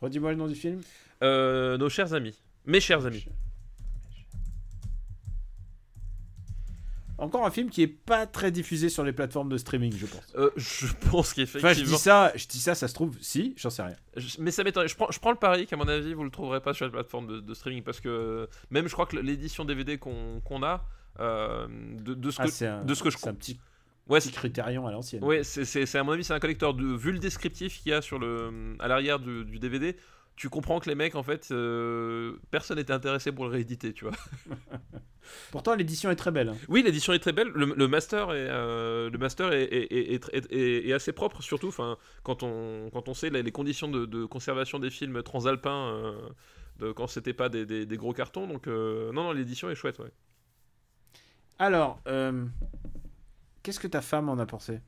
[0.00, 0.80] Redis-moi le nom du film.
[1.22, 2.40] Euh, nos chers amis.
[2.66, 3.26] Mes chers amis.
[7.20, 10.22] Encore un film qui est pas très diffusé sur les plateformes de streaming, je pense.
[10.36, 11.70] Euh, je pense qu'effectivement.
[11.70, 13.96] Enfin, je dis ça, je dis ça, ça se trouve, si, j'en sais rien.
[14.16, 14.88] Je- Mais ça m'étonne.
[14.88, 16.90] Je prends, je prends le pari qu'à mon avis, vous le trouverez pas sur les
[16.90, 20.84] plateformes de, de streaming parce que même je crois que l'édition DVD qu'on a,
[21.20, 21.66] euh,
[21.98, 23.60] de, de ce que, Ah, un, de ce que je c'est un petit,
[24.08, 24.30] ouais, petit
[24.88, 25.22] à l'ancienne.
[25.22, 28.00] ouais, c'est à mon avis, c'est un collecteur de vu le descriptif qu'il y a
[28.00, 29.94] sur le à l'arrière du, du DVD.
[30.36, 34.06] Tu comprends que les mecs, en fait, euh, personne n'était intéressé pour le rééditer, tu
[34.06, 34.14] vois.
[35.50, 36.54] Pourtant, l'édition est très belle.
[36.68, 37.48] Oui, l'édition est très belle.
[37.54, 42.42] Le, le master est, euh, le master est, est- est- assez propre, surtout enfin, quand,
[42.42, 46.28] on, quand on sait les, les conditions de, de conservation des films transalpins, euh,
[46.78, 48.46] de, quand c'était pas des, des- des gros cartons.
[48.46, 50.10] Donc, euh, non, non, l'édition est chouette, ouais.
[51.58, 52.00] Alors,
[53.62, 54.80] qu'est-ce que ta femme en a pensé?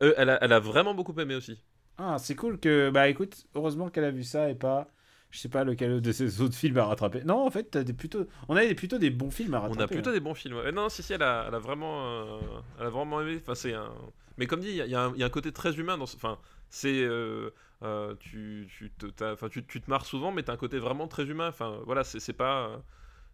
[0.00, 1.62] Elle, a, elle a vraiment beaucoup aimé aussi.
[1.98, 2.90] Ah, c'est cool que.
[2.90, 4.88] Bah écoute, heureusement qu'elle a vu ça et pas.
[5.30, 7.22] Je sais pas lequel de ces autres films à rattraper.
[7.24, 8.26] Non, en fait, des plutôt.
[8.48, 9.82] On a des, plutôt des bons films à On rattraper.
[9.84, 10.12] a plutôt hein.
[10.14, 10.56] des bons films.
[10.56, 10.72] ouais.
[10.72, 12.40] Non, si, si, elle a, elle a vraiment, euh,
[12.80, 13.38] elle a vraiment aimé.
[13.42, 13.92] Enfin, c'est un.
[14.38, 15.98] Mais comme dit, il y, a- y un- il y a un côté très humain
[15.98, 16.06] dans.
[16.06, 16.38] ce- Enfin,
[16.70, 17.02] c'est.
[17.02, 17.50] euh,
[17.82, 18.90] euh, tu, tu,
[19.22, 21.48] enfin, tu, tu te marres souvent, mais t'as un côté vraiment très humain.
[21.48, 22.82] Enfin, voilà, c'est pas.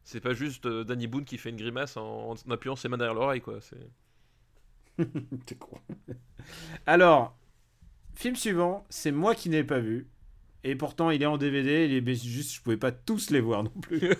[0.02, 2.98] C'est pas juste euh, Danny Boone qui fait une grimace en, en appuyant ses mains
[2.98, 3.58] derrière l'oreille, quoi.
[3.60, 3.78] C'est.
[5.46, 5.78] T'es con.
[6.86, 7.36] Alors,
[8.14, 10.08] film suivant, c'est moi qui n'ai pas vu.
[10.64, 11.86] Et pourtant, il est en DVD.
[11.86, 14.10] Il est juste, je pouvais pas tous les voir non plus.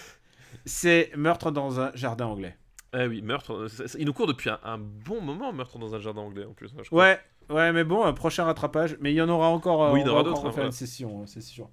[0.66, 2.56] c'est Meurtre dans un jardin anglais.
[2.92, 3.52] Ah oui, meurtre.
[3.54, 3.68] euh,
[3.98, 6.68] il nous court depuis un, un bon moment, meurtre dans un jardin anglais en plus.
[6.76, 7.02] hein, je crois.
[7.04, 7.20] Ouais,
[7.50, 8.96] ouais, mais bon, un prochain rattrapage.
[9.00, 9.84] Mais il y en aura encore.
[9.84, 10.66] euh, Oui, il y en on va aura d'autres, hein, refaire voilà.
[10.66, 11.70] une session, hein, c'est sûr.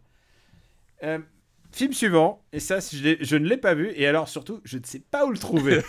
[1.04, 1.20] Euh,
[1.72, 3.92] film suivant, et ça, je, ne l'ai pas vu.
[3.96, 5.82] Et alors, surtout, je ne sais pas où le trouver.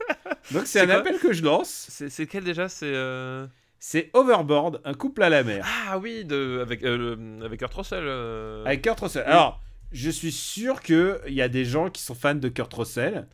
[0.52, 1.86] Donc, c'est un appel que je lance.
[1.90, 2.68] C'est c'est quel déjà?
[2.70, 2.90] C'est.
[2.92, 3.46] euh,
[3.78, 5.64] C'est Overboard, un couple à la mer.
[5.88, 6.58] Ah oui, de...
[6.60, 8.02] avec, euh, le- avec Kurt Russell.
[8.04, 9.22] euh, Avec Kurt Russell.
[9.26, 9.60] Alors,
[9.92, 13.28] je suis sûr qu'il y a des gens qui sont fans de Kurt Russell.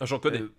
[0.00, 0.40] Ah, J'en connais.
[0.40, 0.54] Euh,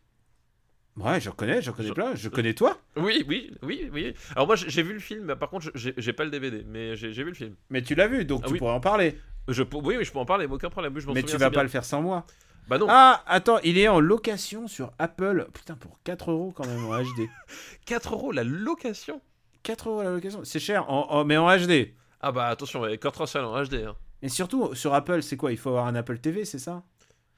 [0.96, 2.16] Ouais, j'en connais, j'en connais Je- plein.
[2.16, 4.16] Je connais toi, Oui, oui, oui, oui.
[4.36, 6.64] Alors moi j'ai j'ai vu le film, mais par contre j'ai j'ai pas le DVD,
[6.68, 7.54] mais j'ai j'ai vu le film.
[7.70, 8.58] mais tu l'as vu, donc Ah tu oui.
[8.60, 9.16] pourrais en parler.
[9.48, 10.94] Je, peux- oui, oui, je peux en parler, aucun problème.
[10.96, 11.64] oui, Je m'en Mais tu souviens vas assez pas bien.
[11.64, 12.26] le faire sans moi.
[12.68, 15.48] Bah non, Ah, attends, il est en location sur Apple.
[15.54, 17.28] Putain, pour 4 euros quand même en HD.
[17.86, 19.22] 4 euros la location?
[19.64, 21.94] 4 euros la location, c'est cher, en- en- mais en HD.
[22.22, 23.84] Ah bah attention, avec Kurt Russell en HD.
[23.86, 23.96] hein.
[24.22, 25.52] Et surtout, sur Apple, c'est quoi?
[25.52, 26.84] Il faut avoir un Apple TV, c'est ça?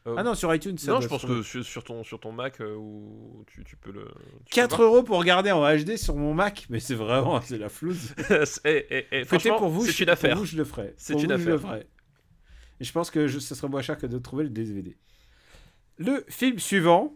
[0.08, 2.20] Euh, Ah non, sur iTunes, ça non, je se pense que sur, sur ton, sur
[2.22, 4.06] ton Mac, euh, où tu, tu peux le.
[4.46, 7.58] tu 4 peux euros pour regarder en HD sur mon Mac, mais c'est vraiment, c'est
[7.58, 8.16] la flouze.
[9.26, 10.32] franchement, pour vous, c'est je, une affaire.
[10.36, 10.94] Pour vous, je le ferai.
[10.98, 11.60] C'est une vous, Je le affaire.
[11.70, 11.88] ferai.
[12.80, 14.98] Et je pense que je, ce serait moins cher que de trouver le DVD.
[16.00, 17.14] Le film suivant,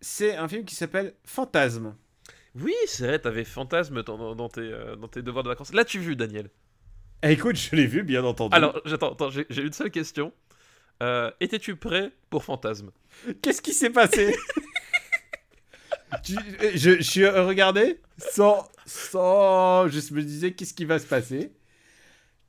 [0.00, 1.94] c'est un film qui s'appelle Fantasme.
[2.56, 5.72] Oui, c'est vrai, t'avais fantasme dans, dans- tes, euh, dans tes devoirs de vacances.
[5.72, 6.50] L'as-tu vu, Daniel?
[7.22, 8.56] Eh, écoute, je l'ai vu, bien entendu.
[8.56, 10.32] Alors, j'attends, attends, j'ai j'ai une seule question.
[11.02, 12.90] Euh, Étais-tu prêt pour Fantasme?
[13.42, 14.34] Qu'est-ce qui s'est passé?
[16.24, 16.34] Tu-
[16.74, 19.88] je, je suis regardé sans, sans.
[19.88, 21.52] Je me disais qu'est-ce qui va se passer?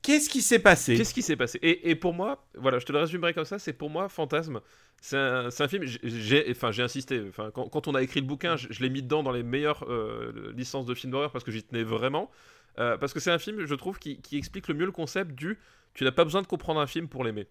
[0.02, 1.58] Qu'est-ce qui s'est passé Qu'est-ce qui s'est passé?
[1.62, 4.60] Et, pour moi, voilà, je te le résumerai comme ça, c'est pour moi Fantasme.
[5.00, 9.02] C'est un, film, j'ai- insisté, enfin, quand, on a écrit le bouquin, je, l'ai mis
[9.02, 12.30] dedans dans les meilleures euh, licences de films d'horreur parce que j'y tenais vraiment.
[12.78, 15.58] Euh, parce que c'est un film, je trouve, qui explique le mieux le concept du
[15.94, 17.48] tu n'as pas besoin de comprendre un film pour l'aimer.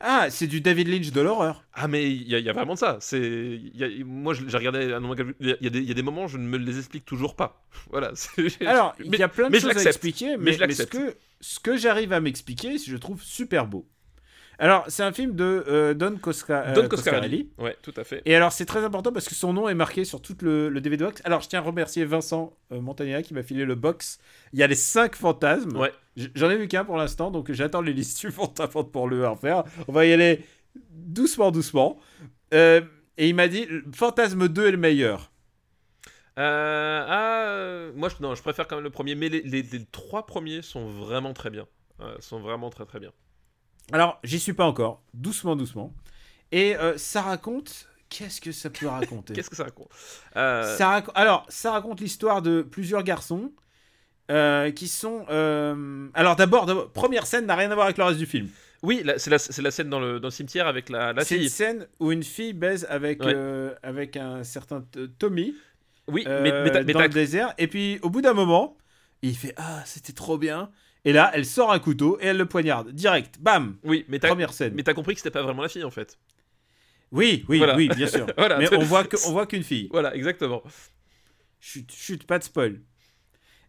[0.00, 1.64] Ah, c'est du David Lynch de l'horreur.
[1.74, 2.98] Ah mais il y, a- il y a vraiment de ça.
[3.00, 3.60] C'est,
[4.04, 5.02] moi je- j'ai regardé, un
[5.40, 7.64] il y, y a des- moments je ne me les explique toujours pas.
[7.90, 8.12] Voilà.
[8.64, 10.82] Alors, il y a plein de mais choses à expliquer, Mais mais, je mais ce
[10.84, 13.88] que, ce que j'arrive à m'expliquer, je trouve super beau.
[14.60, 17.50] Alors, c'est un film de euh, Don, Cosca- euh, Don Coscarelli.
[17.58, 18.22] Ouais, tout à fait.
[18.24, 20.80] Et alors, c'est très important parce que son nom est marqué sur tout le, le
[20.80, 21.22] DVD box.
[21.24, 24.18] Alors, je tiens à remercier Vincent euh, Montagnard qui m'a filé le box.
[24.52, 25.76] Il y a les 5 fantasmes.
[25.76, 25.92] Ouais.
[26.34, 29.28] J'en ai vu qu'un pour l'instant, donc j'attends les listes suivantes avant de pour le
[29.28, 29.62] refaire.
[29.86, 30.44] On va y aller
[30.90, 31.96] doucement, doucement.
[32.52, 32.80] Euh,
[33.16, 35.30] et il m'a dit Fantasme 2 est le meilleur.
[36.38, 39.84] Euh, ah, moi je, non, je préfère quand même le premier, mais les, les- les
[39.86, 41.66] trois premiers sont vraiment très bien.
[42.00, 43.10] Euh, sont vraiment très très bien.
[43.92, 45.02] Alors, j'y suis pas encore.
[45.14, 45.92] Doucement, doucement.
[46.52, 47.86] Et euh, ça raconte.
[48.10, 49.32] Qu'est-ce que ça peut raconter?
[49.34, 49.88] Qu'est-ce que ça raconte?
[50.36, 53.52] Euh, Ça Alors, ça raconte l'histoire de plusieurs garçons
[54.30, 55.24] euh, qui sont.
[56.14, 58.48] Alors, d'abord, première scène n'a rien à voir avec le reste du film.
[58.82, 61.40] Oui, c'est la, la scène dans le, dans le cimetière avec la, la C'est une
[61.42, 61.50] fille.
[61.50, 63.34] scène où une fille baise avec, Ouais.
[63.82, 64.84] avec un certain
[65.18, 65.54] Tommy
[66.06, 67.52] Oui, mais, mais dans le désert.
[67.58, 68.76] Et puis, au bout d'un moment,
[69.22, 70.70] il fait Ah, c'était trop bien.
[71.08, 72.90] Et là, elle sort un couteau et elle le poignarde.
[72.92, 73.38] Direct.
[73.40, 74.74] Bam oui, mais t'as, Première scène.
[74.74, 76.18] mais t'as compris que c'était pas vraiment la fille en fait.
[77.12, 77.76] Oui, oui, Voilà.
[77.76, 78.26] oui, bien sûr.
[78.36, 78.58] Voilà.
[78.58, 79.88] Mais on voit, que, on voit qu'une fille.
[79.90, 80.62] Voilà, exactement.
[81.60, 82.80] Chut, chut, pas de spoil.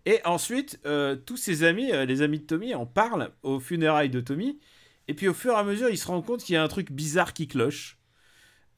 [0.05, 4.09] Et ensuite, euh, tous ses amis, euh, les amis de Tommy, en parlent aux funérailles
[4.09, 4.59] de Tommy.
[5.07, 6.67] Et puis au fur et à mesure, ils se rendent compte qu'il y a un
[6.67, 7.97] truc bizarre qui cloche.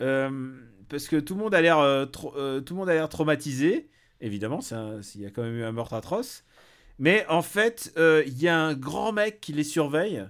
[0.01, 0.51] Euh,
[0.89, 3.89] parce que tout le monde a l'air tra- tout le monde a l'air traumatisé.
[4.19, 4.59] Évidemment,
[5.15, 6.43] il y a quand même eu un meurtre atroce.
[7.01, 10.23] Mais en fait, euh, il y a un grand mec qui les surveille.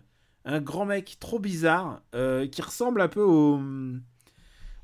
[0.45, 3.59] Un grand mec trop bizarre euh, qui ressemble un peu au.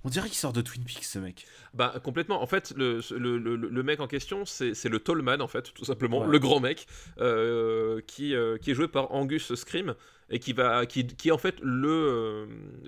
[0.08, 1.46] On dirait qu'il sort de Twin Peaks, ce mec.
[1.74, 2.42] Bah complètement.
[2.42, 5.84] En fait, le, le, le, le mec en question, c'est le Tollman en fait, tout
[5.84, 6.28] simplement, Ouais.
[6.30, 6.88] le grand mec
[7.20, 9.96] euh, qui, euh, qui est joué par Angus Scream
[10.30, 12.46] et qui va qui, qui est en fait le euh,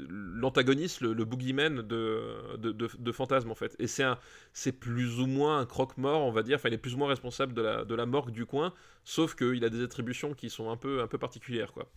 [0.07, 3.75] l'antagoniste, le, le boogeyman de de, de, de Fantasme en fait.
[3.79, 6.55] Et c'est plus ou moins un croque-mort, on va dire.
[6.55, 9.35] Enfin, il est plus ou moins responsable de la de la morgue du coin, sauf
[9.35, 11.91] qu'il a des attributions qui sont un peu un peu particulières quoi.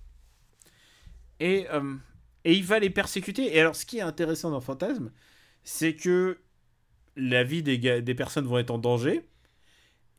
[1.38, 1.94] Et, euh,
[2.44, 3.54] et il va les persécuter.
[3.56, 5.10] Et alors, ce qui est intéressant dans Fantasme,
[5.64, 6.38] c'est que
[7.16, 9.22] la vie des, gars- des personnes vont être en danger.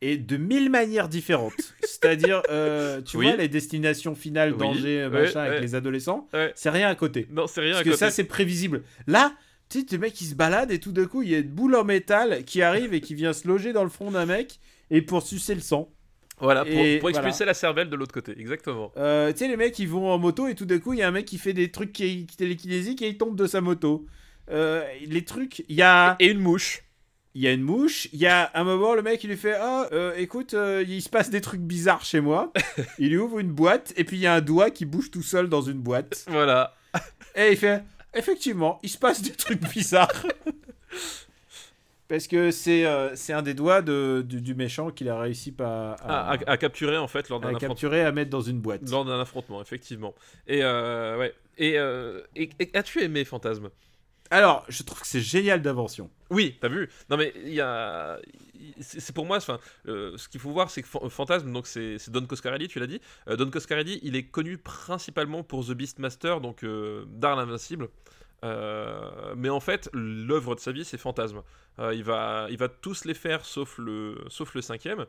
[0.05, 1.53] Et de mille manières différentes.
[1.81, 3.25] C'est-à-dire, euh, tu Oui.
[3.27, 4.59] vois, les destinations finales, Oui.
[4.59, 7.25] danger, machin, avec les adolescents, c'est rien à côté.
[7.31, 7.71] Non, c'est rien.
[7.71, 7.99] Parce à que côté.
[7.99, 8.83] ça, c'est prévisible.
[9.07, 9.33] Là,
[9.69, 11.47] tu sais, le mec qui se balade et tout d'un coup, il y a une
[11.47, 14.59] boule en métal qui arrive et qui vient se loger dans le front d'un mec
[14.91, 15.89] et pour sucer le sang.
[16.43, 17.49] Voilà pour, et pour expulser voilà.
[17.51, 18.91] la cervelle de l'autre côté, exactement.
[18.97, 21.01] Euh, tu sais, les mecs, ils vont en moto et tout d'un coup, il y
[21.01, 23.61] a un mec qui fait des trucs qui, qui télékinésiques et il tombe de sa
[23.61, 24.05] moto.
[24.51, 26.83] Euh, les trucs, il y a, Et une mouche.
[27.33, 29.55] il y a une mouche, il y a un moment, le mec, il lui fait
[29.55, 30.55] Ah, euh, écoute,
[30.87, 32.51] il se passe des trucs bizarres chez moi.
[32.99, 35.23] il lui ouvre une boîte et puis il y a un doigt qui bouge tout
[35.23, 36.25] seul dans une boîte.
[36.27, 36.75] Voilà.
[37.35, 37.83] Et il fait
[38.15, 40.27] Effectivement, il se passe des trucs bizarres.
[42.07, 45.93] Parce que c'est euh, un des doigts de, du, du méchant qu'il a réussi À,
[45.93, 47.69] à, à- à capturer en fait lors d'un affrontement.
[47.69, 48.87] capturer, à mettre dans une boîte.
[48.89, 50.13] Lors d'un affrontement, effectivement.
[50.47, 51.33] Et euh, ouais.
[51.57, 53.69] Et, euh, et- et as-tu aimé Fantasme?
[54.31, 56.09] Alors, je trouve que c'est génial d'invention.
[56.31, 56.89] Oui, t'as vu?
[57.09, 58.19] Non mais il y a,
[58.79, 59.37] c'est pour moi.
[59.37, 62.67] Enfin, euh, ce qu'il faut voir, c'est que Fan- Fantasme, donc c'est c'est Don Coscarelli,
[62.67, 62.99] tu l'as dit.
[63.27, 67.89] Euh, Don Coscarelli, il est connu principalement pour The Beastmaster, donc euh, d'Arles Invincible.
[68.43, 71.41] Euh, mais en fait, l'œuvre de sa vie, c'est Fantasme.
[71.79, 75.05] Euh, il va, il va tous les faire sauf le, sauf le cinquième.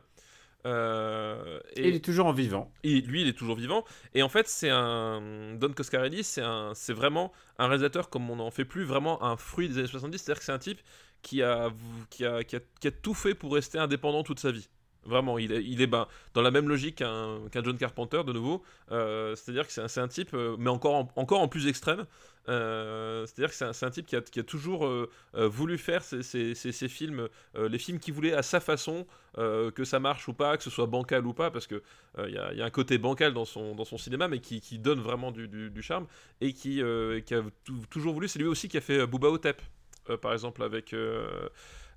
[0.65, 2.71] Euh, Et il est toujours en vivant.
[2.83, 3.83] lui, il est toujours vivant.
[4.15, 5.55] Et en fait, c'est un.
[5.55, 9.37] Don Coscarelli, c'est un, c'est vraiment un réalisateur comme on n'en fait plus, vraiment un
[9.37, 10.17] fruit des années 70.
[10.17, 10.81] C'est-à-dire que c'est un type
[11.21, 11.71] qui a,
[12.09, 14.67] qui, a, qui, a, qui a tout fait pour rester indépendant toute sa vie.
[15.05, 18.63] Vraiment, il est, il est dans la même logique qu'un John Carpenter, de nouveau.
[18.91, 22.05] Euh, C'est-à-dire que c'est un, un type, euh, mais encore en, encore en plus extrême.
[22.49, 24.87] Euh, C'est-à-dire que c'est un, type qui a, qui a toujours
[25.33, 29.05] voulu faire ses, ses- ses- films, les films qu'il voulait à sa façon,
[29.35, 31.81] que ça marche ou pas, que ce soit bancal ou pas, parce que
[32.27, 34.61] il y, a- y a un côté bancal dans son, dans son cinéma, mais qui,
[34.61, 36.07] qui donne vraiment du, du- charme,
[36.41, 36.81] et qui,
[37.25, 39.61] qui a tou- toujours voulu, c'est lui aussi qui a fait Booba Hotep,
[40.09, 40.95] euh, par exemple, avec,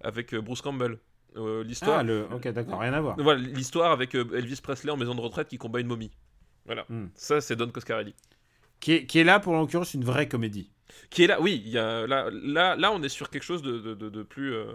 [0.01, 0.99] avec Bruce Campbell.
[1.37, 2.27] Euh, l'histoire, Ah, le...
[2.33, 3.17] ok, d'accord, rien à voir.
[3.21, 6.11] voilà, l'histoire avec euh, Elvis Presley en maison de retraite qui combat une momie.
[6.67, 7.07] Voilà, Hmm.
[7.15, 8.15] ça c'est Don Coscarelli.
[8.81, 10.71] qui est, qui est là pour l'occurrence une vraie comédie.
[11.11, 13.79] Qui est là, oui, y a, là, là, là, on est sur quelque chose de,
[13.79, 14.53] de, de, de plus.
[14.55, 14.73] euh,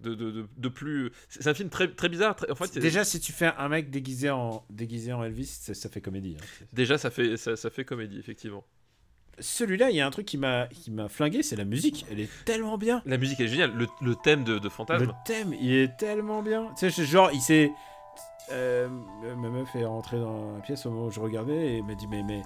[0.00, 1.10] de, de, de, plus.
[1.30, 2.36] C'est un film très, très bizarre.
[2.36, 5.72] très- en fait, Déjà, si tu fais un mec déguisé en, déguisé en Elvis, ça,
[5.72, 6.36] ça fait comédie.
[6.38, 6.66] hein.
[6.74, 8.62] déjà, ça fait, ça, ça fait comédie, effectivement.
[9.38, 12.06] Celui-là, il y a un truc qui m'a qui m'a flingué, c'est la musique.
[12.10, 13.02] Elle est tellement bien.
[13.04, 13.72] La musique est géniale.
[13.74, 15.12] Le, le thème de, de Le Fantasme.
[15.24, 16.68] thème, il est tellement bien.
[16.70, 17.70] Tu sais, c'est genre, il s'est.
[18.52, 18.88] euh,
[19.36, 22.06] ma meuf est rentrée dans la pièce au moment où je regardais et m'a dit
[22.06, 22.42] mais, mais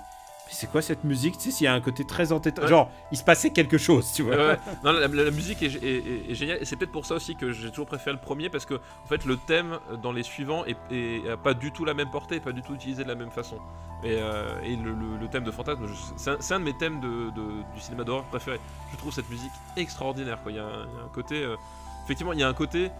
[0.52, 2.62] c'est quoi cette musique Tu sais, s'il y a un côté très entêtant.
[2.62, 2.68] Ouais.
[2.68, 4.36] Genre, il se passait quelque chose, tu vois.
[4.84, 7.14] Non, la, la- la musique est, est- est- est géniale et c'est peut-être pour ça
[7.14, 10.22] aussi que j'ai toujours préféré le premier parce que en fait le thème dans les
[10.22, 13.08] suivants est, est- a pas du tout la même portée, pas du tout utilisé de
[13.08, 13.56] la même façon.
[14.02, 15.86] Et, euh, et le, le- le thème de Fantasme,
[16.16, 18.60] c'est un, de mes thèmes de, de- du cinéma d'horreur préférés.
[18.92, 20.42] Je trouve cette musique extraordinaire.
[20.42, 20.52] Quoi.
[20.52, 21.56] Il, y a un, il y a un côté, euh,
[22.04, 22.90] effectivement, il y a un côté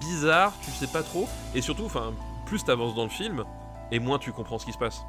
[0.00, 2.12] bizarre, tu sais pas trop, et surtout, enfin,
[2.46, 3.44] plus t'avances dans le film
[3.90, 5.02] et moins tu comprends ce qui se passe.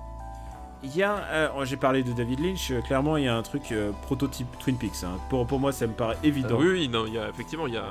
[0.84, 1.16] Il y a.
[1.32, 4.48] euh, J'ai parlé de David Lynch, euh, clairement, il y a un truc euh, prototype
[4.60, 5.04] Twin Peaks.
[5.04, 5.18] hein.
[5.30, 6.58] Pour, pour moi, ça me paraît évident.
[6.60, 7.86] oui, oui, non, il y a effectivement, il y a,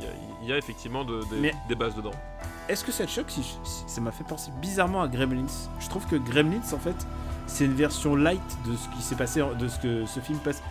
[0.00, 0.12] il y a-
[0.42, 2.10] il y a effectivement de- des- Mais- des bases dedans.
[2.68, 5.46] Est-ce que ça te choque si, je- si- ça m'a fait penser bizarrement à Gremlins?
[5.80, 6.94] Je trouve que Gremlins, en fait,
[7.46, 10.38] c'est une version light de ce qui s'est passé, en- de ce que ce film
[10.38, 10.62] passe.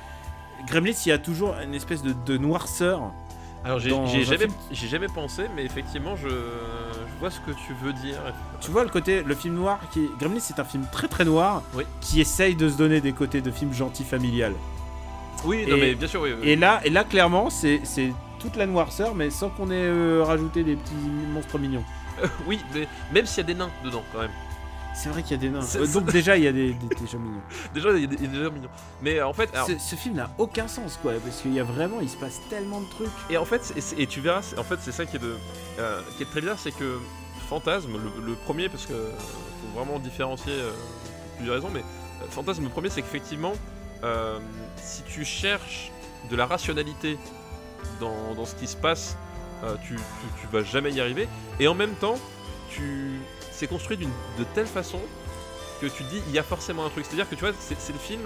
[0.67, 3.11] Gremlins, il y a toujours une espèce de, de noirceur.
[3.63, 3.89] Alors j'ai
[4.23, 8.17] jamais, jamais pensé, mais effectivement je, je vois ce que tu veux dire.
[8.59, 10.09] Tu vois le côté, le film noir qui.
[10.19, 11.83] Gremlins, c'est un film très très noir Oui.
[11.99, 14.53] qui essaye de se donner des côtés de film gentil familial.
[15.45, 16.31] Oui, non Et- mais bien sûr, oui.
[16.39, 16.49] oui.
[16.49, 17.81] Et là, et là clairement, c'est
[18.39, 20.95] toute la noirceur, mais sans qu'on ait euh, rajouté des petits
[21.33, 21.83] monstres mignons.
[22.47, 24.31] oui, mais même s'il y a des nains dedans quand même.
[24.93, 25.65] C'est vrai qu'il y a des nains.
[25.75, 27.41] Euh, donc déjà, il y a des, des, des gens mignons.
[27.73, 28.69] Déjà, il y a des, il y a des nains mignons.
[29.01, 31.63] Mais en fait, alors, Ce, ce film n'a aucun sens, quoi, parce qu'il y a
[31.63, 33.07] vraiment, il se passe tellement de trucs.
[33.29, 35.19] et en fait, c'est- c'est- et tu verras, c'est- en fait, c'est ça qui est
[35.19, 35.35] de,
[35.79, 36.99] euh, qui est très bizarre, c'est que
[37.49, 41.79] Fantasme, le, le premier, parce que euh, faut vraiment différencier euh, pour plusieurs raisons, mais
[41.81, 43.53] euh, Fantasme, le premier, c'est qu'effectivement,
[44.03, 44.39] euh,
[44.77, 45.91] si tu cherches
[46.29, 47.17] de la rationalité
[47.99, 49.17] dans, dans ce qui se passe,
[49.63, 50.01] euh, tu, tu,
[50.41, 51.27] tu vas jamais y arriver.
[51.59, 52.15] Et en même temps,
[52.69, 53.19] tu,
[53.61, 54.09] c'est construit d'une
[54.39, 54.99] de telle façon
[55.79, 57.05] que tu dis il y a forcément un truc.
[57.05, 58.21] C'est-à-dire que tu vois, c'est, le film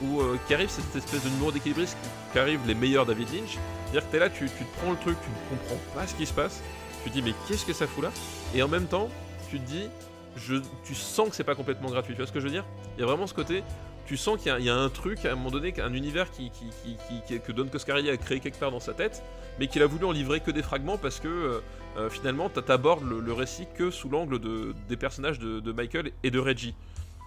[0.00, 1.96] où euh, qui cette espèce de numéro d'équilibriste
[2.32, 3.58] qui arrive les meilleurs David Lynch.
[3.84, 6.24] C'est-à-dire que t'es là, tu, te prends le truc, tu ne comprends pas ce qui
[6.24, 6.62] se passe.
[7.02, 8.12] Tu te dis mais qu'est-ce que ça fout là?
[8.54, 9.08] Et en même temps,
[9.50, 9.88] tu te dis,
[10.36, 10.54] je,
[10.84, 12.14] tu sens que c'est pas complètement gratuit.
[12.14, 12.64] Tu vois ce que je veux dire?
[12.96, 13.64] Il y a vraiment ce côté.
[14.06, 16.66] Tu sens qu'il y a, un truc à un moment donné, un univers qui, qui,
[16.84, 19.24] qui, qui- qui- que Don Coscarelli a créé quelque part dans sa tête,
[19.58, 21.60] mais qu'il a voulu en livrer que des fragments parce que euh,
[21.96, 25.72] euh, finalement t'a- t'abordes le, le récit que sous l'angle de, des personnages de, de
[25.72, 26.74] Michael et de Reggie.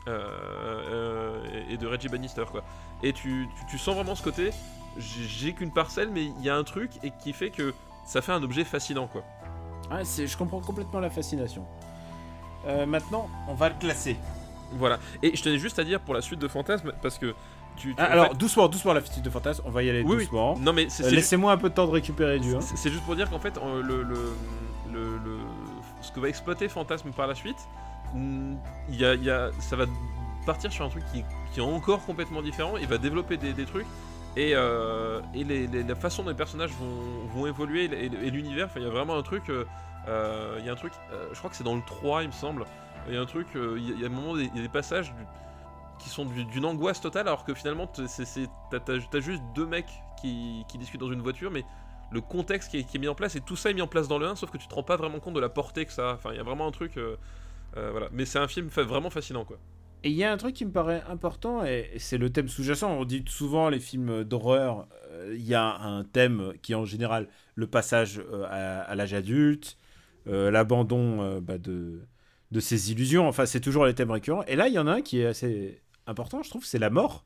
[0.07, 0.19] Euh,
[0.91, 2.63] euh, et de Reggie Bannister quoi.
[3.03, 4.51] Et tu, tu, tu sens vraiment ce côté,
[4.97, 7.73] j'ai qu'une parcelle mais il y a un truc et qui fait que
[8.07, 9.23] ça fait un objet fascinant quoi.
[9.91, 11.65] Ouais, je comprends complètement la fascination.
[12.65, 14.17] Euh, maintenant, on va le classer.
[14.73, 14.99] Voilà.
[15.23, 17.33] Et je tenais juste à dire pour la suite de Fantasme parce que
[17.77, 17.89] tu...
[17.89, 20.15] tu- Ah, alors, fait- doucement, doucement la petite de fantasme, on va y aller Oui,
[20.17, 20.23] oui.
[20.25, 20.57] doucement.
[20.59, 22.55] non mais Euh, Laissez-moi un peu de temps de récupérer du.
[22.55, 22.59] hein.
[22.61, 24.15] C'est juste pour dire qu'en fait, euh, le, le,
[24.91, 25.39] le- le-
[26.01, 27.57] ce que va exploiter Fantasme par la suite,
[28.13, 28.55] mm,
[28.89, 29.85] il y a, y a- ça va
[30.45, 31.23] partir sur un truc qui,
[31.53, 32.73] qui est encore complètement différent.
[32.77, 33.85] Il va développer des, des trucs
[34.37, 38.29] et, euh, et les, les- la façon dont les personnages vont, vont évoluer et, et
[38.31, 38.69] l'univers.
[38.75, 39.43] Il y a vraiment un truc.
[39.49, 40.93] il y a un truc.
[41.33, 42.65] je crois que c'est dans le 3, il me semble.
[43.07, 43.47] Il y a un truc.
[43.55, 45.13] il y a- il y a un moment, il y a des passages.
[45.13, 45.25] du-
[45.99, 49.89] qui sont du- d'une angoisse totale alors que finalement t'as juste deux mecs
[50.21, 51.63] qui, discutent dans une voiture mais
[52.11, 54.17] le contexte qui est, mis en place et tout ça est mis en place dans
[54.17, 56.11] le 1 sauf que tu te rends pas vraiment compte de la portée que ça
[56.11, 56.13] a.
[56.15, 57.15] Enfin il y a vraiment un truc euh,
[57.77, 59.57] euh, voilà mais c'est un film vraiment fascinant quoi.
[60.03, 62.89] Et il y a un truc qui me paraît important, et c'est le thème sous-jacent.
[62.89, 66.85] On dit souvent les films d'horreur, euh, il y a un thème qui est en
[66.85, 69.77] général le passage à, l'âge adulte,
[70.25, 72.07] l'abandon bah, de,
[72.51, 73.27] de ses illusions.
[73.27, 74.43] Enfin, c'est toujours les thèmes récurrents.
[74.45, 76.89] Et là, il y en a un qui est assez important, je trouve, c'est la
[76.89, 77.25] mort.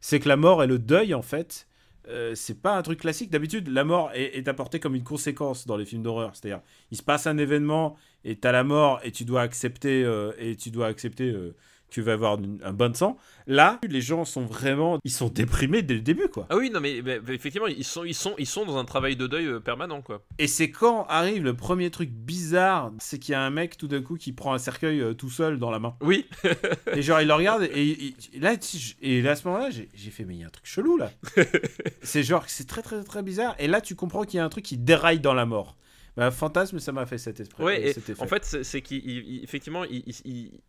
[0.00, 1.66] C'est que la mort et le deuil, en fait,
[2.08, 3.30] euh, c'est pas un truc classique.
[3.30, 6.34] D'habitude, la mort est, apportée comme une conséquence dans les films d'horreur.
[6.34, 10.32] C'est-à-dire, il se passe un événement et t'as la mort et tu dois accepter euh,
[10.38, 11.54] et tu dois accepter euh,
[11.90, 13.16] tu vas avoir un bon sang.
[13.46, 16.46] Là, les gens sont vraiment, ils sont déprimés dès le début, quoi.
[16.50, 19.26] Ah oui non mais, effectivement ils sont ils sont ils sont dans un travail de
[19.26, 20.22] deuil euh, permanent quoi.
[20.38, 23.88] Et c'est quand arrive le premier truc bizarre, c'est qu'il y a un mec tout
[23.88, 25.96] d'un coup qui prend un cercueil euh, tout seul dans la main.
[26.02, 26.26] Oui
[26.94, 28.54] Et genre, il le regarde et, et- et là,
[29.00, 31.10] et là, à ce moment-là, j'ai fait, mais il y a un truc chelou là.
[32.02, 33.54] c'est genre, c'est très très très bizarre.
[33.58, 35.76] Et là, tu comprends qu'il y a un truc qui déraille dans la mort.
[36.16, 37.62] Bah, fantasme, ça m'a fait cet esprit.
[37.62, 38.22] Ouais, cet effet.
[38.22, 40.02] en fait, c'est c'est qu'il il- il- effectivement, il,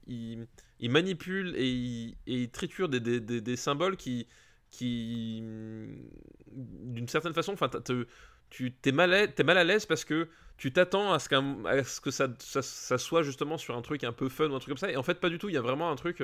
[0.07, 0.47] il-
[0.79, 4.27] il- manipule et il, et triture des, des- des- des symboles qui,
[4.69, 5.41] qui
[6.51, 7.69] d'une certaine façon, enfin,
[8.49, 10.27] tu t'es mal, à- mal à l'aise parce que
[10.57, 11.29] tu t'attends à ce,
[11.85, 12.61] ce que ça, ça,
[12.97, 15.03] soit justement sur un truc un peu fun ou un truc comme ça, et en
[15.03, 15.49] fait, pas du tout.
[15.49, 16.21] Il y a vraiment un truc.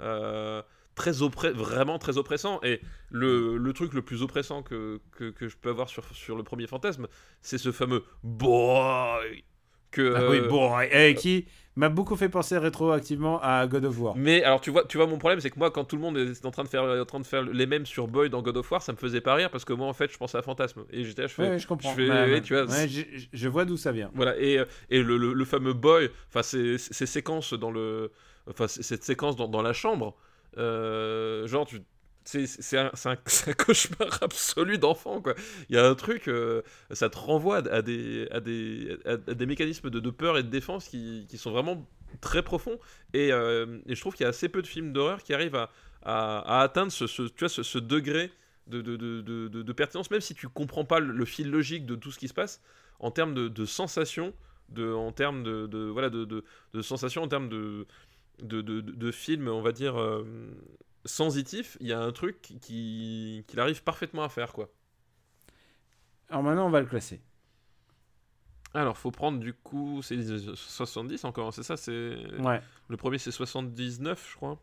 [0.00, 0.62] euh,
[0.94, 1.22] très
[1.52, 2.60] vraiment très oppressant.
[2.62, 2.80] Et
[3.10, 6.42] le, le truc le plus oppressant que, que, que je peux avoir sur, sur le
[6.42, 7.08] premier fantasme,
[7.40, 9.42] c'est ce fameux boy
[9.90, 10.02] que.
[10.14, 11.46] Ah oui, euh, bon, et qui
[11.76, 14.14] m'a beaucoup fait penser rétroactivement à God of War.
[14.16, 16.18] Mais alors tu vois, tu vois mon problème, c'est que moi quand tout le monde
[16.18, 18.56] est en train de faire, en train de faire les mêmes sur Boy dans God
[18.58, 20.42] of War, ça me faisait pas rire parce que moi en fait je pensais à
[20.42, 21.90] Fantasme et j'étais je fais, Ouais, je comprends.
[21.90, 22.40] je fais- Ouais, ouais.
[22.42, 24.10] tu vois, Ouais, je, je- je vois d'où ça vient.
[24.14, 28.10] Voilà, et, et le, le- le fameux boy, enfin, ces, ces séquences dans le.
[28.50, 30.14] Enfin, cette séquence dans, dans la chambre,
[30.58, 31.80] euh, genre, tu.
[32.24, 35.34] C'est un, un- un cauchemar absolu d'enfant, quoi.
[35.68, 36.62] Il y a un truc, euh,
[36.92, 40.48] ça te renvoie à, des, à, des, à, des mécanismes de, de peur et de
[40.48, 41.86] défense qui, qui sont vraiment
[42.20, 42.78] très profonds.
[43.12, 45.56] Et, euh, et je trouve qu'il y a assez peu de films d'horreur qui arrivent
[45.56, 45.70] à,
[46.02, 48.30] à, atteindre ce, ce- tu vois, ce, ce degré
[48.68, 48.96] de, de,
[49.48, 52.34] de, pertinence, même si tu comprends pas le, fil logique de tout ce qui se
[52.34, 52.60] passe,
[53.00, 54.32] en termes de, sensations,
[54.68, 56.44] de, en termes de, voilà, de,
[56.82, 57.86] sensations, en termes de,
[58.82, 60.24] de films, on va dire, euh,
[61.04, 64.70] sensitifs, il y a un truc qui- qu'il arrive parfaitement à faire, quoi.
[66.30, 67.20] Alors maintenant, on va le classer.
[68.74, 72.60] Alors, faut prendre du coup, c'est les 70 encore, c'est ça c'est Ouais.
[72.88, 74.58] Le premier c'est 79, je crois,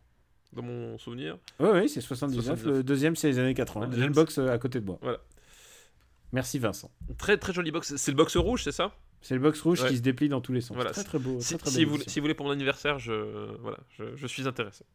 [0.54, 1.38] dans mon souvenir.
[1.60, 2.44] Oui, oui, c'est 79.
[2.44, 2.78] 79.
[2.78, 3.86] Le deuxième, c'est les années 80.
[3.86, 4.98] Le J'ai deuxième, box euh, à côté de moi.
[5.04, 5.20] Voilà.
[6.32, 6.90] Merci Vincent.
[7.20, 7.96] Très très joli box.
[7.98, 8.96] C'est le box rouge, c'est ça?
[9.22, 9.90] C'est le box rouge Ouais.
[9.90, 10.76] qui se déplie dans tous les sens.
[10.76, 10.92] Voilà.
[10.92, 11.40] Très très beau.
[11.40, 14.28] si, très, très si vous, si vous voulez pour mon anniversaire, je, voilà, je, je
[14.28, 14.86] suis intéressé.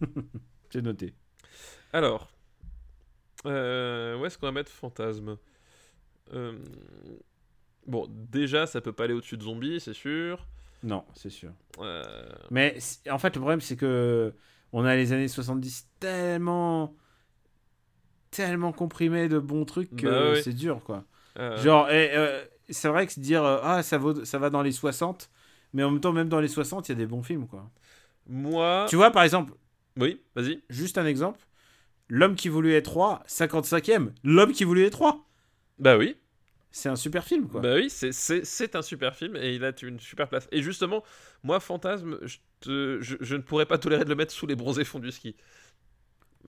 [0.80, 1.14] Noté.
[1.92, 2.28] Alors,
[3.46, 5.36] euh, où est-ce qu'on va mettre Fantasme?
[6.32, 6.58] Euh,
[7.86, 10.46] Bon, déjà, ça peut pas aller au-dessus de Zombie, c'est sûr.
[10.82, 11.52] Non, c'est sûr.
[11.78, 12.02] Euh,
[12.50, 12.76] Mais
[13.08, 14.34] en fait, le problème, c'est que
[14.72, 16.94] on a les années 70 tellement
[18.30, 20.42] tellement comprimés de bons trucs que Bah oui.
[20.42, 21.04] c'est dur, quoi.
[21.38, 24.72] Genre, et, euh, c'est vrai que se dire ah ça vaut, ça va dans les
[24.72, 25.30] 60,
[25.72, 27.70] mais en même temps même dans les 60 il y a des bons films quoi.
[28.26, 29.52] moi, Tu vois par exemple,
[29.98, 30.60] oui, vas-y.
[30.70, 31.40] juste un exemple,
[32.08, 35.24] l'homme qui voulut être roi, 55e, l'homme qui voulut être roi,
[35.78, 36.16] Bah oui,
[36.70, 37.62] c'est un super film quoi.
[37.62, 40.46] bah oui, c'est- un super film et il a une super place.
[40.52, 41.02] Et justement,
[41.42, 44.56] moi, Fantasme, je, te- je, je ne pourrais pas tolérer de le mettre sous les
[44.56, 45.34] bronzés fonds du ski.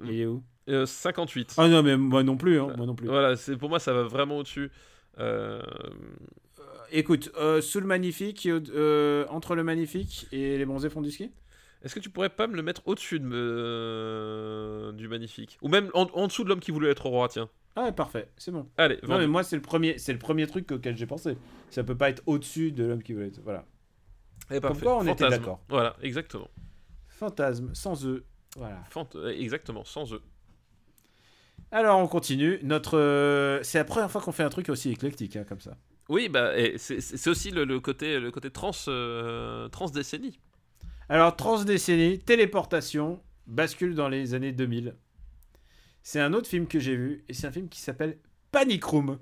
[0.04, 0.42] Il est où?
[0.68, 1.54] Euh, 58.
[1.56, 3.06] Ah non mais moi non plus, hein, moi non plus.
[3.08, 4.70] Voilà, pour moi, ça va vraiment au-dessus.
[5.18, 5.62] Euh,
[6.90, 11.30] Écoute, euh, sous le magnifique, euh, entre le magnifique et les bronzés font du ski?
[11.82, 15.90] Est-ce que tu pourrais pas me le mettre au-dessus de euh, du magnifique Ou même
[15.94, 17.48] en, en dessous de l'homme qui voulait être roi, tiens.
[17.76, 18.68] Ah ouais, parfait, c'est bon.
[18.76, 19.20] Allez, Non vendu.
[19.22, 21.36] mais moi c'est le premier, c'est le premier truc auquel j'ai pensé.
[21.70, 23.40] Ça peut pas être au-dessus de l'homme qui voulait être.
[23.44, 23.64] Voilà.
[24.50, 24.82] Eh, parfait.
[24.84, 25.60] quoi, on était d'accord.
[25.68, 26.48] Voilà, exactement.
[27.08, 28.24] Fantasme sans eux.
[28.56, 28.82] Voilà.
[28.90, 30.22] Fant- euh, exactement, sans eux.
[31.70, 32.58] Alors on continue.
[32.62, 35.76] Notre, euh, c'est la première fois qu'on fait un truc aussi éclectique hein, comme ça.
[36.08, 40.40] Oui, bah, et c'est c'est aussi le, le côté, le côté trans, euh, transdécennie.
[41.08, 44.94] Alors transdécennie, téléportation, bascule dans les années 2000.
[46.02, 48.18] C'est un autre film que j'ai vu et c'est un film qui s'appelle
[48.50, 49.18] Panic Room.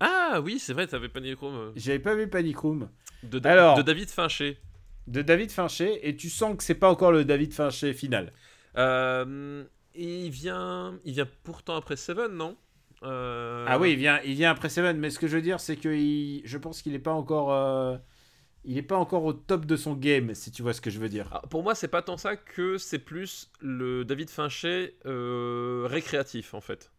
[0.00, 2.88] Ah oui, c'est vrai, t'avais Panic Room J'avais pas vu Panic Room
[3.22, 3.76] de, Da- Alors.
[3.76, 4.58] de David Fincher.
[5.06, 8.32] de David Fincher et tu sens que c'est pas encore le David Fincher final.
[8.76, 12.56] Euh, il vient, il vient pourtant après Seven, non?
[13.02, 15.60] Euh, Ah oui, il vient, il vient après Seven, mais ce que je veux dire,
[15.60, 17.96] c'est que il- je pense qu'il est pas encore, euh,
[18.66, 20.98] il est pas encore au top de son game, si tu vois ce que je
[20.98, 21.28] veux dire.
[21.32, 26.52] Ah, pour moi, c'est pas tant ça que c'est plus le David Fincher euh, récréatif
[26.54, 26.90] en fait.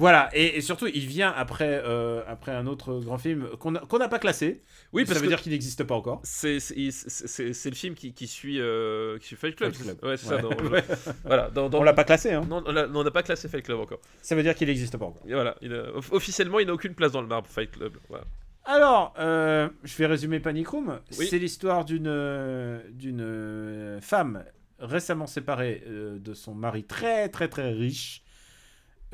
[0.00, 4.08] Voilà, et, et surtout, il vient après, euh, après un autre grand film qu'on n'a
[4.08, 4.62] pas classé.
[4.92, 6.20] Oui, ça parce veut que dire qu'il n'existe pas encore.
[6.22, 9.72] c'est le film qui, qui suit euh, qui suit Fight Club.
[9.74, 10.04] Fight Club.
[10.08, 10.36] Ouais, c'est Ouais.
[10.36, 10.42] ça.
[10.42, 10.84] dans- Ouais.
[11.24, 12.46] voilà, dans, dans- On l'a pas classé, hein.
[12.48, 13.98] Non, on n'a pas classé Fight Club encore.
[14.22, 15.24] Ça veut dire qu'il n'existe pas encore.
[15.26, 17.96] Et voilà, il a- off- officiellement, il n'a aucune place dans le marbre Fight Club.
[18.08, 18.24] Voilà.
[18.70, 21.00] Alors, euh, je vais résumer Panic Room.
[21.18, 21.26] Oui.
[21.26, 24.44] C'est l'histoire d'une euh, d'une euh, femme
[24.78, 28.22] récemment séparée euh, de son mari très très très riche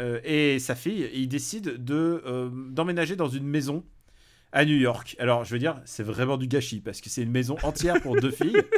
[0.00, 1.08] euh, et sa fille.
[1.14, 3.84] Ils décident de d'emménager dans une maison
[4.50, 5.14] à New York.
[5.20, 8.16] Alors, je veux dire, c'est vraiment du gâchis parce que c'est une maison entière pour
[8.20, 8.60] deux filles.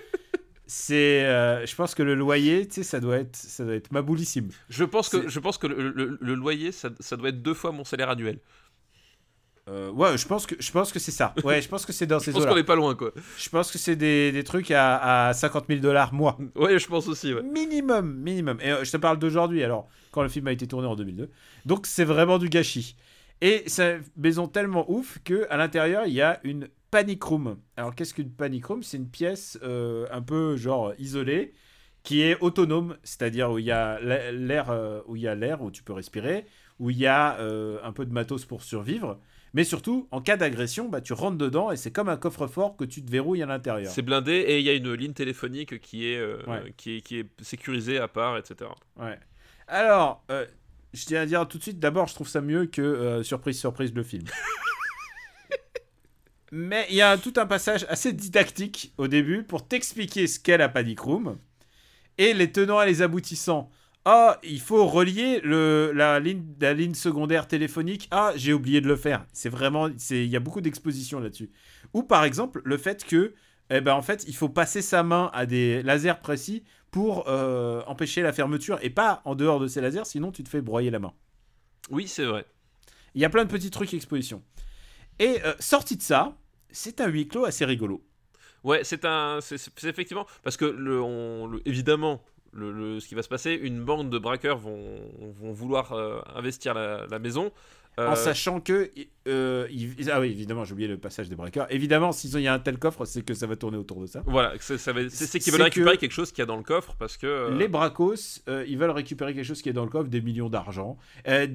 [0.68, 1.20] C'est,
[1.64, 4.48] je pense que le loyer, tu sais, ça doit être, ça doit être maboulissime.
[4.68, 7.54] Je pense que je pense que le, le- le loyer, ça, ça doit être deux
[7.54, 8.40] fois mon salaire annuel.
[9.68, 11.34] Euh, ouais, je pense que, je pense que c'est ça.
[11.42, 12.52] Ouais, je pense que c'est dans Je ces pense eaux-là.
[12.52, 13.10] qu'on est pas loin, quoi.
[13.36, 16.38] Je pense que c'est des, des trucs à, à 50 000 dollars mois.
[16.54, 17.42] Ouais, je pense aussi, ouais.
[17.42, 18.58] Minimum, minimum.
[18.62, 21.30] Et euh, je te parle d'aujourd'hui, alors, quand le film a été tourné en 2002.
[21.64, 22.96] Donc, c'est vraiment du gâchis.
[23.40, 27.56] Et c'est une maison tellement ouf que à l'intérieur, il y a une panic room.
[27.76, 28.84] Alors, qu'est-ce qu'une panic room?
[28.84, 31.54] C'est une pièce euh, un peu, genre, isolée,
[32.04, 35.60] qui est autonome, c'est-à-dire où il y a l'a- l'air, où il y a l'air,
[35.60, 36.46] où tu peux respirer,
[36.78, 37.36] où il y a
[37.82, 39.18] un peu de matos pour survivre.
[39.56, 42.84] Mais surtout, en cas d'agression, bah, tu rentres dedans et c'est comme un coffre-fort que
[42.84, 43.90] tu te verrouilles à l'intérieur.
[43.90, 46.74] C'est blindé et il y a une ligne téléphonique qui est, euh, Ouais.
[46.76, 48.70] qui est, qui est sécurisée à part, etc.
[48.98, 49.18] Ouais.
[49.66, 50.44] Alors, euh,
[50.92, 53.58] je tiens à dire tout de suite, d'abord, je trouve ça mieux que euh, Surprise,
[53.58, 54.24] Surprise, le film.
[56.52, 60.58] Mais il y a tout un passage assez didactique au début pour t'expliquer ce qu'est
[60.58, 61.38] la Panic Room
[62.18, 63.70] et les tenants et les aboutissants.
[64.08, 68.06] Ah, il faut relier le, la, ligne, la ligne secondaire téléphonique.
[68.12, 69.26] Ah, j'ai oublié de le faire.
[69.32, 71.50] C'est vraiment, c'est- il y a beaucoup d'expositions là-dessus.
[71.92, 73.34] Ou par exemple, le fait que,
[73.70, 76.62] eh ben, en fait, il faut passer sa main à des lasers précis
[76.92, 80.48] pour euh, empêcher la fermeture et pas en dehors de ces lasers, sinon tu te
[80.48, 81.12] fais broyer la main.
[81.90, 82.46] Oui, c'est vrai.
[83.14, 84.42] Il y a plein de petits trucs exposition.
[85.18, 86.36] Et euh, sorti de ça,
[86.70, 88.04] c'est un huis clos assez rigolo.
[88.64, 92.22] Ouais, c'est un, c'est effectivement parce que le, on, le- évidemment,
[92.56, 94.80] le, ce qui va se passer, une bande de braqueurs vont,
[95.40, 97.52] vont vouloir euh, investir la, la maison.
[97.98, 98.90] Euh, En sachant que.
[99.26, 101.66] Euh, il- ah oui, évidemment, j'ai oublié le passage des braqueurs.
[101.70, 104.22] Évidemment, s'il y a un tel coffre, c'est que ça va tourner autour de ça.
[104.26, 104.52] Voilà,
[105.10, 107.26] c'est qu'ils veulent récupérer que- quelque chose qu'il y a dans le coffre parce que.
[107.26, 108.14] euh, Les bracos,
[108.48, 110.96] euh, ils veulent récupérer quelque chose qui est dans le coffre, des millions d'argent.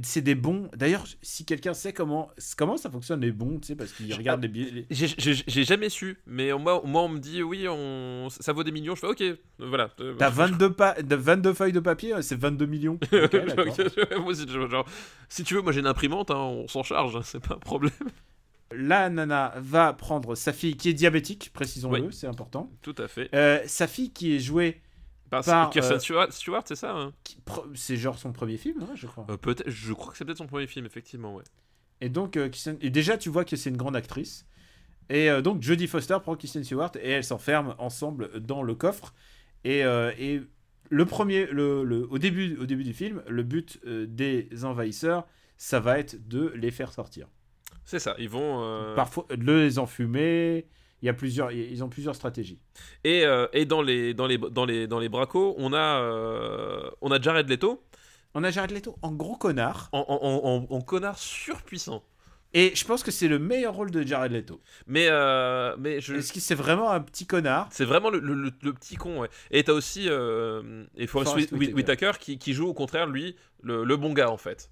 [0.04, 0.70] C'est des bons.
[0.76, 4.42] D'ailleurs, si quelqu'un sait comment, comment ça fonctionne les bons, tu sais, parce qu'ils regardent
[4.44, 4.86] les billets.
[4.90, 8.96] J'ai- jamais su, mais moi, moi on me dit oui, on, ça vaut des millions.
[8.96, 9.24] Je fais ok,
[9.60, 9.90] voilà.
[10.18, 13.00] T'as 22, pa- de- 22 feuilles de papier, c'est 22 millions.
[14.18, 14.86] Moi aussi, genre,
[15.30, 17.92] si tu veux, moi j'ai une imprimante, hein, on s'en charge, hein, c'est pas problème.
[18.74, 22.14] La nana va prendre sa fille qui est diabétique, précisons-le, Oui.
[22.14, 22.72] c'est important.
[22.82, 23.30] Tout à fait.
[23.36, 24.82] Euh, sa fille qui est jouée,
[25.30, 27.14] par, que Kirsten euh, Stewart, c'est ça hein
[27.76, 29.26] c'est genre son premier film, hein, je crois.
[29.30, 31.44] Euh, Peut-être, je crois que c'est peut-être son premier film, effectivement, ouais.
[32.00, 34.46] Et donc, euh, Kristen- et déjà, tu vois que c'est une grande actrice.
[35.10, 39.14] Et donc, Jodie Foster prend Kristen Stewart et elles s'enferment ensemble dans le coffre.
[39.66, 40.42] Et, et
[40.90, 45.28] le premier, le, le- au, début, au début du film, le but des envahisseurs,
[45.58, 47.28] ça va être de les faire sortir.
[47.86, 48.64] C'est ça, ils vont.
[48.64, 50.68] euh, Parfois, les enfumer.
[51.02, 52.60] Il y a plusieurs, ils ont plusieurs stratégies.
[53.04, 56.90] Et, euh, et dans les dans les dans les dans les bracos, on a euh,
[57.02, 57.84] on a Jared Leto
[58.36, 59.90] On a Jared Leto en gros connard.
[59.94, 62.04] en, en, en- en connard surpuissant.
[62.54, 64.62] Et je pense que c'est le meilleur rôle de Jared Leto.
[64.86, 67.68] Mais euh, mais je Est-ce que c'est vraiment un petit connard?
[67.72, 69.22] C'est vraiment le, le- le- le petit con.
[69.22, 69.30] Ouais.
[69.50, 72.08] Et t'as aussi euh, et Forrest Forrest Whit- Whitaker.
[72.08, 74.70] Whitaker qui, qui joue au contraire lui le, le bon gars en fait.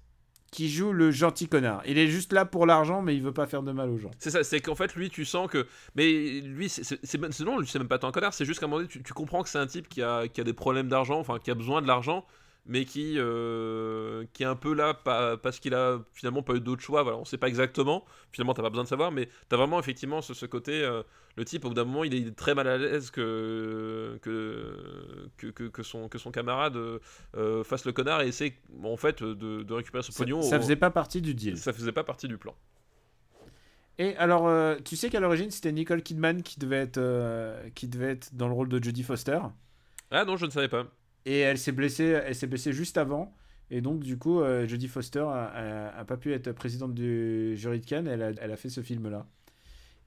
[0.50, 3.46] Qui joue le gentil connard Il est juste là pour l'argent, mais il veut pas
[3.46, 4.10] faire de mal aux gens.
[4.18, 7.78] C'est ça, c'est qu'en fait lui tu sens que mais lui c'est non, lui, c'est
[7.78, 9.48] même pas tant un connard, c'est juste qu'à un moment donné tu, tu comprends que
[9.48, 11.86] c'est un type qui a, qui a des problèmes d'argent, enfin qui a besoin de
[11.86, 12.26] l'argent,
[12.66, 16.60] mais qui euh, qui est un peu là pas- parce qu'il a finalement pas eu
[16.60, 17.02] d'autre choix.
[17.02, 18.04] Voilà, on sait pas exactement.
[18.32, 21.02] Finalement t'as pas besoin de savoir, mais t'as vraiment effectivement ce, ce côté euh,
[21.36, 25.68] le type au bout d'un moment il est très mal à l'aise que que, que,
[25.68, 28.54] que, son que son camarade euh, fasse le connard et essaie
[28.84, 30.42] en fait de, de récupérer son Ça, pognon.
[30.42, 31.56] ça faisait pas partie du deal.
[31.58, 32.54] ça faisait pas partie du plan.
[33.98, 34.48] Et alors,
[34.82, 38.54] tu sais qu'à l'origine, c'était Nicole Kidman qui devait, être, qui devait être dans le
[38.54, 39.38] rôle de Jodie Foster.
[40.10, 40.86] Ah non, je ne savais pas.
[41.26, 43.34] Et elle s'est blessée, elle s'est blessée juste avant.
[43.70, 47.56] Et donc, du coup, euh, Jodie Foster a, a- a pas pu être présidente du
[47.56, 48.08] jury de Cannes.
[48.08, 49.26] Elle a, elle a fait ce film-là.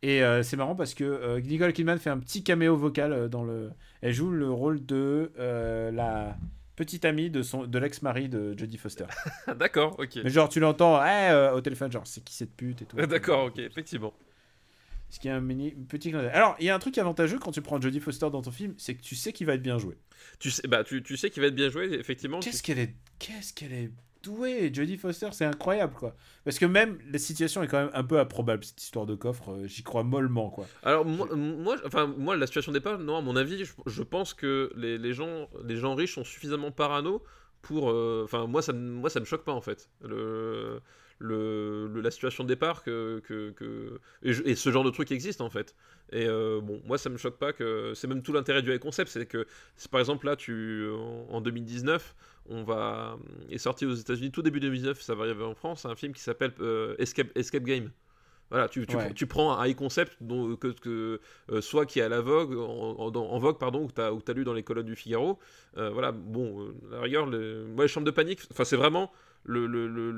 [0.02, 3.28] Et euh, c'est marrant parce que euh, Nicole Kidman fait un petit caméo vocal euh,
[3.30, 3.72] dans le.
[4.02, 6.38] Elle joue le rôle de la
[6.76, 9.06] petite amie de, son, de l'ex-mari de Jodie Foster.
[9.58, 10.20] D'accord, ok.
[10.24, 12.98] Mais genre, tu l'entends eh, euh, au téléphone, genre, c'est qui cette pute et tout.
[13.08, 14.14] D'accord, ok, effectivement.
[15.14, 16.32] Ce qui est un mini, petit clin d'œil.
[16.32, 18.74] Alors, il y a un truc avantageux quand tu prends Jodie Foster dans ton film,
[18.80, 19.96] c'est que tu sais qu'il va être bien joué.
[20.40, 22.40] Tu sais, bah, tu, tu sais qu'il va être bien joué, effectivement.
[22.40, 23.92] tu- Qu'est-ce qu'elle est, qu'est-ce qu'elle est
[24.24, 26.16] douée, Jodie Foster, c'est incroyable quoi.
[26.46, 29.52] Parce que même la situation est quand même un peu improbable cette histoire de coffre,
[29.52, 30.66] euh, j'y crois mollement quoi.
[30.82, 34.34] Alors moi, moi, enfin moi, la situation départ, non, à mon avis, je, je pense
[34.34, 37.22] que les, les gens, les gens riches sont suffisamment parano
[37.62, 39.90] pour, euh, enfin moi, ça, moi, ça me choque pas en fait.
[40.02, 40.80] Le,
[41.24, 44.90] le, le- la situation de départ que, que, que- et, je- et ce genre de
[44.90, 45.74] truc existe en fait.
[46.12, 48.80] Et euh, bon, moi, ça me choque pas que c'est même tout l'intérêt du high
[48.80, 49.48] concept, c'est que
[49.90, 52.16] par exemple là, tu en, en 2019,
[52.50, 53.18] on va
[53.50, 56.22] est sorti aux États-Unis tout début 2019, ça va arriver en France, un film qui
[56.22, 57.90] s'appelle euh, Escape, Escape Game.
[58.52, 59.06] Voilà, tu, tu, Ouais.
[59.06, 61.20] prends- tu prends un high concept dont, que, que,
[61.52, 64.34] euh, soit qui est à la vogue, en, en, vogue, pardon, ou que tu as,
[64.36, 65.40] lu dans les colonnes du Figaro.
[65.78, 69.12] Euh, voilà, bon, euh, la rigueur, les chambres de panique, enfin, c'est vraiment
[69.46, 70.12] le, le, le,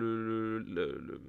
[0.60, 1.22] le,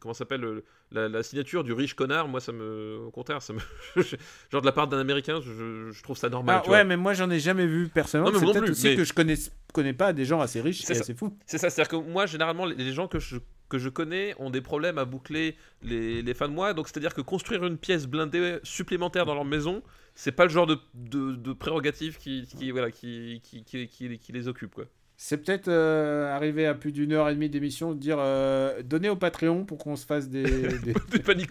[0.00, 2.28] comment s'appelle, le- la, la signature du riche connard.
[2.28, 3.58] Moi, ça me, au contraire, ça me,
[4.50, 6.56] genre de la part d'un Américain, je, je trouve ça normal.
[6.58, 6.84] Ah, tu ouais, vois.
[6.84, 8.38] mais moi j'en ai jamais vu personnellement.
[8.38, 9.34] C'est peut-être aussi mais- que je connais,
[9.72, 11.36] connais pas des gens assez riches C'est assez fous.
[11.46, 13.36] C'est ça, c'est-à-dire que moi, généralement, les- gens que je,
[13.68, 16.72] que je connais ont des problèmes à boucler les, les fins de mois.
[16.74, 19.82] Donc, c'est-à-dire que construire une pièce blindée supplémentaire dans leur maison,
[20.14, 24.48] c'est pas le genre de, de, de prérogative qui, qui, voilà, qui, qui- qui les
[24.48, 24.86] occupe, quoi.
[25.20, 29.08] C'est peut-être euh, arriver à plus d'une heure et demie d'émission, de dire euh, donnez
[29.08, 30.44] au Patreon pour qu'on se fasse des,
[30.78, 31.50] des, Des panic.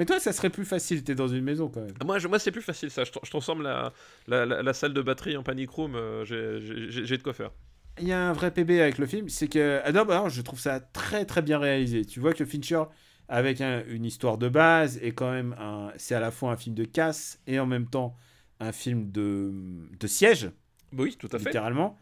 [0.00, 1.94] Mais toi, ça serait plus facile, t'es dans une maison quand même.
[2.04, 3.04] Moi, je- moi c'est plus facile ça.
[3.04, 3.92] Je, je transforme la,
[4.26, 5.94] la, la- la salle de batterie en panic room.
[5.94, 7.52] euh, j'ai- de quoi faire.
[8.00, 9.80] Il y a un vrai PB avec le film, c'est que.
[9.84, 12.04] Ah non, bah alors, je trouve ça très très bien réalisé.
[12.04, 12.82] Tu vois que Fincher,
[13.28, 15.54] avec un- une histoire de base, est quand même.
[15.98, 18.16] C'est à la fois un film de casse et en même temps
[18.58, 19.52] un film de,
[20.00, 20.50] de siège,
[20.96, 21.46] Oui, tout à fait.
[21.46, 21.98] littéralement.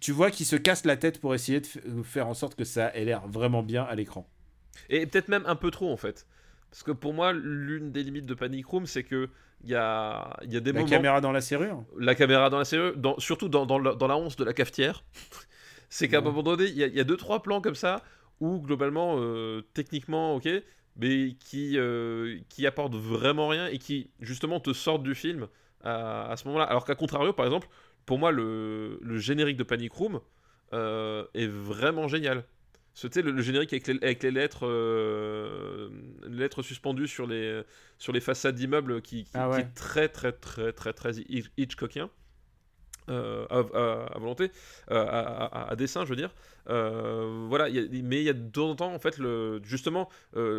[0.00, 2.94] Tu vois qu'il se casse la tête pour essayer de faire en sorte que ça
[2.94, 4.28] ait l'air vraiment bien à l'écran.
[4.88, 6.26] Et peut-être même un peu trop en fait.
[6.70, 9.28] Parce que pour moi, l'une des limites de Panic Room, c'est que
[9.62, 10.90] il y a, y a des La moments.
[10.90, 14.16] caméra dans la serrure La caméra dans la dans, surtout dans, dans, la, dans la
[14.16, 15.04] once de la cafetière.
[15.88, 17.76] c'est qu'à un moment donné, il y, a- il y a deux trois plans comme
[17.76, 18.02] ça
[18.40, 20.48] où globalement, euh, techniquement, ok,
[20.96, 25.46] mais qui, euh, qui apportent vraiment rien et qui justement te sortent du film
[25.82, 26.64] à, à ce moment-là.
[26.64, 27.68] Alors qu'à contrario, par exemple,
[28.06, 30.20] pour moi, le, le générique de Panic Room
[30.72, 32.44] euh, est vraiment génial.
[32.96, 35.88] C'était le, le générique avec les, avec les lettres, euh,
[36.28, 37.62] lettres suspendues sur les,
[37.98, 41.50] sur les façades d'immeubles qui, qui- Ah qui est très très très très très Hitch-
[41.56, 42.08] Hitchcockien.
[43.10, 44.50] Euh, à, volonté,
[44.90, 46.34] euh, à, à- dessin, je veux dire.
[46.70, 49.20] Euh, voilà, mais il y a de temps en temps, en fait,
[49.62, 50.08] justement,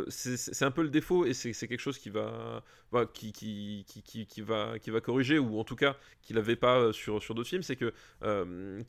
[0.10, 2.64] c'est un peu le défaut et c'est quelque chose qui va,
[3.14, 7.76] qui, va, corriger, ou en tout cas, qu'il n'avait pas sur, sur d'autres films, c'est
[7.76, 7.94] que,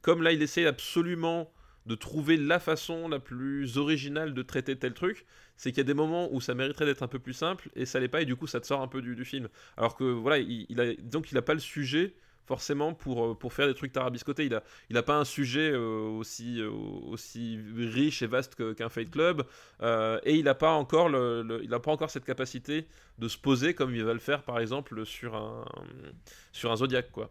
[0.02, 1.50] comme là, il essaie absolument
[1.86, 5.24] de trouver la façon la plus originale de traiter tel truc,
[5.56, 7.86] c'est qu'il y a des moments où ça mériterait d'être un peu plus simple et
[7.86, 9.48] ça l'est pas et du coup ça te sort un peu du, film.
[9.76, 12.14] Alors que voilà, il, il a, disons qu'il a pas le sujet
[12.46, 14.46] forcément pour, euh, pour faire des trucs tarabiscotés.
[14.46, 18.88] Il a, il a pas un sujet euh, aussi, euh, aussi riche et vaste qu'un
[18.88, 19.42] Fight Club
[19.82, 22.86] et il a pas encore le, pas encore cette capacité
[23.18, 25.64] de se poser comme il va le faire par exemple sur un
[26.52, 27.30] sur un Zodiac quoi.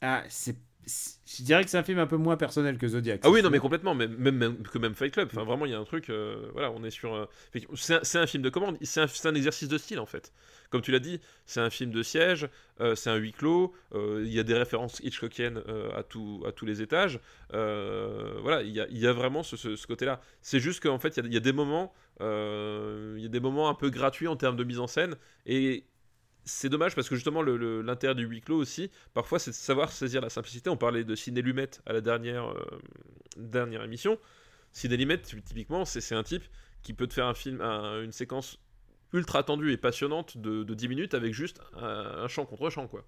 [0.00, 0.56] Ah, c'est.
[0.86, 3.20] Je dirais que c'est un film un peu moins personnel que Zodiac.
[3.24, 5.28] Ah oui, non, mais complètement, même, même, même- que même Fight Club.
[5.32, 6.08] Enfin, vraiment, il y a un truc.
[6.10, 7.12] euh, voilà, on est sur.
[7.14, 7.26] euh,
[7.74, 8.76] c'est un, film de commande.
[8.82, 10.32] C'est un, exercice de style, en fait.
[10.70, 12.48] Comme tu l'as dit, c'est un film de siège.
[12.80, 13.74] euh, c'est un huis clos.
[13.94, 15.60] Il y a des références Hitchcockiennes
[15.96, 17.18] à, tout, à tous les étages.
[17.50, 20.20] voilà, il y a, il y a vraiment ce, ce- ce côté-là.
[20.42, 21.92] C'est juste qu'en fait, il y, y a des moments.
[22.20, 25.16] il y a des moments un peu gratuits en termes de mise en scène.
[25.46, 25.84] Et
[26.46, 30.22] c'est dommage parce que justement l'intérêt du huis clos aussi, parfois c'est de savoir saisir
[30.22, 30.70] la simplicité.
[30.70, 32.64] On parlait de Ciné Lumet à la dernière, euh,
[33.36, 34.18] dernière émission.
[34.72, 36.44] Ciné Lumet, ty- typiquement, c'est un type
[36.82, 38.58] qui peut te faire un film, un- une séquence
[39.12, 41.84] ultra tendue et passionnante de, de 10 minutes avec juste un,
[42.24, 43.06] un chant contre chant quoi.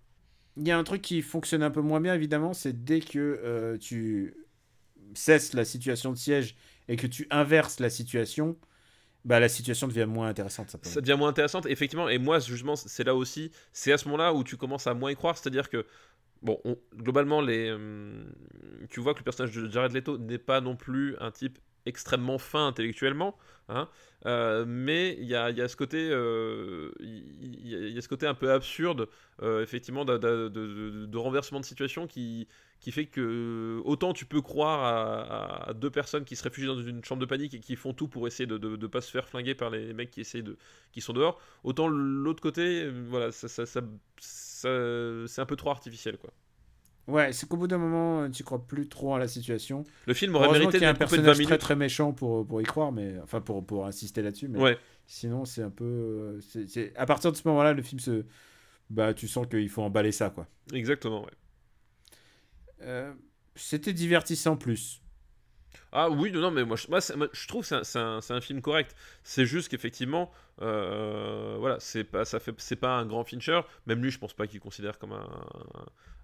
[0.56, 3.18] Il y a un truc qui fonctionne un peu moins bien, évidemment, c'est dès que
[3.44, 4.34] euh, tu
[5.14, 6.56] cesses la situation de siège
[6.88, 8.58] et que tu inverses la situation,
[9.24, 10.70] bah, la situation devient moins intéressante.
[10.70, 10.94] simplement.
[10.94, 12.08] Ça devient moins intéressante, effectivement.
[12.08, 15.10] Et moi, justement, c'est là aussi, c'est à ce moment-là où tu commences à moins
[15.10, 15.36] y croire.
[15.36, 15.84] C'est-à-dire que,
[16.42, 18.32] bon, on- globalement, les, hum,
[18.90, 21.58] tu vois que le personnage de Jared Leto n'est pas non plus un type
[21.88, 23.36] extrêmement fin intellectuellement,
[23.68, 23.88] hein,
[24.26, 29.08] euh, mais il y a, ce côté, euh, y, a- ce côté un peu absurde,
[29.42, 32.48] euh, effectivement, de, renversement de situation qui,
[32.80, 37.04] qui fait que autant tu peux croire à, deux personnes qui se réfugient dans une
[37.04, 39.54] chambre de panique et qui font tout pour essayer de ne pas se faire flinguer
[39.54, 40.56] par les mecs qui essayent de
[40.92, 43.48] qui sont dehors, autant l'autre côté, voilà, ça-
[44.18, 46.30] c'est un peu trop artificiel quoi.
[47.08, 49.82] Ouais, c'est qu'au bout d'un moment, euh, tu crois plus trop à la situation.
[50.06, 52.46] Le film aurait mérité a un d'être coupé de 20 personnage très très méchant pour,
[52.46, 54.48] pour y croire, mais enfin pour, pour insister là-dessus.
[54.48, 55.84] Mais Ouais, sinon, c'est un peu.
[55.84, 58.24] euh, c'est- À partir de ce moment-là, le film se.
[58.90, 60.46] Bah, tu sens qu'il faut emballer ça, quoi.
[60.72, 61.22] exactement.
[61.24, 61.30] Ouais.
[62.82, 63.12] Euh,
[63.54, 65.00] C'était divertissant plus.
[65.92, 67.00] Ah oui, non, non, mais moi, je, moi,
[67.32, 68.94] je trouve que c'est un, film correct.
[69.22, 70.30] C'est juste qu'effectivement,
[70.60, 73.60] euh, voilà, c'est pas, ça fait, c'est pas un grand Fincher.
[73.86, 75.28] Même lui, je pense pas qu'il considère comme un,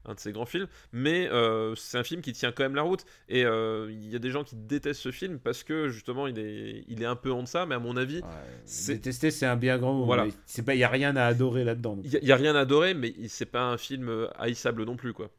[0.07, 0.67] un de ses grands films.
[0.93, 3.05] Mais euh, c'est un film qui tient quand même la route.
[3.29, 6.39] Et euh, il y a des gens qui détestent ce film parce que justement, il
[6.39, 7.67] est, il est un peu en deçà.
[7.67, 8.21] Mais à mon avis,
[8.65, 10.05] c'est- Détester, c'est un bien grand mot.
[10.05, 10.25] Voilà.
[10.27, 11.99] mais C'est pas, il y a rien à adorer là-dedans.
[12.05, 14.97] il y, y a rien à adorer, mais c'est pas un film euh, haïssable non
[14.97, 15.31] plus, quoi.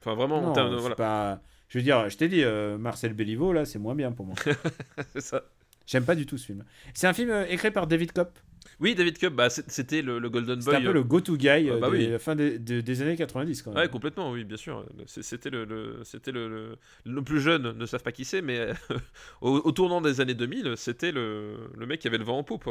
[0.00, 1.40] Enfin, vraiment, en Non, termes de- c'est voilà, pas.
[1.68, 4.34] Je veux dire, je t'ai dit, euh, Marcel Béliveau, là, c'est moins bien pour moi.
[5.12, 5.42] c'est ça.
[5.86, 6.64] J'aime pas du tout ce film.
[6.94, 8.38] C'est un film écrit par David Kopp.
[8.78, 10.76] Oui, David Cup, bah, c'était le, le Golden Boy.
[10.76, 12.18] un peu euh, le go-to guy euh, bah des, oui.
[12.18, 13.80] fin des, de- des années 90 quand même.
[13.80, 14.86] Ouais, complètement, oui, bien sûr.
[15.06, 18.74] C'était le, le- c'était le, le, plus jeune, ne savent pas qui c'est, mais euh,
[19.40, 22.44] au, au tournant des années 2000, c'était le, le mec qui avait le vent en
[22.44, 22.68] poupe.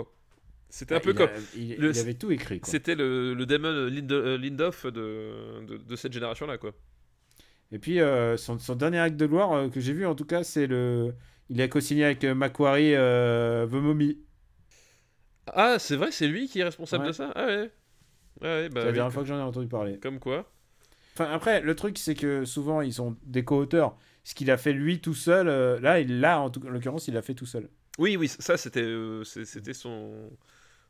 [0.70, 1.30] C'était un Ouais, peu comme.
[1.30, 2.62] a- il, avait tout écrit.
[2.64, 6.72] C'était le, le Damon euh, de, de, de cette génération-là, quoi.
[7.72, 10.26] Et puis, euh, son, son dernier acte de gloire euh, que j'ai vu, en tout
[10.26, 11.14] cas, c'est le.
[11.50, 14.20] Il a co-signé avec euh, Macquarie euh, The Mummy.
[15.56, 17.10] Ah, c'est vrai, c'est lui qui est responsable Ouais.
[17.10, 17.32] de ça?
[17.36, 17.72] Ah ouais.
[18.42, 19.98] Ouais, ouais, bah c'est la oui, dernière fois que j'en ai entendu parler.
[20.00, 20.50] Comme quoi.
[21.14, 23.98] Enfin, après, le truc, c'est que souvent, ils sont des co-auteurs.
[24.24, 27.14] Ce qu'il a fait lui tout seul, euh, là, il l'a, en, en l'occurrence, il
[27.16, 27.68] l'a fait tout seul.
[27.98, 30.30] Oui, oui, ça c'était euh, c'est- c'était son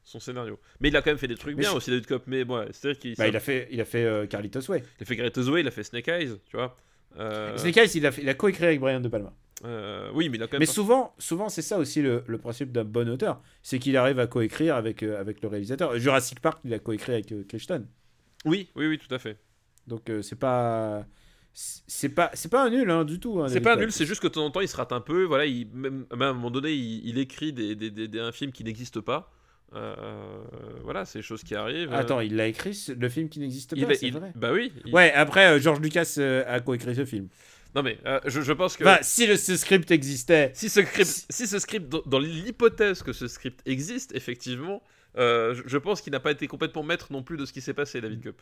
[0.03, 0.59] son scénario.
[0.79, 2.23] Mais il a quand même fait des trucs Mais bien aussi David Cop.
[2.27, 4.83] Mais bon, c'est-à-dire qu'il Bah, il a fait, il a fait euh, Carlitos Way.
[4.99, 6.75] il a fait Gareth Way, il a fait Snake Eyes, tu vois.
[7.17, 9.33] Euh, Snake Eyes, il a, fait- il a coécrit avec Brian De Palma.
[9.65, 10.59] Euh, oui, mais il a quand même.
[10.61, 13.41] Mais pas- souvent, souvent c'est ça aussi le, le principe d'un bon auteur.
[13.63, 15.97] C'est qu'il arrive à coécrire avec, euh, avec le réalisateur.
[15.99, 17.85] Jurassic Park, il a coécrit avec euh, Crichton.
[18.45, 19.37] Oui, oui, oui, tout à fait.
[19.87, 21.05] Donc, euh, c'est pas.
[21.51, 23.41] C'est pas, c'est pas un nul hein, du tout.
[23.41, 23.81] hein, C'est pas Cop.
[23.81, 25.23] nul, c'est juste que de temps en temps il se rate un peu.
[25.23, 28.19] Voilà, il, même, même à un moment donné, il, il écrit des, des, des- des-
[28.19, 29.31] un film qui n'existe pas.
[29.75, 30.41] Euh,
[30.83, 31.91] voilà, c'est des choses qui arrivent.
[31.93, 34.31] Attends, il l'a écrit, le film qui n'existe pas, c'est vrai?
[34.35, 34.71] bah oui.
[34.85, 36.17] il- Ouais, après, George Lucas
[36.47, 37.27] a coécrit ce film.
[37.75, 40.51] Non mais euh, je, je pense que Enfin, si le, ce script existait.
[40.55, 44.81] si ce script, si ce script, dans, dans l'hypothèse que ce script existe effectivement,
[45.17, 47.61] euh, je, je pense qu'il n'a pas été complètement maître non plus de ce qui
[47.61, 48.41] s'est passé, David Cup.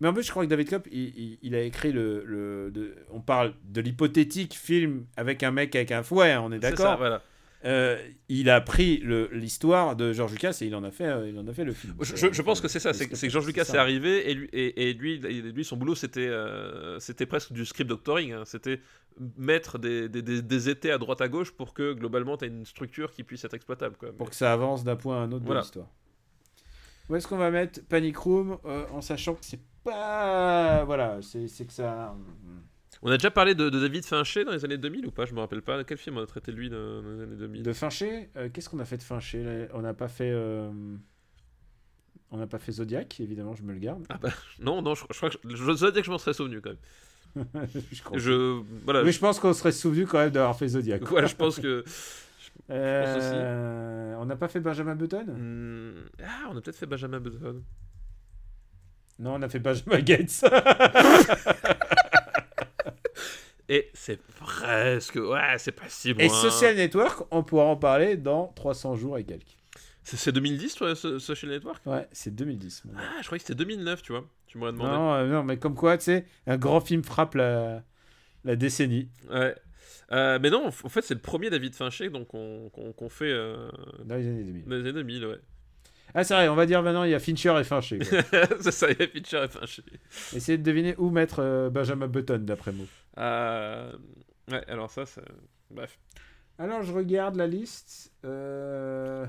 [0.00, 2.24] Mais en plus, je crois que David Kopp, il, il- il a écrit le.
[2.26, 6.50] le- de- on parle de l'hypothétique film avec un mec avec un fouet, hein, on
[6.52, 6.98] est C'est ça, d'accord.
[6.98, 7.22] voilà.
[7.64, 7.96] Euh,
[8.28, 9.00] il a pris
[9.32, 11.72] l'histoire de George Lucas et il en a fait, euh, il en a fait le
[11.72, 11.94] film.
[12.00, 14.48] Je, je- je pense que c'est ça, c'est que George Lucas est arrivé et lui,
[14.52, 18.42] et, et lui, et lui, son boulot c'était euh, c'était presque du script doctoring, hein.
[18.46, 18.80] c'était
[19.36, 22.48] mettre des, des, des, des étés à droite à gauche pour que globalement tu aies
[22.48, 23.94] une structure qui puisse être exploitable.
[23.96, 24.10] Quoi.
[24.12, 25.60] Pour que ça avance d'un point à un autre Voilà.
[25.60, 25.86] de l'histoire.
[27.10, 30.82] Où est-ce qu'on va mettre Panic Room en sachant que c'est pas.
[30.84, 32.14] Voilà, c'est c'est que ça.
[33.02, 35.24] On a déjà parlé de, de David Fincher dans les années 2000 ou pas?
[35.24, 35.82] Je me rappelle pas.
[35.84, 38.48] Quel film on a traité de lui dans, dans les années 2000 De Fincher, euh,
[38.52, 39.42] qu'est-ce qu'on a fait de Fincher?
[39.42, 40.30] Là On n'a pas fait.
[40.30, 40.70] euh,
[42.30, 44.04] On n'a pas fait Zodiac, évidemment, je me le garde.
[44.08, 44.30] Ah bah,
[44.60, 47.46] Non, non, je, je crois que je, que je m'en serais souvenu quand même.
[47.92, 48.18] je crois.
[48.18, 51.02] Je, voilà, Mais je, je pense qu'on serait souvenu quand même d'avoir fait Zodiac.
[51.04, 51.84] voilà, je pense que.
[52.70, 55.24] Euh, on n'a pas fait Benjamin Button?
[55.26, 57.62] Hmm, ah, on a peut-être fait Benjamin Button.
[59.18, 60.44] Non, on a fait Benjamin Gates.
[63.74, 65.14] Et c'est presque.
[65.14, 66.22] Ouais, c'est pas si loin.
[66.24, 69.56] Et Social Network, on pourra en parler dans 300 jours et quelques.
[70.04, 71.80] C'est c'est 2010, toi, Social Network?
[71.86, 72.82] Ouais, c'est 2010.
[72.86, 72.98] mon gars.
[73.02, 74.24] Ah, je croyais que c'était 2009, tu vois.
[74.46, 74.90] Tu m'aurais demandé.
[74.90, 77.82] Non, euh, non, mais comme quoi, tu sais, un grand film frappe la,
[78.44, 79.54] la décennie Ouais.
[80.10, 83.32] Euh, mais non, en fait, c'est le premier David Fincher donc qu'on qu'on- qu'on fait
[83.32, 83.70] euh,
[84.04, 84.64] dans les années 2000.
[84.64, 85.38] dans les années 2000, ouais.
[86.14, 87.98] Ah, c'est vrai, on va dire maintenant, il y a Fincher et Fincher.
[88.60, 89.82] c'est ça, il y a Fincher et Fincher.
[90.34, 92.86] Essayez de deviner où mettre euh, Benjamin Button, d'après moi.
[93.18, 93.92] Euh,
[94.50, 95.22] Ouais, alors ça, c'est.
[95.70, 95.98] Bref.
[96.58, 98.12] Alors, je regarde la liste.
[98.24, 99.26] Euh,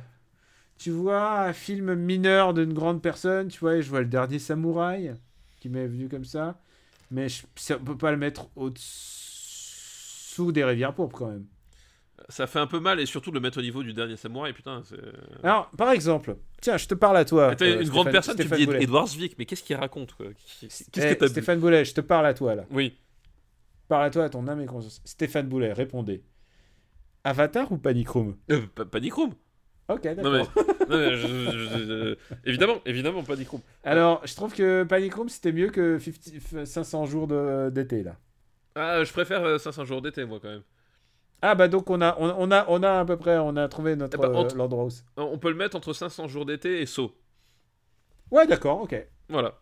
[0.78, 5.16] Tu vois un film mineur d'une grande personne, tu vois, je vois le dernier samouraï
[5.60, 6.60] qui m'est venu comme ça.
[7.12, 7.44] Mais je...
[7.76, 11.46] on peut pas le mettre au-dessous des rivières pourpres quand même.
[12.30, 14.54] Ça fait un peu mal et surtout de le mettre au niveau du dernier samouraï,
[14.54, 14.82] putain.
[14.86, 14.95] c'est-
[15.44, 17.50] Alors, par exemple, tiens, je te parle à toi.
[17.50, 18.84] Attends, euh, une grande Stéphane- personne, tu me dis.
[18.84, 20.28] Edward Zwick, mais qu'est-ce qu'il raconte quoi?
[20.62, 22.66] Qu'est-ce Eh, que t'as bu Stéphane Boulet, je te parle à toi là.
[22.72, 22.98] Oui.
[23.90, 25.02] Parle à toi à ton âme et conscience.
[25.06, 26.24] Stéphane Boulet, répondez.
[27.24, 28.36] Avatar ou Panic Room?
[28.52, 29.34] Euh, pa- Panic Room
[29.90, 30.32] Ok, Non d'accord.
[30.56, 33.62] mais, non, mais je- je- je- évidemment, évidemment Panic Room.
[33.84, 38.16] Alors, je trouve que Panic Room c'était mieux que 50 500 jours de- d'été là.
[38.76, 40.64] Ah, je préfère euh, 500 jours d'été moi quand même.
[41.45, 43.68] Ah bah donc on a on, on a on a à peu près on a
[43.68, 45.03] trouvé notre Eh bah, euh, entre- Land Rose.
[45.18, 47.14] On peut le mettre entre 500 jours d'été et Saut.
[48.32, 48.95] Ouais d'accord ok.
[49.30, 49.60] Voilà.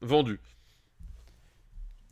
[0.00, 0.38] Vendu.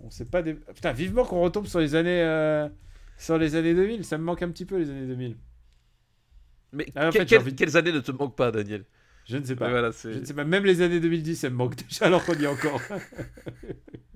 [0.01, 0.55] On sait pas des...
[0.55, 2.69] putain vivement qu'on retombe sur les années euh,
[3.16, 5.36] sur les années 2000 ça me manque un petit peu les années 2000.
[6.73, 8.51] Mais Ah, en que- fait, j'ai quelles- envie de- quelles années ne te manquent pas,
[8.51, 8.85] Daniel?
[9.27, 9.70] Je ne sais pas.
[9.70, 12.35] Voilà, Je ne sais pas même les années 2010 ça me manque déjà alors qu'on
[12.35, 12.81] y est encore.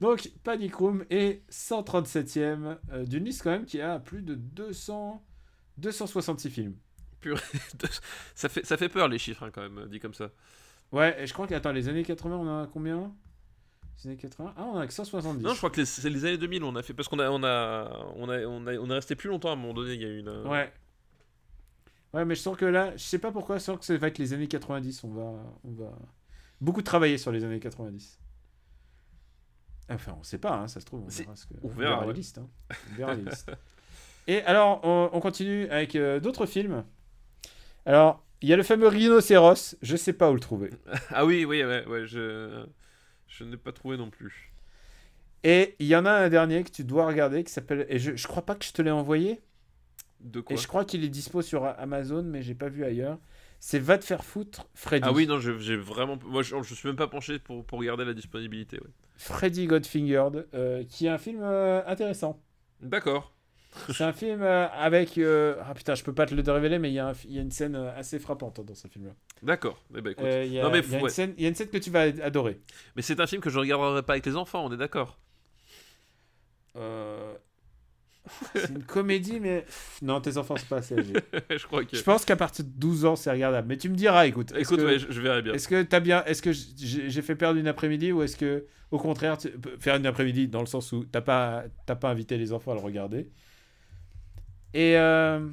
[0.00, 5.22] donc Panic Room est 137e euh, d'une liste quand même qui a plus de 200
[5.78, 6.74] 266 films.
[8.34, 10.30] ça, fait, ça fait peur les chiffres hein, quand même, dit comme ça.
[10.92, 13.12] Ouais, et je crois que attends les années 80 on a combien?
[14.04, 15.42] Les années 80 Ah on a que 170.
[15.42, 17.42] Non, je crois que c'est les années 2000 on a fait parce qu'on a on
[17.42, 19.94] a on a on a on est resté plus longtemps à un moment donné.
[19.94, 20.28] Il y a eu une.
[20.28, 20.72] euh, Ouais.
[22.14, 24.06] Ouais, mais je sens que là, je sais pas pourquoi, je sens que ça va
[24.06, 25.04] être les années 90.
[25.04, 25.22] On va,
[25.64, 25.92] on va
[26.60, 28.18] beaucoup travailler sur les années 90.
[29.90, 31.02] Enfin, on sait pas, hein, ça se trouve.
[31.04, 32.12] On verra, ce que- on verra, les ouais.
[32.14, 32.38] listes.
[32.38, 32.48] hein.
[32.92, 33.50] On verra les listes.
[34.26, 36.84] Et alors, on, on continue avec euh, d'autres films.
[37.86, 39.76] Alors, il y a le fameux Rhinocéros.
[39.80, 40.70] Je sais pas où le trouver.
[41.10, 42.66] Ah oui, oui, ouais, ouais, je
[43.28, 44.52] je n'ai pas trouvé non plus.
[45.44, 47.86] Et il y en a un dernier que tu dois regarder qui s'appelle.
[47.88, 49.40] Et je, je crois pas que je te l'ai envoyé.
[50.20, 50.54] De quoi?
[50.54, 53.18] Et je crois qu'il est dispo sur Amazon, mais j'ai pas vu ailleurs.
[53.60, 55.06] C'est Va te faire foutre, Freddy.
[55.08, 56.18] Ah oui, non, je- j'ai vraiment.
[56.24, 58.78] Moi, je, je suis même pas penché pour, pour regarder la disponibilité.
[58.78, 58.90] ouais.
[59.18, 62.40] Freddy Got Fingered, euh, qui est un film euh, intéressant.
[62.80, 63.34] D'accord.
[63.92, 65.18] C'est un film euh, avec.
[65.18, 67.42] Ah putain, je peux pas te le révéler, mais il y, a un- y a
[67.42, 69.12] une scène assez frappante dans ce film-là.
[69.42, 69.78] D'accord.
[69.94, 70.14] Eh ben.
[70.20, 72.60] Euh, Il y, a- une scène- il y a une scène que tu vas adorer.
[72.96, 75.18] mais c'est un film que je regarderai pas avec les enfants, on est d'accord.
[76.76, 77.34] Euh,
[78.54, 79.64] C'est une comédie, mais.
[80.02, 81.12] Non, tes enfants, c'est pas assez âgés.
[81.50, 81.96] je crois que.
[81.96, 83.68] Je pense qu'à partir de 12 ans, c'est regardable.
[83.68, 84.52] Mais tu me diras, écoute.
[84.56, 85.52] Écoute, que- ouais, je, je verrai bien.
[85.54, 88.98] Est-ce que t'as bien, est-ce que j'ai fait perdre une après-midi ou est-ce que, au
[88.98, 92.72] contraire, tu- faire une après-midi dans le sens où t'as pas, pas invité les enfants
[92.72, 93.30] à le regarder?
[94.74, 95.46] Et euh,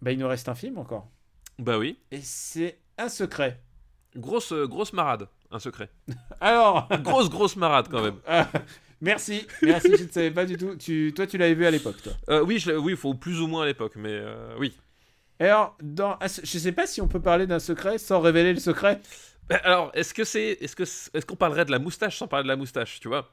[0.00, 1.10] bah, il nous reste un film encore.
[1.58, 1.98] Bah oui.
[2.10, 3.60] Et c'est un secret.
[4.16, 5.90] Grosse, euh, grosse marade, un secret.
[6.40, 8.16] Alors, Grosse, grosse marade quand même.
[9.00, 9.96] merci, merci.
[9.96, 10.76] Je ne savais pas du tout.
[10.76, 12.12] Tu, toi, tu l'avais vu à l'époque, toi.
[12.28, 14.76] Euh, oui, je oui, il faut plus ou moins à l'époque, mais euh, oui.
[15.40, 19.00] Alors, dans, je sais pas si on peut parler d'un secret sans révéler le secret.
[19.48, 22.44] Bah, Alors, est-ce que c'est, est-ce que, est-ce qu'on parlerait de la moustache sans parler
[22.44, 23.30] de la moustache, tu vois?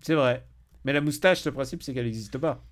[0.00, 0.44] C'est vrai.
[0.84, 2.64] Mais la moustache, le principe, c'est qu'elle n'existe pas.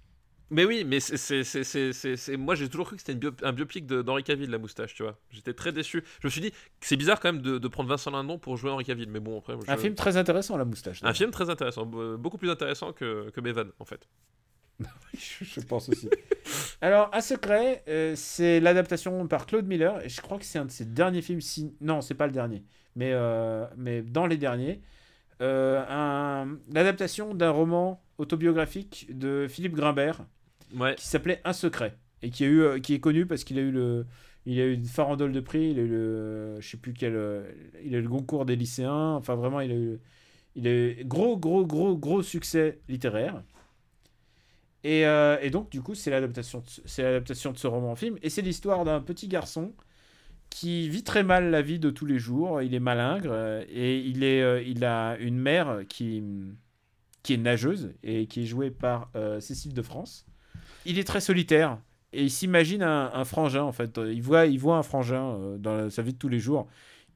[0.51, 4.51] Mais oui, mais c'est, moi j'ai toujours cru que c'était bio- un biopic d'Henri Cavill,
[4.51, 5.17] la moustache, tu vois.
[5.31, 6.03] J'étais très déçu.
[6.21, 8.71] Je me suis dit c'est bizarre quand même de, de prendre Vincent Lindon pour jouer
[8.71, 9.55] Henri Cavill, mais bon après.
[9.65, 11.01] je- Un film très intéressant, la moustache.
[11.05, 14.09] un film très intéressant, be- beaucoup plus intéressant que, que vannes en fait.
[15.15, 16.09] Je je pense aussi.
[16.81, 20.65] Alors, Un secret, euh, c'est l'adaptation par Claude Miller, et je crois que c'est un
[20.65, 21.41] de ses derniers films.
[21.43, 21.75] Si...
[21.83, 22.65] Non, c'est pas le dernier,
[22.97, 24.81] mais, euh, mais dans les derniers.
[25.43, 30.25] Euh, un- L'adaptation d'un roman autobiographique de Philippe Grimbert
[30.95, 33.63] Qui s'appelait Un secret, et qui, a eu, euh, qui est connu parce qu'il a
[33.63, 34.07] eu le.
[34.47, 36.61] Il a eu une farandole de prix, il a eu le.
[36.61, 37.15] Je sais plus quel.
[37.15, 37.51] euh,
[37.85, 40.01] Il a le concours des lycéens, enfin vraiment, il a eu.
[40.57, 43.43] Il a gros, gros, gros, gros succès littéraire.
[44.83, 48.17] Et, euh, et donc, du coup, c'est l'adaptation, c'est l'adaptation de ce roman en film.
[48.23, 49.75] Et c'est l'histoire d'un petit garçon
[50.51, 52.63] qui vit très mal la vie de tous les jours.
[52.63, 56.25] Il est malingre et il, est, il a une mère qui,
[57.23, 59.11] qui est nageuse et qui est jouée par
[59.41, 60.27] Cécile de France.
[60.87, 61.79] Il est très solitaire
[62.13, 63.99] et il s'imagine un, frangin, en fait.
[63.99, 66.67] Il voit, il voit un frangin euh, dans sa vie de tous les jours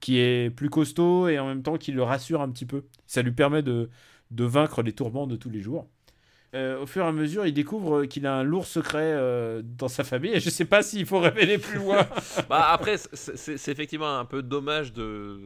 [0.00, 2.84] qui est plus costaud et en même temps qui le rassure un petit peu.
[3.06, 3.88] Ça lui permet de,
[4.30, 5.86] de vaincre les tourments de tous les jours.
[6.54, 9.88] Euh, au fur et à mesure, il découvre qu'il a un lourd secret euh, dans
[9.88, 12.06] sa famille et je sais pas s'il faut révéler plus loin.
[12.48, 15.40] Bah, après, c'est- effectivement un peu dommage de.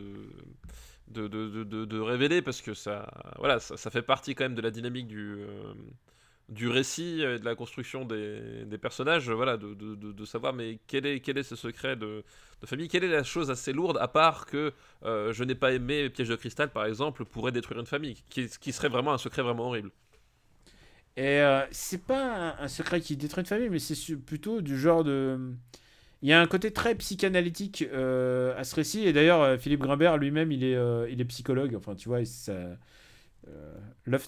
[1.09, 3.09] De, de, de, révéler parce que ça,
[3.39, 5.39] voilà, ça, fait partie quand même de la dynamique du,
[6.49, 11.37] du récit et de la construction des, personnages, voilà, de, savoir mais quel est, quel
[11.37, 12.25] est ce secret de,
[12.65, 14.73] famille, quelle est la chose assez lourde à part que
[15.05, 18.49] euh, je n'ai pas aimé Piège de cristal par exemple pourrait détruire une famille, qui,
[18.49, 19.91] qui serait vraiment un secret vraiment horrible.
[21.17, 25.05] Et euh, c'est pas un, secret qui détruit une famille, mais c'est plutôt du genre
[25.05, 25.39] de.
[26.23, 29.07] Il y a un côté très psychanalytique euh, à ce récit.
[29.07, 30.77] Et d'ailleurs, Philippe Grimbert lui-même, il, est,
[31.11, 31.75] il est psychologue.
[31.77, 32.55] Enfin, tu vois, ça,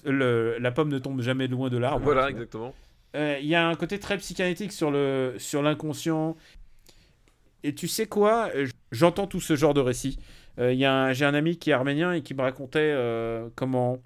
[0.05, 2.03] le- la pomme ne tombe jamais loin de l'arbre.
[2.03, 2.73] voilà, exactement.
[3.15, 6.35] Euh, Il y a un côté très psychanalytique sur le sur l'inconscient.
[7.63, 8.49] Et tu sais quoi?
[8.55, 10.17] Euh, J'entends tout ce genre de récit.
[10.59, 10.73] Euh,
[11.13, 13.99] J'ai un ami qui est arménien et qui me racontait euh, comment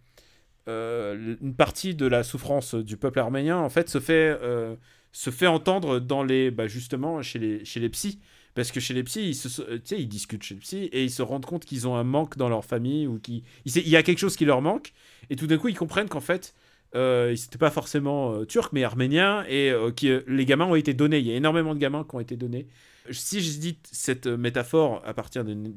[0.68, 4.76] euh, une partie de la souffrance du peuple arménien en fait se fait euh,
[5.12, 8.20] se fait entendre dans les bah, justement chez les chez les psys
[8.56, 11.46] parce que chez les psys ils ils discutent chez les psys et ils se rendent
[11.46, 14.36] compte qu'ils ont un manque dans leur famille ou qu'il il y a quelque chose
[14.36, 14.94] qui leur manque
[15.30, 16.56] et tout d'un coup ils comprennent qu'en fait
[16.96, 20.76] euh, ils n'étaient pas forcément euh, turcs, mais arméniens, et euh, euh, les gamins ont
[20.76, 21.20] été donnés.
[21.20, 22.68] Il y a énormément de gamins qui ont été donnés.
[23.12, 25.74] Si je dis cette euh, métaphore à partir d'une-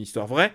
[0.00, 0.54] histoire vraie,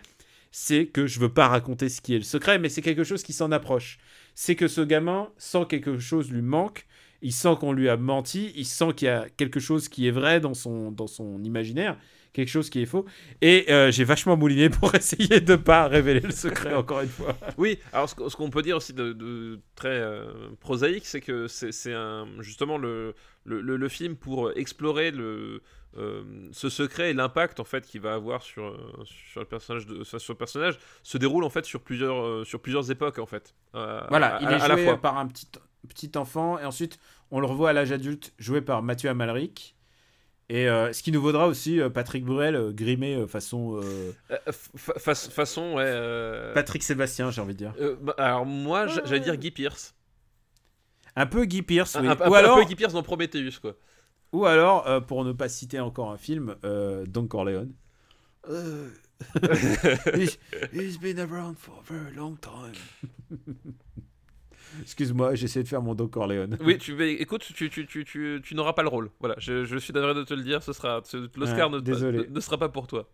[0.52, 3.22] c'est que je veux pas raconter ce qui est le secret, mais c'est quelque chose
[3.22, 4.00] qui s'en approche.
[4.34, 6.88] C'est que ce gamin sent quelque chose lui manque,
[7.22, 10.12] il sent qu'on lui a menti, il sent qu'il y a quelque chose qui est
[10.12, 11.98] vrai dans son, dans son imaginaire,
[12.34, 13.06] quelque chose qui est faux.
[13.41, 17.36] Et euh, j'ai vachement mouliné pour essayer de pas révéler le secret encore une fois.
[17.58, 21.72] Oui, alors ce, qu'on peut dire aussi de, de très euh, prosaïque, c'est que c'est
[22.40, 23.14] justement le,
[23.46, 25.62] le, le- le film pour explorer le,
[25.98, 30.04] euh, ce secret et l'impact en fait qu'il va avoir sur, sur, le personnage de,
[30.04, 33.56] sur le personnage se déroule en fait sur plusieurs, sur plusieurs époques en fait.
[33.74, 35.02] Voilà, à- il à- est à la joué fois.
[35.02, 35.48] par un petit,
[35.88, 36.99] petit enfant, et ensuite
[37.31, 39.76] on le revoit à l'âge adulte, joué par Mathieu Amalric.
[40.51, 44.11] Et euh, ce qui nous vaudra aussi euh, Patrick Bruel euh, grimé euh, façon Euh,
[44.31, 45.84] euh, fa- fa- façon, ouais.
[45.85, 47.73] euh, Patrick Sébastien, j'ai envie de dire.
[47.80, 49.93] euh, bah, alors moi, j'a- j'allais dire Guy Pierce.
[51.15, 52.07] Un peu Guy Pearce, Un, oui.
[52.07, 53.76] un- un ou, un alors, peu Guy Pierce dans Prometheus quoi.
[54.31, 57.73] ou alors, euh, pour ne pas citer encore un film, euh, Don Corleone.
[58.49, 58.89] Euh,
[60.15, 60.39] he's,
[60.73, 62.73] he's been around for a very long time.
[64.81, 66.57] Excuse-moi, j'essaie de faire mon Don Corleone.
[66.61, 69.10] Oui, tu écoute, tu, tu, tu, tu, tu n'auras pas le rôle.
[69.19, 71.01] Voilà, je, je suis navré de te le dire, ce sera
[71.35, 73.10] l'Oscar Ouais, ne, ne- sera pas pour toi.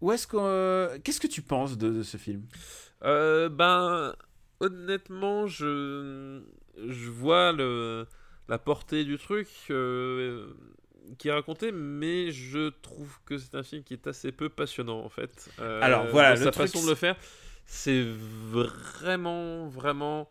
[0.00, 2.42] Où est-ce qu'on, euh, qu'est-ce que tu penses de, de ce film?
[3.04, 4.14] Euh, ben,
[4.60, 6.42] honnêtement, je
[6.88, 8.06] je vois le,
[8.48, 10.48] la portée du truc euh,
[11.18, 15.00] qui est raconté, mais je trouve que c'est un film qui est assez peu passionnant
[15.04, 15.50] en fait.
[15.60, 17.16] Euh, Alors, voilà, le sa truc, façon de le faire,
[17.66, 18.04] c'est
[18.50, 20.28] vraiment, vraiment,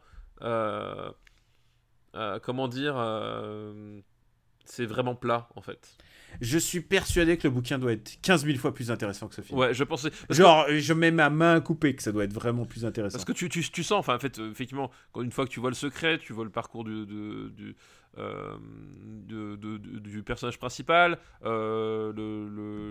[2.42, 4.00] comment dire, euh,
[4.66, 5.96] c'est vraiment plat en fait.
[6.42, 9.42] Je suis persuadé que le bouquin doit être 15 000 fois plus intéressant que ce
[9.42, 9.60] film.
[9.60, 10.10] Ouais, je pensais.
[10.10, 12.86] parce que- Genre, je mets ma main à couper que ça doit être vraiment plus
[12.86, 13.18] intéressant.
[13.18, 15.52] Parce que tu, tu, tu sens, enfin, en fait, euh, effectivement, quand une fois que
[15.52, 17.76] tu vois le secret, tu vois le parcours du, du, du,
[18.18, 18.58] euh,
[20.26, 22.50] personnage principal, euh, le,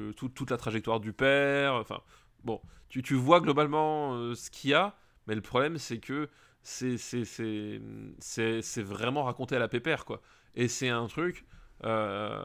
[0.09, 2.01] le- tout- toute la trajectoire du père, enfin,
[2.45, 4.95] bon, tu, tu vois globalement euh, ce qu'il y a,
[5.27, 6.29] mais le problème, c'est que
[6.63, 10.21] c'est c'est- vraiment raconté à la pépère, quoi.
[10.55, 11.45] Et c'est un truc.
[11.85, 12.41] euh,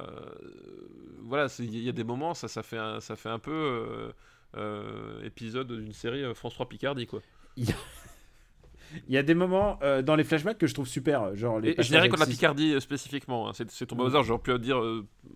[1.21, 4.11] voilà, il y a des moments, ça, ça, fait, un, ça fait un peu euh,
[4.55, 7.21] euh, épisode d'une série France 3 Picardie, quoi.
[7.57, 11.35] Il y a des moments dans les flashbacks que je trouve super.
[11.35, 14.09] Genre les Et je dirais qu'on la Picardie spécifiquement, hein, c'est tombé au Mm.
[14.09, 14.81] hasard, j'aurais pu dire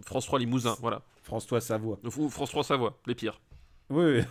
[0.04, 1.02] France 3 Limousin, voilà.
[1.22, 2.00] François Savoie.
[2.18, 3.40] Ou France 3 Savoie, les pires.
[3.90, 4.22] Oui, oui.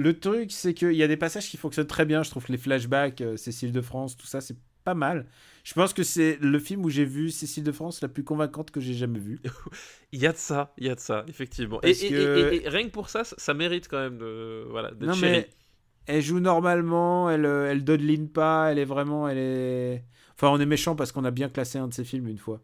[0.00, 2.22] Le truc, c'est qu'il y a des passages qui fonctionnent très bien.
[2.22, 5.26] Je trouve que les flashbacks, euh, Cécile de France, tout ça, c'est pas mal.
[5.62, 8.70] Je pense que c'est le film où j'ai vu Cécile de France la plus convaincante
[8.70, 9.40] que j'ai jamais vue.
[10.12, 11.78] Il y a de ça, il y a de ça, effectivement.
[11.82, 14.16] Et, Parce et- que- et- et- et rien que pour ça, ça, mérite quand même
[14.18, 15.48] de, voilà, d'être Non, mais
[16.06, 19.28] elle joue normalement, elle, euh, elle dodeline pas, elle est vraiment.
[19.28, 20.04] Elle est...
[20.34, 22.62] Enfin, on est méchant parce qu'on a bien classé un de ses films une fois.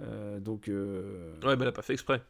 [0.00, 0.68] Euh, donc.
[0.68, 2.20] euh, Ouais, mais elle a pas fait exprès.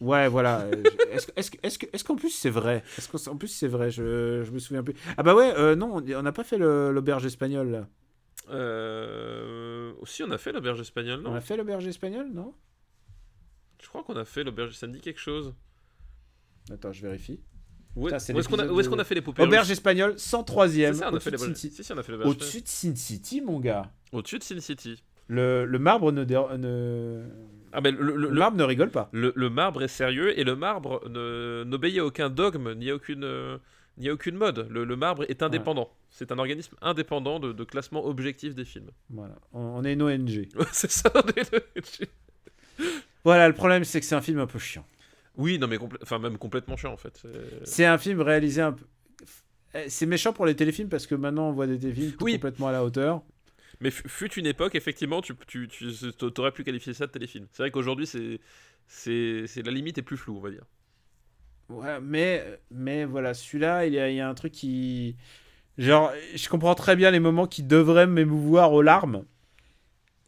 [0.00, 0.60] Ouais, voilà.
[0.62, 2.82] Euh, Est-ce que- est-ce que- est-ce qu'en plus c'est vrai?
[2.98, 3.90] Est-ce qu'en plus c'est vrai?
[3.90, 4.94] Je, je me souviens plus.
[5.16, 7.88] Ah bah ouais, euh, non, on n'a pas fait l'auberge espagnole là.
[8.50, 9.92] Euh...
[10.00, 11.30] Aussi, on a fait l'auberge espagnole, non?
[11.30, 12.54] On a fait l'auberge espagnole, non?
[13.82, 15.54] Je crois qu'on a fait l'auberge, ça me dit quelque chose.
[16.70, 17.40] Attends, je vérifie.
[17.96, 18.48] Où, est- est-ce
[18.88, 20.94] qu'on a, fait les poupées Auberge espagnole, 103ème.
[20.94, 21.54] C'est ça, on a au-dessus fait de l'auberge.
[21.56, 21.76] Sin City.
[21.76, 22.42] Si, si, on a fait l'auberge espagnole.
[22.42, 23.92] Au-dessus de Sin City, mon gars.
[24.12, 25.02] Au-dessus de Sin City.
[25.28, 27.22] Le, le marbre ne, dé- ne...
[27.72, 29.08] Ah, mais le, le- marbre ne rigole pas.
[29.12, 33.24] Le, le marbre est sérieux et le marbre n'obéit à aucun dogme ni à aucune,
[33.24, 33.58] euh,
[33.98, 34.68] ni à aucune mode.
[34.70, 35.90] Le, le marbre est indépendant.
[36.10, 38.90] C'est un organisme indépendant de, de classement objectif des films.
[39.10, 40.48] Voilà, on, on est une ONG.
[40.72, 41.10] c'est ça.
[41.14, 42.08] on est-
[43.24, 44.84] Voilà, le problème c'est que c'est un film un peu chiant.
[45.36, 47.22] oui, non mais enfin même complètement chiant en fait.
[47.64, 48.84] C'est- un film réalisé un peu.
[49.88, 52.34] C'est méchant pour les téléfilms parce que maintenant on voit des téléfilms Oui.
[52.34, 53.22] complètement à la hauteur.
[53.84, 57.46] Mais fu- fut une époque effectivement, tu, tu, tu aurais pu qualifier ça de téléfilm.
[57.52, 58.40] C'est vrai qu'aujourd'hui c'est
[58.88, 60.64] c'est c'est- la limite est plus floue on va dire.
[61.68, 65.16] Ouais, mais, mais voilà, celui-là, il y, a, il y a un truc qui.
[65.78, 69.24] Genre, je comprends très bien les moments qui devraient m'émouvoir aux larmes.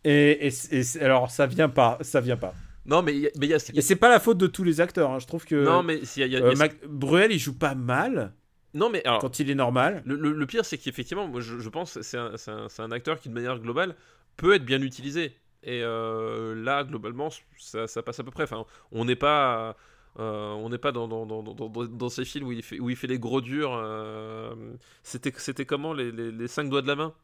[0.04, 0.50] Et, et, et
[0.82, 2.54] c'est- alors, ça vient pas, ça vient pas.
[2.86, 5.10] Non mais mais y a, Et c'est pas la faute de tous les acteurs.
[5.10, 5.18] hein.
[5.18, 6.86] Je trouve que non mais il y a- y a- euh, il y a- Mac-
[6.86, 8.32] Bruel, il joue pas mal
[8.76, 10.02] non mais alors quand il est normal.
[10.04, 13.28] Le, le- le pire, c'est qu'effectivement, moi, je, je pense que c'est un, acteur qui,
[13.28, 13.94] de manière globale,
[14.36, 15.36] peut être bien utilisé.
[15.62, 17.28] Et euh, là, globalement,
[17.58, 18.44] ça, ça passe à peu près.
[18.44, 19.76] Enfin, on n'est pas,
[20.18, 22.78] euh, on n'est pas dans, dans, dans, dans, dans- dans ces films où il fait,
[22.78, 23.72] où il fait les gros durs.
[23.74, 24.54] euh,
[25.02, 27.14] c'était, c'était comment les, les, les cinq doigts de la main?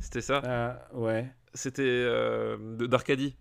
[0.00, 0.46] C'était ça?
[0.92, 1.30] Ouais.
[1.54, 2.06] C'était
[2.88, 3.36] d'Arcadie.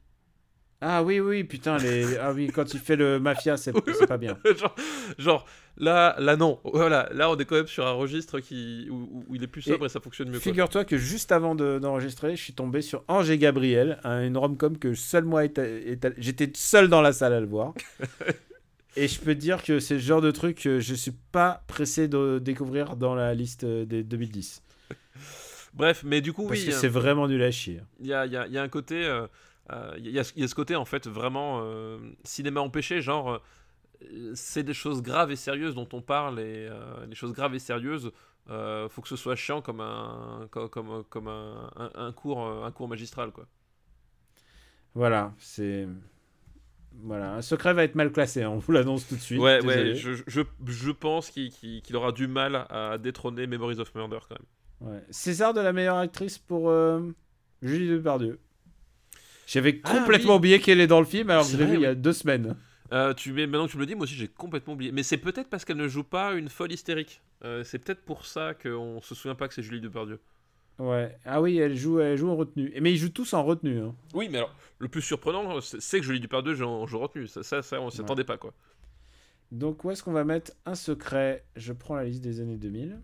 [0.83, 2.17] Ah oui, oui, putain, les...
[2.17, 3.71] ah oui, quand il fait le mafia, c'est
[4.07, 4.35] pas bien.
[4.57, 4.75] genre,
[5.19, 5.45] genre,
[5.77, 6.59] là, là, non.
[6.63, 9.61] Voilà, là, on est quand même sur un registre qui, où, où il est plus
[9.61, 10.39] sobre et, ça fonctionne mieux.
[10.39, 14.35] Figure-toi que juste avant de- d'enregistrer, je suis tombé sur Ange et Gabriel, un- une
[14.35, 15.43] rom-com que seul moi
[16.17, 17.75] j'étais seul dans la salle à le voir.
[18.95, 21.63] et je peux te dire que c'est le genre de truc que je suis pas
[21.67, 24.63] pressé de découvrir dans la liste des 2010.
[25.75, 26.65] Bref, mais du coup, Parce oui.
[26.67, 26.77] que hein.
[26.81, 27.81] c'est vraiment nul à chier.
[27.99, 29.05] Il y a, y a- y a un côté.
[29.05, 29.27] euh,
[29.97, 33.29] Il y, a, il y a ce côté, en fait, vraiment euh, cinéma empêché, genre.
[33.29, 33.39] euh,
[34.33, 37.59] c'est des choses graves et sérieuses dont on parle, et euh, les choses graves et
[37.59, 38.11] sérieuses,
[38.49, 42.43] euh, faut que ce soit chiant comme un, comme, comme, comme un, un, un cours,
[42.43, 43.45] euh, un cours magistral, quoi.
[44.95, 45.87] Voilà, c'est.
[47.03, 49.39] Voilà, un secret va être mal classé, hein, on vous l'annonce tout de suite.
[49.39, 54.19] ouais, ouais, je, je, je pense qu'il aura du mal à détrôner Memories of Murder,
[54.27, 54.91] quand même.
[54.93, 55.03] Ouais.
[55.11, 57.01] César de la meilleure actrice pour euh,
[57.61, 58.39] Julie Depardieu.
[59.51, 60.37] J'avais Ah, complètement oui.
[60.37, 62.13] oublié qu'elle est dans le film alors que je l'ai vu il y a deux
[62.13, 62.55] semaines.
[62.93, 64.91] Euh, tu, maintenant que tu me le dis, moi aussi j'ai complètement oublié.
[64.91, 67.21] Mais c'est peut-être parce qu'elle ne joue pas une folle hystérique.
[67.43, 70.19] Euh, c'est peut-être pour ça qu'on se souvient pas que c'est Julie Depardieu.
[70.79, 71.15] Ouais.
[71.25, 72.73] Ah oui, elle joue, elle joue en retenue.
[72.81, 73.79] Mais ils jouent tous en retenue.
[73.79, 73.93] hein.
[74.13, 77.27] Oui, mais alors, le plus surprenant, c'est que Julie Depardieu joue en joue retenu.
[77.27, 78.05] Ça, ça, ça, on s'y Ouais.
[78.05, 78.53] attendait pas, quoi.
[79.51, 81.43] Donc où est-ce qu'on va mettre un secret?
[81.57, 82.99] Je prends la liste des années 2000.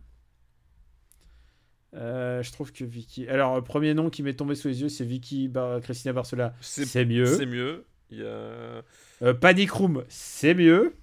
[1.98, 3.28] Euh, je trouve que Vicky.
[3.28, 6.54] Alors, le premier nom qui m'est tombé sous les yeux, c'est Vicky Bar- Christina Barcela.
[6.62, 7.26] C'est- mieux.
[7.26, 7.86] C'est mieux.
[8.12, 8.26] Il y a...
[8.26, 10.94] Euh, Panic Room, c'est mieux.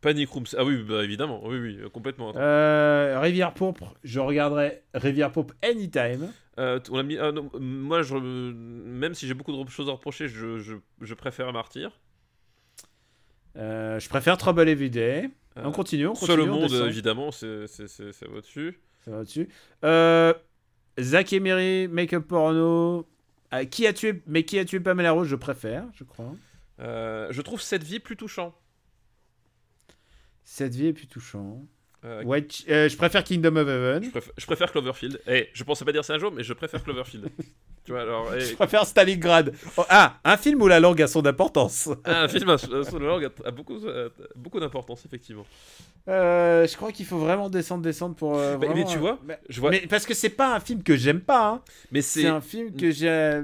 [0.00, 0.44] Panic Room.
[0.56, 1.40] Ah oui, bah, évidemment.
[1.44, 2.32] Oui, oui, euh, complètement.
[2.36, 6.30] Euh, Rivière Pourpre, je regarderai Rivière Pourpre anytime.
[6.58, 9.92] Euh, on a mis, ah non, moi, je, même si j'ai beaucoup de choses à
[9.92, 11.98] reprocher, je, je, je préfère Martyr.
[13.56, 15.30] Euh, je préfère Trouble Every Day.
[15.56, 16.50] Euh, on continue, on Seul continue.
[16.50, 16.88] au on monde, descend.
[16.88, 18.78] évidemment, c'est au-dessus.
[19.04, 19.48] Ça va dessus.
[19.84, 20.32] Euh,
[21.00, 23.08] Zach Emery, Make-up Porno.
[23.50, 26.34] Ah, qui a tué, mais qui a tué Pamela Rose, je préfère, je crois.
[26.80, 28.54] Euh, je trouve cette vie plus touchant.
[30.44, 31.64] Cette vie est plus touchant.
[32.04, 34.04] Euh, White- euh, je préfère Kingdom of Heaven.
[34.04, 35.20] je, préfère, je préfère Cloverfield.
[35.26, 37.28] Eh, je pensais pas dire ça un jour, mais je préfère Cloverfield.
[37.84, 38.38] tu vois, alors.
[38.38, 39.52] Je préfère Stalingrad.
[39.76, 41.88] Oh, ah, un film où la langue a son importance.
[42.04, 43.78] ah, un film à son langue a, beaucoup,
[44.36, 45.46] beaucoup d'importance, effectivement.
[46.08, 48.36] Euh, je crois qu'il faut vraiment descendre, descendre pour.
[48.36, 49.70] euh, Mais- tu euh, vois, mais, Je vois.
[49.70, 51.48] mais parce que c'est pas un film que j'aime pas.
[51.48, 51.62] hein.
[51.92, 53.42] mais C'est un film que j'ai.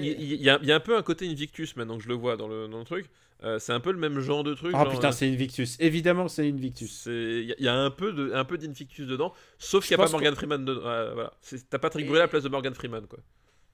[0.00, 2.08] Il il y, a- il y a un peu un côté Invictus maintenant que je
[2.08, 3.06] le vois dans le, dans le truc.
[3.44, 4.72] Euh, c'est un peu le même genre de truc.
[4.74, 5.76] Oh genre, putain, c'est Invictus.
[5.78, 7.04] Évidemment, c'est Invictus.
[7.06, 9.96] Il y, a- il y a un peu de, un peu d'Invictus dedans, sauf qu'il
[9.96, 10.80] n'y a pas Morgan Freeman dedans.
[10.80, 11.32] Ouais, voilà.
[11.70, 13.20] T'as Patrick Et- Bruel à la place de Morgan Freeman, quoi.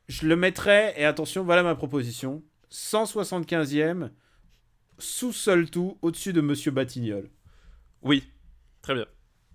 [0.09, 4.11] Je le mettrais, et attention, voilà ma proposition 175e,
[4.99, 7.31] sous seul tout, au-dessus de Monsieur Batignol.
[8.03, 8.29] Oui,
[8.83, 9.07] très bien.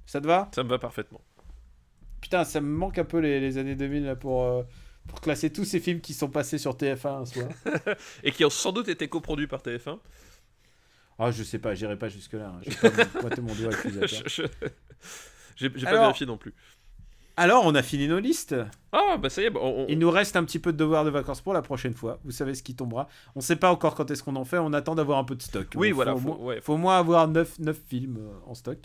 [0.06, 0.50] Ça te va?
[0.56, 1.22] Ça me va parfaitement.
[2.22, 4.64] Putain, ça me manque un peu les, les années 2000 là, pour, euh,
[5.08, 7.48] pour classer tous ces films qui sont passés sur TF1 un soir.
[8.24, 10.00] Et qui ont sans doute été coproduits par TF1.
[11.20, 12.48] Ah, je sais pas, j'irai pas jusque-là.
[12.56, 12.62] hein.
[12.66, 13.72] Je vais pas pointer mon doigt
[14.28, 14.44] je-
[15.58, 16.54] J'ai pas vérifié non plus.
[17.40, 18.56] Alors, on a fini nos listes.
[18.92, 20.78] Ah, bah ça y est, bah, on- on- Il nous reste un petit peu de
[20.78, 22.20] devoirs de vacances pour la prochaine fois.
[22.26, 23.08] Vous savez ce qui tombera.
[23.36, 24.58] On sait pas encore quand est-ce qu'on en fait.
[24.58, 25.68] On attend d'avoir un peu de stock.
[25.76, 26.60] Oui, voilà, au faut- ouais.
[26.62, 27.58] faut au moins avoir 9,
[27.88, 28.78] films euh, en stock.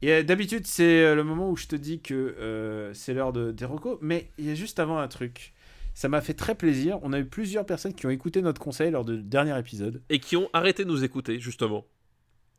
[0.00, 3.32] Et euh, d'habitude, c'est euh, le moment où je te dis que euh, c'est l'heure
[3.32, 3.98] de, des recos.
[4.00, 5.52] Mais il y a juste avant un truc.
[5.94, 6.98] Ça m'a fait très plaisir.
[7.02, 10.00] On a eu plusieurs personnes qui ont écouté notre conseil lors du dernier épisode.
[10.08, 11.84] Et qui ont arrêté de nous écouter, justement.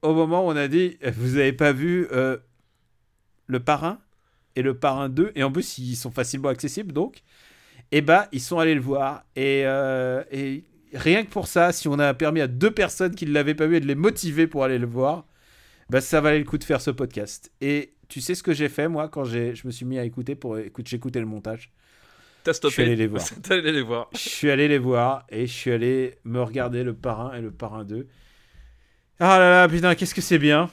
[0.02, 2.38] Au moment où on a dit Vous avez pas vu euh,
[3.48, 4.00] le parrain
[4.56, 7.24] et le parrain 2 Et en plus, ils sont facilement accessibles donc.
[7.92, 9.24] Et bah, ils sont allés le voir.
[9.36, 10.64] Et, euh, et
[10.94, 13.68] rien que pour ça, si on a permis à deux personnes qui ne l'avaient pas
[13.68, 15.26] vu et de les motiver pour aller le voir,
[15.90, 17.52] bah, ça valait le coup de faire ce podcast.
[17.62, 20.36] Et tu sais ce que j'ai fait, moi, quand je me suis mis à écouter
[20.36, 21.72] pour écoute, j'écoutais le montage.
[22.44, 22.70] T'as stoppé.
[22.70, 23.24] Je suis allé les voir.
[23.50, 24.10] Allé les voir.
[24.14, 27.52] Je suis allé les voir et je suis allé me regarder le parrain et le
[27.52, 28.08] parrain 2.
[29.20, 30.70] Ah là là, putain, qu'est-ce que c'est bien.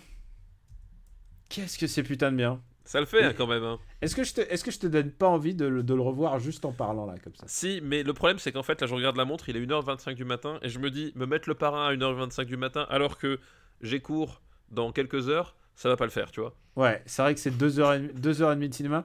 [1.48, 2.62] Qu'est-ce que c'est putain de bien.
[2.86, 3.62] Ça le fait, hein, quand même.
[3.64, 3.78] hein.
[4.00, 6.00] Est-ce que, je te, est-ce que je te donne pas envie de, le- de le
[6.00, 7.44] revoir juste en parlant là, comme ça?
[7.46, 10.14] Si, mais le problème, c'est qu'en fait, là, je regarde la montre, il est 1h25
[10.14, 13.18] du matin, et je me dis, me mettre le parrain à 1h25 du matin, alors
[13.18, 13.38] que
[13.82, 14.40] j'ai cours
[14.70, 16.54] dans quelques heures, ça va pas le faire, tu vois.
[16.76, 19.04] Ouais, c'est vrai que c'est 2h30 deux heures et demie de cinéma.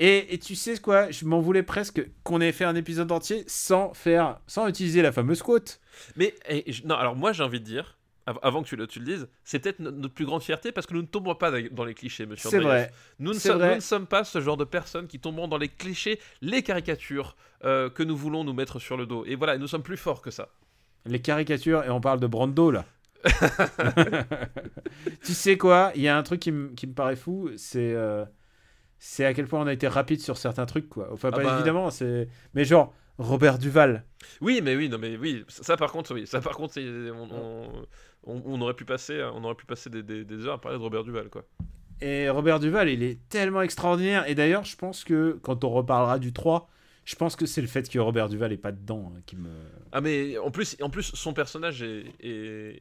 [0.00, 3.44] Et, et tu sais quoi, je m'en voulais presque qu'on ait fait un épisode entier
[3.46, 5.80] sans faire, sans utiliser la fameuse quote.
[6.16, 7.96] Mais, et non, alors moi, j'ai envie de dire,
[8.42, 10.86] avant que tu le, tu le dises, c'est peut-être no- notre plus grande fierté parce
[10.86, 12.90] que nous ne tombons pas dans les clichés, monsieur C'est vrai.
[13.18, 13.68] Nous ne, sommes, vrai.
[13.70, 17.36] nous ne sommes pas ce genre de personnes qui tomberont dans les clichés, les caricatures
[17.64, 19.24] euh, que nous voulons nous mettre sur le dos.
[19.26, 20.48] Et voilà, nous sommes plus forts que ça.
[21.06, 22.84] Les caricatures, et on parle de Brando là.
[25.24, 27.92] tu sais quoi, il y a un truc qui, me- qui me paraît fou, c'est
[27.94, 28.24] euh,
[28.98, 31.08] c'est à quel point on a été rapide sur certains trucs quoi.
[31.12, 31.54] Enfin, Ah pas bah.
[31.56, 34.04] évidemment, c'est mais genre Robert Duval.
[34.40, 37.86] Oui, mais oui, non, mais oui, ça, par contre, oui, ça par contre, on,
[38.26, 40.78] on- on aurait pu passer, on aurait pu passer des, des- des heures à parler
[40.78, 41.44] de Robert Duval, quoi.
[42.00, 44.28] Et Robert Duval, il est tellement extraordinaire.
[44.28, 46.68] Et d'ailleurs, je pense que quand on reparlera du 3,
[47.04, 49.50] je pense que c'est le fait que Robert Duval est pas dedans hein, qui me.
[49.92, 52.80] Ah, mais en plus, en plus, son personnage est, est,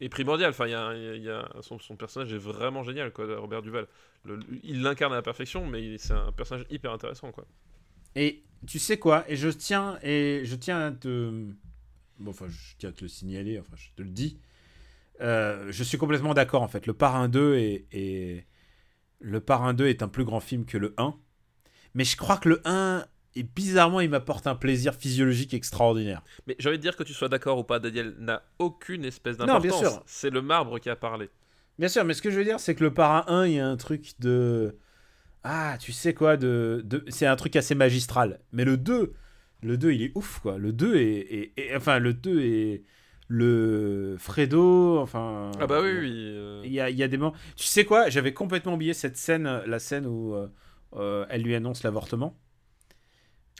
[0.00, 0.50] est primordial.
[0.50, 3.86] Enfin, il y a, y a- son, son personnage est vraiment génial, quoi, Robert Duval.
[4.24, 7.46] Le- il l'incarne à la perfection, mais c'est un personnage hyper intéressant, quoi.
[8.16, 9.24] Et tu sais quoi?
[9.28, 11.30] Et je tiens et je tiens à te.
[12.18, 13.58] Bon, enfin, je tiens à te le signaler.
[13.58, 14.38] Enfin, je te le dis.
[15.20, 16.86] Euh, je suis complètement d'accord en fait.
[16.86, 18.46] Le Parrain 2 est, est-
[19.20, 21.14] le Parrain 2 est un plus grand film que le 1.
[21.94, 23.04] Mais je crois que le 1
[23.36, 26.22] et bizarrement, il m'apporte un plaisir physiologique extraordinaire.
[26.46, 29.38] Mais j'ai envie de dire que tu sois d'accord ou pas, Daniel n'a aucune espèce
[29.38, 29.92] Non, bien d'importance.
[29.92, 30.02] sûr.
[30.06, 31.28] C'est le marbre qui a parlé.
[31.78, 33.60] Bien sûr, mais ce que je veux dire, c'est que le Parrain 1, il y
[33.60, 34.76] a un truc de.
[35.44, 37.04] Ah, tu sais quoi, de, de...
[37.08, 38.40] c'est un truc assez magistral.
[38.52, 39.14] Mais le 2,
[39.62, 40.58] le 2, il est ouf, quoi.
[40.58, 41.02] Le 2 est.
[41.18, 42.82] est- est- Enfin, le 2 est.
[43.32, 45.52] Le Fredo, enfin.
[45.60, 46.10] Ah bah oui, oui.
[46.34, 47.34] euh, Il y a, il y a des moments.
[47.54, 50.48] Tu sais quoi, j'avais complètement oublié cette scène, la scène où euh,
[50.96, 52.36] euh, elle lui annonce l'avortement.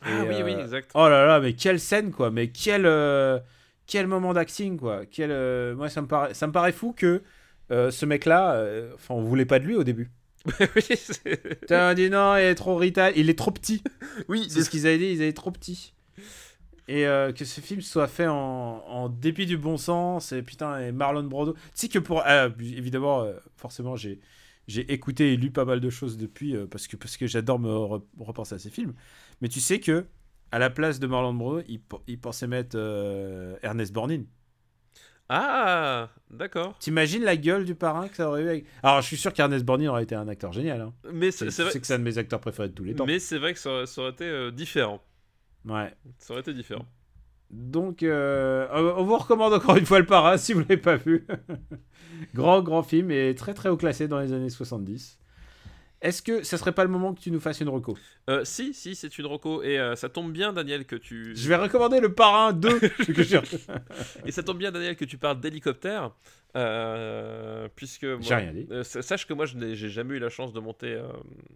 [0.02, 0.90] Ah oui, euh, oui, exact.
[0.94, 2.32] Oh là là, mais quelle scène, quoi.
[2.32, 3.38] Mais quel, euh,
[3.86, 5.06] quel moment d'acting, quoi.
[5.06, 7.22] Quel, euh, moi, ça me, paraît, ça me paraît fou que
[7.70, 10.10] euh, ce mec-là, euh, enfin, on voulait pas de lui au début.
[10.74, 13.84] oui, c'est- Putain, on dit non, il est trop rital, il est trop petit.
[14.28, 15.92] oui, C'est ce qu'ils avaient dit, ils étaient trop petits.
[16.92, 20.32] Et euh, que ce film soit fait en, en dépit du bon sens.
[20.32, 21.52] Et putain, et Marlon Brando.
[21.52, 22.22] Tu sais que pour.
[22.24, 24.20] ah, évidemment, euh, forcément, j'ai.
[24.66, 27.58] J'ai écouté et lu pas mal de choses depuis euh, parce que, parce que j'adore
[27.58, 28.92] me re- repenser à ces films.
[29.40, 30.06] Mais tu sais que
[30.52, 34.26] à la place de Marlon Brando, il, il pensait mettre euh, Ernest Borgnine.
[35.28, 36.76] Ah, d'accord.
[36.78, 38.66] T'imagines la gueule du parrain que ça aurait eu avec...
[38.82, 40.80] Alors, je suis sûr qu'Ernest Borgnine aurait été un acteur génial.
[40.80, 40.92] Hein.
[41.12, 43.06] Mais C'est vrai, que c'est un de mes acteurs préférés de tous les temps.
[43.06, 45.00] mais c'est vrai que ça aurait, ça aurait été euh, différent.
[45.66, 45.94] Ouais.
[46.18, 46.86] Ça aurait été différent.
[47.50, 50.96] Donc, euh, on vous recommande encore une fois le parrain si vous ne l'avez pas
[50.96, 51.26] vu.
[52.34, 55.18] grand, grand film et très, très haut classé dans les années 70.
[56.02, 57.96] Est-ce que ça serait pas le moment que tu nous fasses une reco?
[58.30, 61.36] Euh, si, si, c'est une reco et euh, ça tombe bien, Daniel, que tu.
[61.36, 62.78] Je vais recommander le parrain 2.
[62.98, 63.54] ce que je cherche.
[64.24, 66.12] Et ça tombe bien, Daniel, que tu parles d'hélicoptère,
[66.56, 68.66] euh, puisque J'ai rien dit.
[68.70, 71.00] euh, sa- sache que moi, je n'ai jamais eu la chance de monter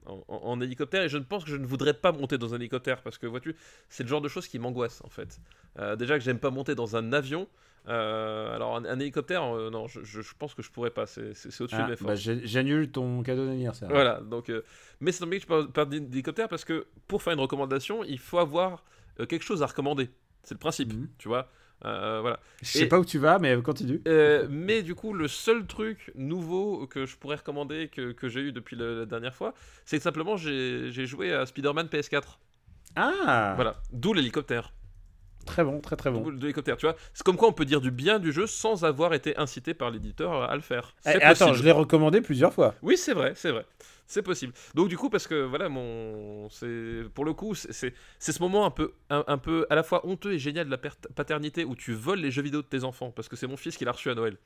[0.06, 2.52] en, en- en hélicoptère, et je ne pense que je ne voudrais pas monter dans
[2.54, 3.56] un hélicoptère, parce que vois-tu,
[3.88, 5.38] c'est le genre de choses qui m'angoisse en fait.
[5.98, 7.48] Déjà que j'aime pas monter dans un avion.
[7.88, 11.06] Euh, alors un, un hélicoptère, euh, non, je, je- je pense que je pourrais pas.
[11.06, 11.30] C'est
[11.60, 12.26] au-dessus Ah, de mes forces.
[12.26, 13.88] bah, J'annule ton cadeau d'anniversaire.
[13.90, 14.62] Voilà, donc, euh,
[15.00, 18.38] mais c'est tombé que parles, parles d'hélicoptère parce que pour faire une recommandation, il faut
[18.38, 18.84] avoir
[19.28, 20.08] quelque chose à recommander.
[20.42, 21.08] C'est le principe, Mhm.
[21.18, 21.48] tu vois.
[21.82, 22.40] Voilà.
[22.62, 24.00] Je sais Et- pas où tu vas, mais continue.
[24.48, 28.52] Mais du coup, le seul truc nouveau que je pourrais recommander, que, que j'ai eu
[28.52, 29.52] depuis le- la dernière fois,
[29.84, 32.38] c'est que simplement j'ai joué à Spider-Man PS4.
[32.96, 34.72] Ah Voilà, d'où l'hélicoptère.
[35.46, 36.20] Très bon, très très bon.
[36.20, 36.96] D'où l'hélicoptère, tu vois.
[37.12, 39.90] C'est comme quoi on peut dire du bien du jeu sans avoir été incité par
[39.90, 40.94] l'éditeur à le faire.
[41.06, 42.74] Eh, attends, je l'ai recommandé plusieurs fois.
[42.82, 43.64] Oui, c'est vrai, c'est vrai.
[44.06, 44.52] C'est possible.
[44.74, 48.70] Donc du coup, parce que voilà, mon, c'est pour le coup, c'est- ce moment un
[48.70, 50.78] peu, un, un peu à la fois honteux et génial de la
[51.14, 53.76] paternité où tu voles les jeux vidéo de tes enfants, parce que c'est mon fils
[53.78, 54.36] qui l'a reçu à Noël.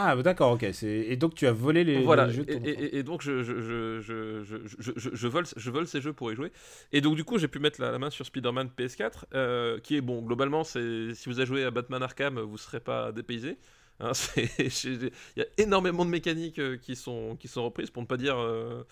[0.00, 0.62] Ah, bah, d'accord, ok.
[0.82, 2.26] Et donc tu as volé les, voilà.
[2.26, 4.92] les jeux de et, ton et- et- et donc je, je, je, je, je, je,
[4.96, 6.52] je- je vole, je vole ces jeux pour y jouer.
[6.92, 9.96] Et donc du coup, j'ai pu mettre la, la main sur Spider-Man PS4, euh, qui
[9.96, 10.22] est bon.
[10.22, 13.58] Globalement, c'est si vous avez joué à Batman Arkham, vous serez pas dépaysé.
[14.00, 18.06] Hein, Il y a énormément de mécaniques euh, qui sont, qui sont reprises, pour ne
[18.06, 18.84] pas dire, euh,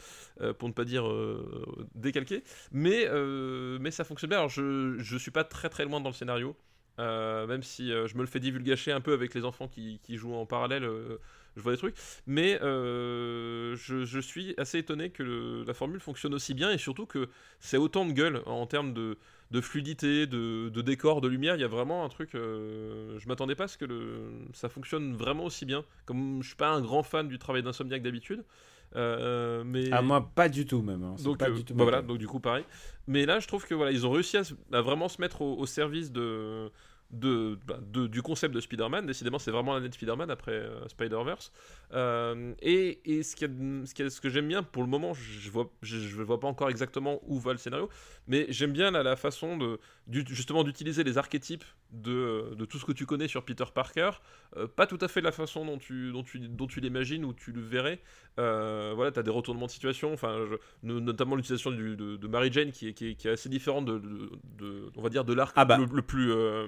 [0.58, 1.04] pour ne pas dire
[1.94, 2.42] décalquées.
[2.72, 3.06] Mais,
[3.80, 4.38] mais ça fonctionne bien.
[4.38, 6.56] Alors, je ne suis pas très très loin dans le scénario.
[6.98, 10.00] Euh, même si euh, je me le fais divulgacher un peu avec les enfants qui,
[10.08, 11.18] jouent en parallèle, euh,
[11.56, 11.96] je vois des trucs.
[12.26, 17.28] Mais je, suis assez étonné que la formule fonctionne aussi bien et surtout que
[17.60, 19.16] c'est autant de gueule en termes de,
[19.60, 21.56] fluidité, de, de décor, de lumière.
[21.56, 22.30] Il y a vraiment un truc.
[22.32, 23.86] je m'attendais pas à ce que
[24.52, 25.84] ça fonctionne vraiment aussi bien.
[26.04, 28.44] Comme je suis pas un grand fan du travail d'Insomniac d'habitude.
[28.96, 31.02] Euh, mais Ah, moi, pas du tout même.
[31.02, 31.16] hein.
[31.22, 32.64] Donc, pas euh, du tout bah voilà, donc du coup pareil.
[33.06, 34.42] Mais là, je trouve que voilà, ils ont réussi à,
[34.72, 36.70] à vraiment se mettre au, au service de,
[37.10, 39.06] de, bah, de- du concept de Spider-Man.
[39.06, 41.52] Décidément, c'est vraiment l'année de Spider-Man après euh, Spider-Verse.
[41.92, 43.48] Euh, et et ce, a-
[43.86, 46.22] ce, y a- ce que j'aime bien pour le moment, je, je vois, je, je
[46.22, 47.88] vois pas encore exactement où va le scénario,
[48.26, 49.78] mais j'aime bien la, la façon de,
[50.10, 54.10] justement d'utiliser les archétypes de, de tout ce que tu connais sur Peter Parker.
[54.56, 57.24] Euh, pas tout à fait de la façon dont tu, dont tu, dont tu l'imagines
[57.24, 58.00] ou tu le verrais.
[58.38, 62.28] Euh, voilà, tu as des retournements de situation, enfin, je- no- notamment l'utilisation de, de
[62.28, 65.08] Mary Jane qui est, qui est, qui est assez différente de, de- de- on va
[65.08, 65.78] dire, de l'arc Ah bah.
[65.78, 66.66] le, le plus, euh,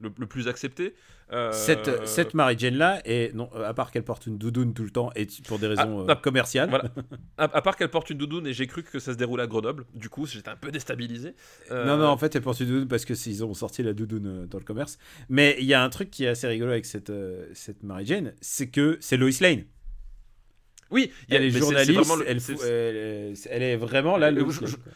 [0.00, 0.94] le, le plus accepté.
[1.30, 4.72] Euh, Cette, cette Mary Jane là, et non, euh, à part qu'elle porte une doudoune
[4.72, 6.70] tout le temps et pour des raisons Ah, euh, ah, commerciales.
[6.70, 6.84] voilà.
[7.36, 9.46] à, à part qu'elle porte une doudoune et j'ai cru que ça se déroulait à
[9.46, 11.34] Grenoble, du coup j'étais un peu déstabilisé.
[11.70, 13.92] Euh, Non, non, en fait, elle porte une doudoune parce que ils ont sorti la
[13.92, 14.98] doudoune dans le commerce.
[15.28, 17.12] Mais il y a un truc qui est assez rigolo avec cette,
[17.52, 19.64] cette Mary Jane, c'est que c'est Lois Lane.
[20.90, 22.24] Oui, il y a- Elle est journaliste, le-
[23.50, 24.32] elle, est- vraiment là.
[24.32, 24.92] Je- je- quoi.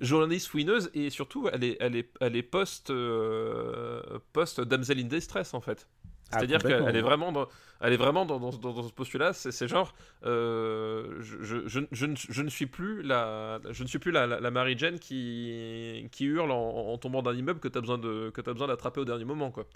[0.00, 4.02] Journaliste fouineuse et surtout elle est, elle est, elle est post, euh,
[4.32, 5.88] post damsel in distress en fait.
[6.30, 7.48] Ah, C'est-à-dire qu'elle est vraiment dans,
[7.80, 9.32] elle est vraiment dans, dans, dans- dans ce postulat.
[9.32, 9.94] C'est genre,
[10.26, 14.10] euh, je, je, je, je ne, je ne suis plus la, je ne suis plus
[14.10, 17.78] la, la, la Mary Jane qui, qui hurle en, en tombant d'un immeuble que tu
[17.78, 19.66] as besoin de, que as besoin d'attraper au dernier moment quoi.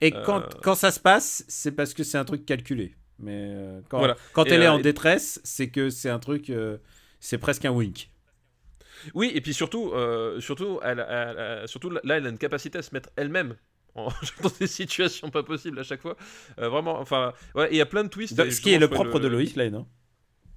[0.00, 2.94] Et Euh, quand, quand ça se passe, c'est parce que c'est un truc calculé.
[3.18, 4.16] Mais euh, quand, Voilà.
[4.32, 6.50] quand Et, elle est en détresse, c'est que c'est un truc.
[7.20, 8.10] c'est presque un wink.
[9.14, 12.78] Oui, et puis surtout, euh, surtout, elle, elle- elle- surtout là, elle a une capacité
[12.78, 13.56] à se mettre elle-même
[13.94, 14.08] en-
[14.42, 16.16] dans des situations pas possibles à chaque fois.
[16.58, 18.34] Euh, vraiment, enfin, ouais, et il y a plein de twists.
[18.44, 19.74] Donc, ce qui est le propre de Lois Lane.
[19.74, 19.86] hein.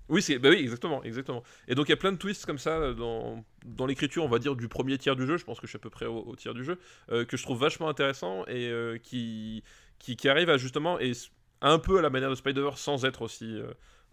[0.09, 1.41] Oui, c'est, bah oui, exactement, exactement.
[1.69, 4.27] Et donc il y a plein de twists comme ça euh, dans, dans l'écriture, on
[4.27, 5.37] va dire, du premier tiers du jeu.
[5.37, 6.77] Je pense que je suis à peu près au, au tiers du jeu,
[7.11, 8.69] euh, que je trouve vachement intéressant et
[9.03, 9.63] qui,
[9.99, 11.13] qui, qui arrive à justement, et
[11.61, 13.57] un peu à la manière de Spider-Verse sans être aussi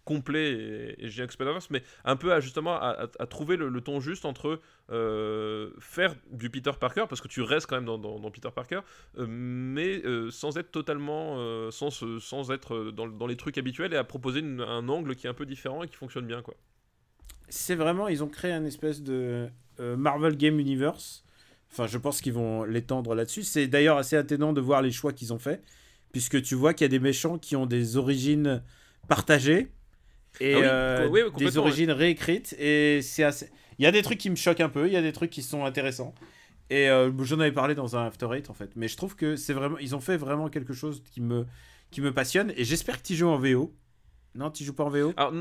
[0.09, 4.25] complet et, et que Spider-Verse, mais un peu à justement à, trouver le, ton juste
[4.25, 4.59] entre
[4.91, 8.79] euh, faire du Peter Parker, parce que tu restes quand même dans, Peter Parker,
[9.19, 11.37] euh, mais euh, sans être totalement,
[11.71, 15.35] sans, sans être dans, les trucs habituels et à proposer un angle qui est un
[15.35, 16.55] peu différent et qui fonctionne bien, quoi.
[17.49, 18.07] C'est vraiment.
[18.07, 19.47] Ils ont créé un espèce de
[19.79, 21.23] Marvel Game Universe
[21.71, 23.43] Enfin, je pense qu'ils vont l'étendre là-dessus.
[23.43, 25.61] C'est d'ailleurs assez attenant de voir les choix qu'ils ont fait,
[26.11, 28.63] puisque tu vois qu'il y a des méchants qui ont des origines
[29.07, 29.71] partagées
[30.39, 30.59] et Ah
[31.09, 32.53] oui, euh, oui, des origines réécrites.
[32.59, 33.49] Et c'est assez.
[33.77, 35.29] Il y a des trucs qui me choquent un peu, il y a des trucs
[35.29, 36.13] qui sont intéressants.
[36.69, 38.71] Et euh, j'en avais parlé dans un After Eight en fait.
[38.75, 41.45] Mais je trouve que c'est vraiment, ils ont fait vraiment quelque chose qui me,
[41.91, 42.53] qui me passionne.
[42.57, 43.73] Et j'espère que tu joues en VO.
[44.35, 45.33] Non, tu joues pas en VO Alors,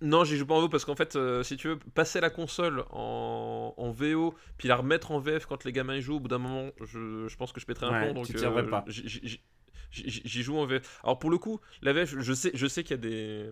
[0.00, 2.30] non, j'y joue pas en VO parce qu'en fait, euh, si tu veux passer la
[2.30, 6.20] console en, en VO, puis la remettre en VF quand les gamins y jouent, au
[6.20, 8.22] bout d'un moment, je, je pense que je pèterai un Ouais, plomb.
[8.22, 8.84] Donc, pas.
[8.88, 11.00] j'y joue en VF.
[11.02, 13.50] Alors, pour le coup, la VF, je sais, je sais qu'il y a des,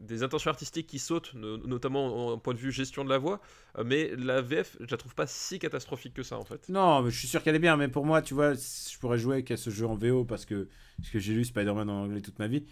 [0.00, 3.40] des intentions artistiques qui sautent, no- notamment en point de vue gestion de la voix,
[3.78, 6.68] euh, mais la VF, je la trouve pas si catastrophique que ça en fait.
[6.68, 7.76] Non, mais je suis sûr qu'elle est bien.
[7.76, 10.68] Mais pour moi, tu vois, je pourrais jouer qu'à ce jeu en VO parce que,
[10.98, 12.64] parce que j'ai lu Spider-Man en anglais toute ma vie.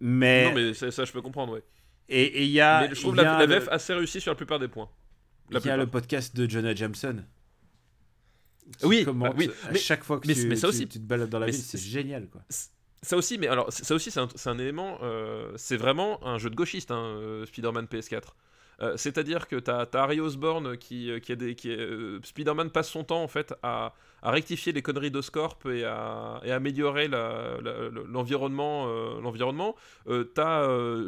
[0.00, 0.48] Mais.
[0.48, 1.62] Non, mais ça, ça, je peux comprendre, ouais.
[2.08, 2.88] Et il y a.
[2.88, 4.88] mais je trouve y la, a la VF assez réussie sur la plupart des points.
[5.50, 7.24] Il y a le podcast de Jonah Jameson.
[8.82, 10.98] Oui, bah oui, à mais- chaque fois que mais- tu, mais ça tu- aussi- tu
[11.00, 12.42] te balades dans la ville, c'est c'est- génial quoi.
[13.02, 14.98] Ça aussi, mais alors, ça aussi, c'est un, élément.
[15.02, 18.34] euh, c'est vraiment un jeu de gauchiste, hein, euh, Spider-Man PS4.
[18.80, 21.56] Euh, C'est-à-dire que t'as as Harry Osborn qui, qui a des.
[21.66, 23.92] Euh, Spider-Man passe son temps en fait à,
[24.22, 28.86] à rectifier les conneries d'Oscorp et à, et à améliorer l'environnement.
[28.88, 29.74] euh, l'environnement.
[30.34, 30.66] T'as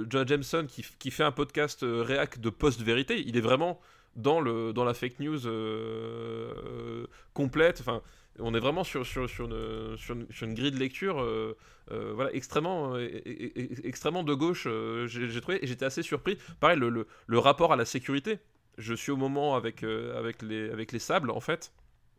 [0.09, 3.23] Jonah Jameson qui, qui fait un podcast réac de post-vérité.
[3.27, 3.81] Il est vraiment
[4.17, 5.39] dans, le, dans la fake news
[7.35, 7.79] complète.
[7.81, 8.03] Enfin,
[8.39, 11.57] on est vraiment sur, sur, sur, une, grille de lecture euh,
[11.91, 13.09] euh, voilà, extrêmement, euh,
[13.85, 14.69] extrêmement de gauche,
[15.07, 16.39] j'ai trouvé, et j'étais assez surpris.
[16.61, 18.39] Pareil, le, le, rapport à la sécurité.
[18.79, 21.73] Je suis au moment avec, avec, les, avec les sables, en fait,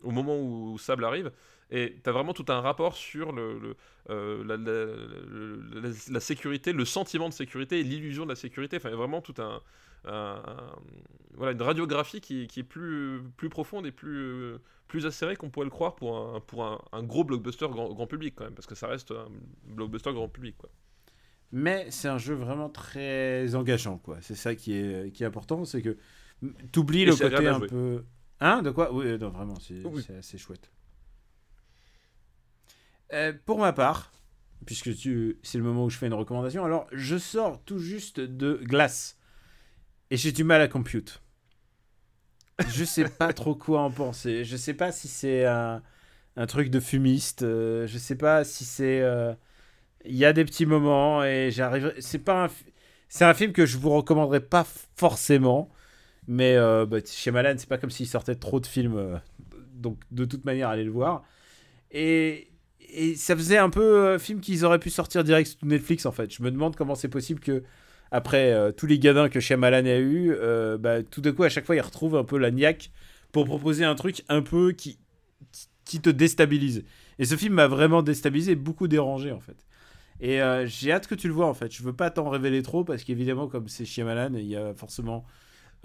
[0.03, 1.31] au moment où, Sable arrive,
[1.71, 3.75] et tu as vraiment tout un rapport sur le,
[4.09, 8.77] la, sécurité, le sentiment de sécurité l'illusion de la sécurité.
[8.77, 9.61] Enfin, vraiment tout un-
[10.03, 14.53] voilà, une radiographie qui, qui est plus, plus profonde et plus,
[14.87, 18.07] plus acérée qu'on pourrait le croire pour un, pour un, un gros blockbuster grand, grand
[18.07, 19.27] public quand même, parce que ça reste un
[19.65, 20.57] blockbuster grand public.
[20.57, 20.69] Quoi.
[21.51, 24.17] Mais c'est un jeu vraiment très engageant quoi.
[24.21, 25.97] C'est ça qui est, qui est important, c'est que
[26.71, 27.67] t'oublies le côté un jouer.
[27.67, 28.03] peu.
[28.39, 28.91] Hein De quoi?
[28.93, 30.03] Oui, non, vraiment, c'est Oui.
[30.17, 30.71] assez chouette.
[33.13, 34.11] Euh, pour ma part,
[34.65, 35.37] puisque tu...
[35.43, 39.17] c'est le moment où je fais une recommandation, alors je sors tout juste de Glace.
[40.11, 41.21] Et j'ai du mal à compute.
[42.69, 44.43] Je sais pas trop quoi en penser.
[44.43, 45.81] Je sais pas si c'est un,
[46.47, 47.43] truc de fumiste.
[47.43, 49.01] euh, je sais pas si c'est.
[49.01, 49.33] euh,
[50.05, 51.93] Il y a des petits moments et j'arrive.
[51.99, 52.49] C'est pas un.
[53.09, 54.65] C'est un film que je vous recommanderais pas
[54.97, 55.71] forcément.
[56.27, 59.21] Mais euh, bah, chez Malan, c'est pas comme s'il sortait trop de films.
[59.73, 61.23] donc de toute manière, allez le voir.
[61.91, 66.11] Et, et ça faisait un peu film qu'ils auraient pu sortir direct sur Netflix en
[66.11, 66.33] fait.
[66.33, 67.63] Je me demande comment c'est possible que
[68.11, 71.49] après euh, tous les gadins que Shyamalan a eu, euh, bah, tout d'un coup à
[71.49, 72.91] chaque fois il retrouve un peu la niaque
[73.31, 74.99] pour proposer un truc un peu qui,
[75.85, 76.83] qui te déstabilise.
[77.19, 79.65] Et ce film m'a vraiment déstabilisé, beaucoup dérangé en fait.
[80.21, 81.73] Et euh, j'ai hâte que tu le vois en fait.
[81.73, 85.25] Je veux pas t'en révéler trop parce qu'évidemment comme c'est Shyamalan, il y a forcément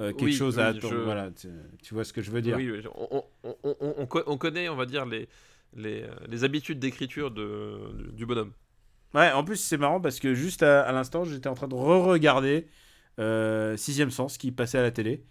[0.00, 1.00] euh, quelque Oui, chose à attendre.
[1.00, 1.48] je- Voilà, tu,
[1.82, 2.58] tu vois ce que je veux dire.
[2.58, 5.28] Oui, on, on- on- on- on co- on connaît, on va dire, les,
[5.74, 8.52] les, les habitudes d'écriture de, du bonhomme.
[9.14, 12.66] Ouais, en plus c'est marrant parce que juste à, l'instant j'étais en train de re-regarder
[13.18, 15.24] euh, Sixième Sens qui passait à la télé.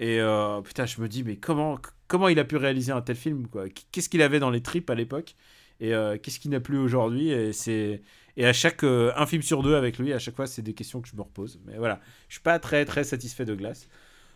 [0.00, 3.16] Et euh, putain, je me dis, mais comment, comment il a pu réaliser un tel
[3.16, 3.46] film
[3.92, 5.34] Qu'est-ce qu'il avait dans les tripes à l'époque?
[5.80, 7.30] Et euh, qu'est-ce qu'il n'a plus aujourd'hui?
[7.30, 8.02] Et
[8.36, 11.00] et à chaque un film sur deux avec lui, à chaque fois, c'est des questions
[11.00, 11.60] que je me repose.
[11.66, 13.88] Mais voilà, je suis pas très très satisfait de Glace.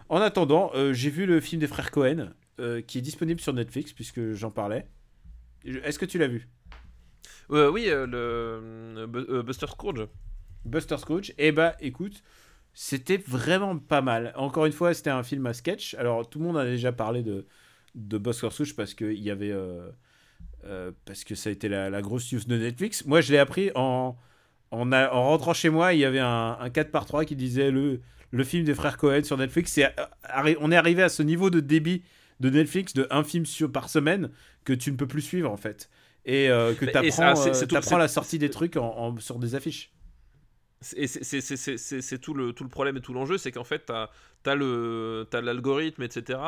[0.08, 2.30] En attendant, j'ai vu le film des frères Cohen
[2.88, 4.86] qui est disponible sur Netflix puisque j'en parlais.
[5.64, 6.48] Est-ce que tu l'as vu?
[7.52, 8.16] Euh, oui, euh, le
[9.02, 10.06] euh, Bu- Buster Scrooge.
[10.64, 11.32] Buster Scrooge.
[11.38, 12.22] Eh bah, écoute,
[12.72, 14.32] c'était vraiment pas mal.
[14.36, 15.94] Encore une fois, c'était un film à sketch.
[15.94, 17.46] Alors, tout le monde a déjà parlé de,
[17.94, 19.54] de Buster Scrooge parce que il y avait.
[21.04, 23.04] parce que ça a été la, grosse news de Netflix.
[23.04, 24.16] Moi, je l'ai appris en,
[24.70, 25.92] en, rentrant chez moi.
[25.92, 28.00] Il y avait un, un 4x3 qui disait le,
[28.30, 29.78] le film des frères Cohen sur Netflix.
[30.60, 32.02] On est arrivé à ce niveau de débit
[32.40, 34.30] de Netflix de un film sur, par semaine
[34.64, 35.88] que tu ne peux plus suivre en fait.
[36.24, 39.54] Et euh, que tu ça, apprends, c'est- la sortie des trucs en- en- sur des
[39.54, 39.92] affiches.
[40.96, 43.92] Et c'est- tout le, tout le problème et tout l'enjeu, c'est qu'en fait, tu
[44.50, 46.40] as, l'algorithme, etc.,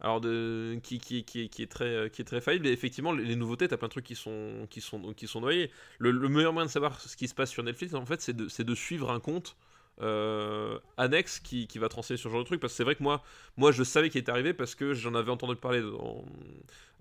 [0.00, 2.66] alors de, qui, qui, qui, qui est très, qui est très faillible.
[2.68, 5.26] Et effectivement, les, les nouveautés, tu as plein de trucs qui sont, qui sont, qui
[5.26, 5.70] sont noyés.
[5.98, 8.32] Le, le meilleur moyen de savoir ce qui se passe sur Netflix, en fait, c'est
[8.36, 9.56] de, c'est de suivre un compte
[10.00, 12.60] euh, annexe qui, qui va transer sur ce genre de truc.
[12.60, 13.22] Parce que c'est vrai que moi,
[13.56, 16.24] moi, je savais qu'il était arrivé parce que j'en avais entendu parler dans-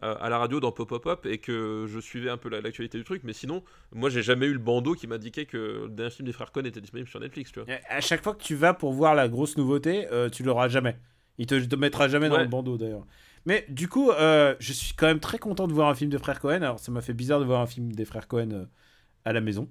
[0.01, 2.61] à à la radio dans Pop Pop Pop et que je suivais un peu la-
[2.61, 3.21] l'actualité du truc.
[3.25, 3.63] Mais sinon,
[3.93, 6.63] moi, j'ai jamais eu le bandeau qui m'indiquait que le dernier film des frères Cohen
[6.65, 7.67] était disponible sur Netflix, tu vois.
[7.89, 10.97] À chaque fois que tu vas pour voir la grosse nouveauté, euh, tu l'auras jamais.
[11.37, 13.05] Il te, te mettra jamais dans le bandeau d'ailleurs.
[13.45, 16.17] Mais du coup, euh, je suis quand même très content de voir un film de
[16.17, 16.61] frères Cohen.
[16.61, 18.65] Alors, ça m'a fait bizarre de voir un film des frères Cohen euh,
[19.25, 19.69] à la maison.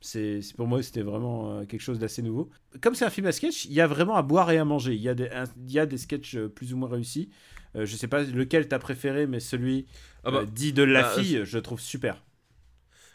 [0.00, 2.50] C'est pour moi, c'était vraiment euh, quelque chose d'assez nouveau.
[2.80, 4.94] Comme c'est un film à sketch, il y a vraiment à boire et à manger.
[4.94, 7.30] Il y a des, un- il y a des sketchs euh, plus ou moins réussis.
[7.76, 9.86] Euh, je sais pas lequel t'as préféré, mais celui
[10.24, 12.24] Ah bah, euh, dit de la bah, fille, je trouve super.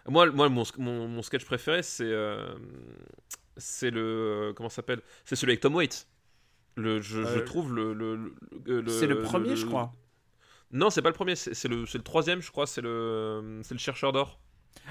[0.07, 2.13] Moi, moi mon, mon, mon sketch préféré, c'est
[3.57, 5.01] c'est le comment s'appelle?
[5.23, 6.07] C'est celui avec Tom Waits.
[6.75, 8.35] Le, je, je trouve le, le,
[8.89, 9.93] C'est le premier, je crois.
[10.71, 12.67] Non, c'est pas le premier, c'est le, c'est le troisième, je crois.
[12.67, 14.39] C'est le c'est le chercheur d'or.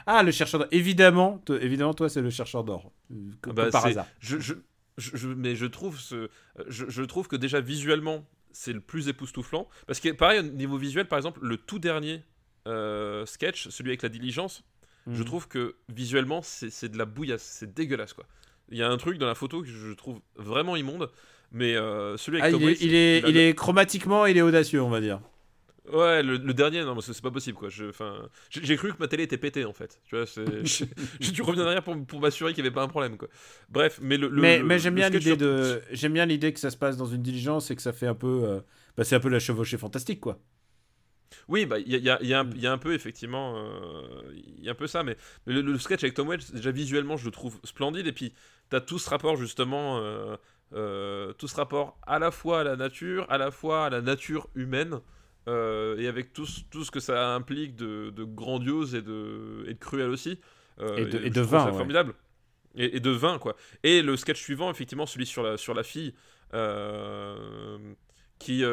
[0.06, 0.68] Ah, le chercheur d'or.
[0.70, 2.92] Évidemment, te- évidemment, toi, c'est le chercheur d'or.
[3.10, 4.06] Euh, Comme, Bah, comme par hasard.
[4.20, 4.54] Je, je,
[4.98, 6.28] je, mais je trouve ce,
[6.68, 9.68] je, je trouve que déjà visuellement, c'est le plus époustouflant.
[9.86, 12.22] Parce que pareil, au niveau visuel, par exemple, le tout dernier
[12.66, 14.62] euh, sketch, celui avec la diligence,
[15.06, 15.24] je Mhm.
[15.26, 18.24] trouve que visuellement, c'est de la bouillasse, c'est dégueulasse quoi.
[18.70, 21.10] Il y a un truc dans la photo que je trouve vraiment immonde,
[21.52, 24.42] mais euh, celui Ah, avec il, Tom est, il, est, il est chromatiquement, il est
[24.42, 25.20] audacieux, on va dire.
[25.92, 27.68] Ouais, le, le dernier, non, mais c'est c'est pas possible quoi.
[27.68, 30.00] J'ai cru que ma télé était pétée en fait.
[30.06, 30.24] Tu vois,
[31.20, 33.28] j'ai dû revenir derrière pour, pour m'assurer qu'il n'y avait pas un problème quoi.
[33.68, 34.28] Bref, mais le.
[34.28, 37.06] le- mais mais j'aime bien l'idée de j'aime bien l'idée que ça se passe dans
[37.06, 38.60] une diligence et que ça fait un peu euh,
[38.96, 40.40] bah, c'est un peu la chevauchée fantastique quoi.
[41.48, 42.60] Oui, bah il y y Mm.
[42.60, 45.16] y a un peu effectivement, euh, il y a un peu ça, mais
[45.46, 48.34] le, le sketch avec Tom Waits, déjà visuellement, je le trouve splendide, et puis
[48.70, 49.98] t'as tout ce rapport justement,
[50.72, 54.00] euh, tout ce rapport à la fois à la nature, à la fois à la
[54.00, 55.00] nature humaine,
[55.48, 59.64] euh, et avec tout, ce- tout ce que ça implique de, de grandiose et de,
[59.68, 60.38] et de cruel aussi.
[60.80, 61.30] euh, Et de- et
[61.70, 61.78] ouais.
[61.78, 62.14] formidable.
[62.76, 63.56] Et, et de vin, quoi.
[63.84, 66.14] Et le sketch suivant, effectivement, celui sur la, sur la fille,
[66.54, 67.94] euh,
[68.38, 68.64] qui,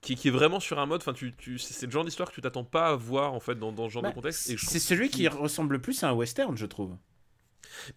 [0.00, 2.34] qui, qui est vraiment sur un mode, enfin, tu, tu, c'est le genre d'histoire que
[2.34, 4.50] tu t'attends pas à voir, en fait, dans, dans ce genre Bah, de contexte.
[4.50, 6.96] Et je c'est celui qui ressemble le plus à un western, je trouve.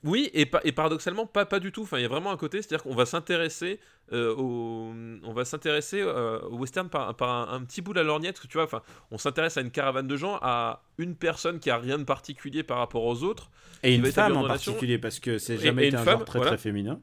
[0.04, 1.84] Oui, et, pa- et paradoxalement, pas, pas du tout.
[1.84, 3.80] Enfin, il y a vraiment un côté, c'est-à-dire qu'on va s'intéresser
[4.12, 4.92] euh, au,
[5.24, 8.36] on va s'intéresser euh, au western par, par un, un petit bout de la lorgnette,
[8.36, 8.66] parce que tu vois.
[8.66, 8.82] Enfin,
[9.12, 12.64] on s'intéresse à une caravane de gens, à une personne qui a rien de particulier
[12.64, 13.52] par rapport aux autres.
[13.84, 14.72] Et une femme en relation.
[14.72, 16.52] particulier parce que c'est jamais et été une un femme, genre très voilà.
[16.52, 17.00] très féminin.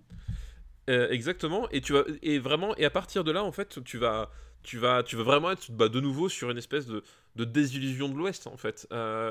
[0.90, 1.68] Euh, exactement.
[1.70, 4.30] Et tu vas, et vraiment, et à partir de là, en fait, tu vas,
[4.62, 7.02] tu vas, tu vas vraiment être bah, de nouveau sur une espèce de,
[7.36, 8.88] de désillusion de l'Ouest, en fait.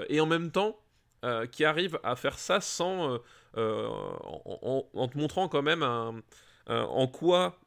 [0.09, 0.79] Et en même temps,
[1.25, 3.17] euh, qui arrive à faire ça sans, euh,
[3.57, 3.87] euh,
[4.93, 5.83] en, te montrant quand même
[6.67, 7.59] en quoi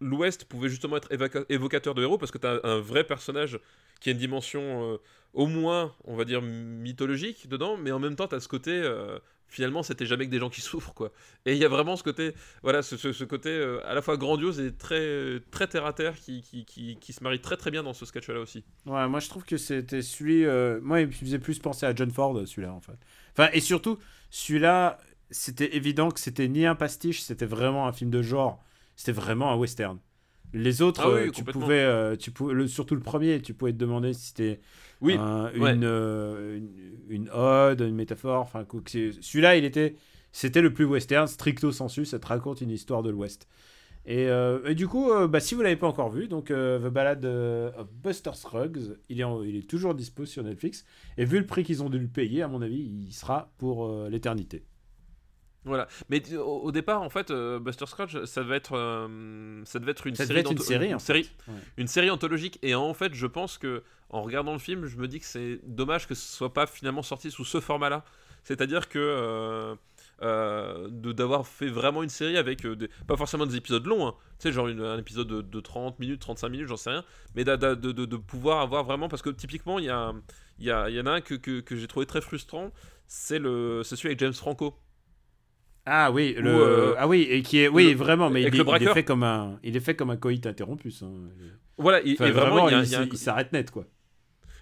[0.00, 3.58] l'Ouest pouvait justement être évoca- évocateur de héros, parce que tu as un vrai personnage
[4.00, 4.98] qui a une dimension
[5.32, 8.82] au moins, on va dire, mythologique dedans, mais en même temps, tu as ce côté,
[9.48, 11.12] finalement, c'était jamais que des gens qui souffrent, quoi.
[11.46, 14.60] Et il y a vraiment ce côté, voilà, ce, côté euh, à la fois grandiose
[14.60, 17.82] et très, très terre à terre qui, qui, qui, qui se marie très très bien
[17.82, 18.64] dans ce sketch-là aussi.
[18.86, 20.44] Ouais, moi je trouve que c'était celui.
[20.44, 22.98] euh, moi, il me faisait plus penser à John Ford, celui-là, en fait.
[23.32, 23.98] Enfin, et surtout,
[24.30, 24.98] celui-là,
[25.30, 28.62] c'était évident que c'était ni un pastiche, c'était vraiment un film de genre.
[28.96, 29.98] C'était vraiment un western.
[30.54, 33.54] Les autres, Ah oui, euh, tu pouvais, euh, tu pouvais le, surtout le premier, tu
[33.54, 34.60] pouvais te demander si c'était
[35.00, 35.74] Oui, un- une, ouais.
[35.82, 36.70] euh, une,
[37.08, 38.40] une ode, une métaphore.
[38.42, 38.64] Enfin,
[39.20, 39.96] celui-là, il était,
[40.30, 42.04] c'était le plus western, stricto sensu.
[42.04, 43.48] Ça te raconte une histoire de l'Ouest.
[44.06, 47.24] Et, euh, et du coup, bah, si vous l'avez pas encore vu, donc The Ballad
[47.24, 50.84] of Buster Scruggs, il est, en- il est toujours dispo sur Netflix.
[51.18, 54.06] Et vu le prix qu'ils ont dû le payer, à mon avis, il sera pour
[54.08, 54.62] l'éternité.
[55.64, 55.88] Voilà.
[56.10, 59.92] Mais au, au départ, en fait, euh, Buster Scruggs, ça devait être, euh, ça devait
[59.92, 61.04] être une Ça série, être une série, une en fait.
[61.06, 61.54] série, Ouais.
[61.78, 62.58] une série anthologique.
[62.62, 65.60] Et en fait, je pense que en regardant le film, je me dis que c'est
[65.64, 68.04] dommage que ce soit pas finalement sorti sous ce format-là.
[68.44, 69.74] C'est-à-dire que euh,
[70.22, 74.14] euh, d'avoir fait vraiment une série avec des, pas forcément des épisodes longs, hein.
[74.38, 77.04] tu sais, genre une- un épisode de, de 30 minutes, 35 minutes, j'en sais rien,
[77.34, 80.12] mais de, de- de pouvoir avoir vraiment, parce que typiquement, il y, a,
[80.58, 82.70] y, a, y en a un que, que, que j'ai trouvé très frustrant,
[83.06, 84.76] c'est le c'est celui avec James Franco.
[85.86, 88.64] Ah oui, le, euh, ah oui, et qui est, oui, le- vraiment, mais il, est-
[88.80, 90.90] il fait comme un, il est fait comme un coït interrompu.
[90.90, 91.06] ça.
[91.76, 93.84] Voilà, et, Enfin, et vraiment, il s'arrête net, quoi.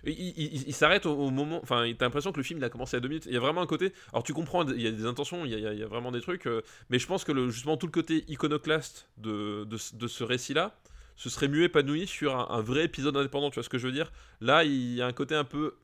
[0.04, 1.60] Il, il- il- il s'arrête au, au moment.
[1.62, 3.26] Enfin, t'as l'impression que le film il a commencé à deux minutes.
[3.26, 3.92] Il y a vraiment un côté.
[4.12, 6.10] Alors, tu comprends, il y a des intentions, il y a, il y a- vraiment
[6.10, 6.46] des trucs.
[6.48, 10.08] euh, mais je pense que le, justement, tout le côté iconoclaste de, de, ce- de
[10.08, 10.74] ce récit-là
[11.14, 13.50] se serait mieux épanoui sur un, un vrai épisode indépendant.
[13.50, 14.10] Tu vois ce que je veux dire?
[14.40, 15.74] Là, il y a un côté un peu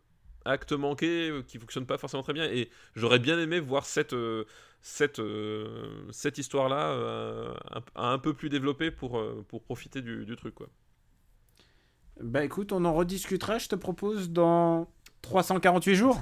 [0.44, 2.44] acte manqué euh, qui fonctionne pas forcément très bien.
[2.46, 4.12] Et j'aurais bien aimé voir cette.
[4.14, 4.44] euh,
[4.80, 6.92] cette, euh, cette histoire-là
[7.74, 7.82] un,
[8.12, 10.54] un peu plus développée pour, pour profiter du, du truc.
[10.54, 10.68] Quoi.
[12.20, 14.88] Bah écoute, on en rediscutera, je te propose, dans
[15.22, 16.20] 348 jours.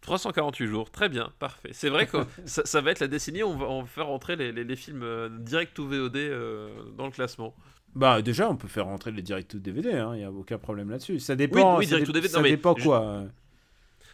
[0.00, 1.70] 348 jours, très bien, parfait.
[1.72, 4.06] C'est vrai que ça, ça va être la décennie où on va, on va faire
[4.06, 5.04] rentrer les, les- les films
[5.40, 7.54] direct ou VOD euh, dans le classement.
[7.94, 10.90] Bah déjà, on peut faire rentrer les direct to DVD, il n'y a aucun problème
[10.90, 11.20] là-dessus.
[11.20, 13.24] Ça dépend, oui, ça, direct to DVD, ça non, mais dépend je- quoi.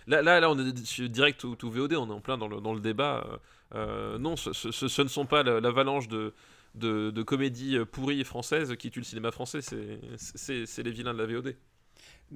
[0.07, 2.61] Là, là, là on est direct ou, ou VOD, on est en plein dans le,
[2.61, 3.25] dans le débat.
[3.27, 3.37] euh,
[3.77, 6.33] euh, non, ce, ce- ce- ce ne sont pas la- l'avalanche de,
[6.75, 9.61] de, de comédies euh, pourries françaises qui tuent le cinéma français.
[9.63, 11.55] C'est les vilains de la VOD.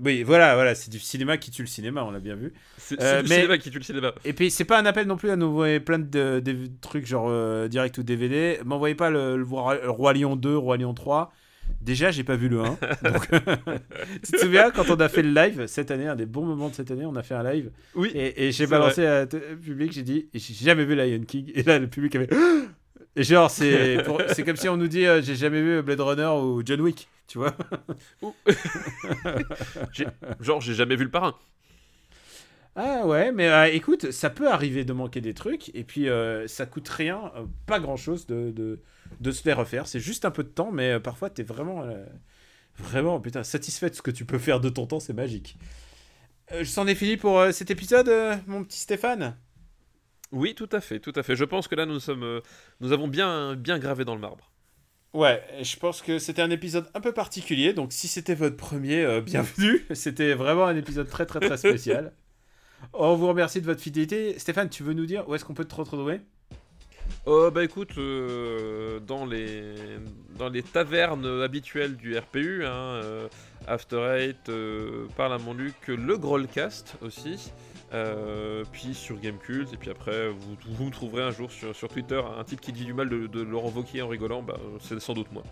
[0.02, 2.52] Oui, voilà, voilà, c'est du cinéma qui tue le cinéma, on l'a bien vu.
[2.78, 4.12] C'est Euh, mais- cinéma qui tue le cinéma.
[4.24, 7.06] Et puis, c'est pas un appel non plus à nous envoyer plein de, de trucs
[7.06, 8.58] genre euh, direct ou DVD.
[8.64, 11.32] M'envoyez pas le, le Roi le Roi Lion 2, Roi Lion 3.
[11.80, 12.64] Déjà, j'ai pas vu le 1.
[13.12, 13.28] donc,
[14.24, 16.68] tu te souviens quand on a fait le live cette année, un des bons moments
[16.68, 17.70] de cette année, on a fait un live.
[17.94, 18.10] Oui.
[18.14, 21.52] Et, et j'ai balancé au public, j'ai dit, j'ai jamais vu Lion King.
[21.54, 22.28] Et là, le public avait.
[23.16, 24.02] Genre, c'est
[24.44, 27.38] comme si on nous dit, euh, j'ai jamais vu Blade Runner ou John Wick, tu
[27.38, 27.56] vois.
[30.40, 31.34] Genre, j'ai jamais vu le parrain.
[32.76, 36.48] Ah ouais, mais euh, écoute, ça peut arriver de manquer des trucs, et puis euh,
[36.48, 38.80] ça coûte rien, euh, pas grand chose de, de,
[39.20, 39.86] de se les refaire.
[39.86, 41.86] C'est juste un peu de temps, mais parfois t'es vraiment,
[42.78, 45.56] vraiment, putain, satisfait de ce que tu peux faire de ton temps, c'est magique.
[46.52, 48.10] Euh, C'en est fini pour cet épisode,
[48.46, 49.36] mon petit Stéphane?
[50.32, 51.36] Oui, tout à fait, tout à fait.
[51.36, 52.40] Je pense que là, nous sommes,
[52.80, 54.50] nous avons bien, bien gravé dans le marbre.
[55.14, 59.04] Ouais, je pense que c'était un épisode un peu particulier, donc si c'était votre premier,
[59.04, 59.86] euh, bienvenue.
[59.94, 62.12] C'était vraiment un épisode très très très spécial.
[62.92, 64.36] On vous remercie de votre fidélité.
[64.40, 66.20] Stéphane, tu veux nous dire où est-ce qu'on peut te retrouver?
[67.26, 69.74] Oh bah écoute, euh, dans les
[70.36, 73.28] dans les tavernes habituelles du RPU, hein, euh,
[73.66, 77.52] After Eight, euh, Parle à mon Luc, le Grollcast aussi,
[77.94, 81.88] euh, puis sur Gamecult, et puis après vous, vous me trouverez un jour sur, sur
[81.88, 83.72] Twitter un type qui dit du mal de, de Laurent
[84.02, 85.42] en rigolant, bah c'est sans doute moi.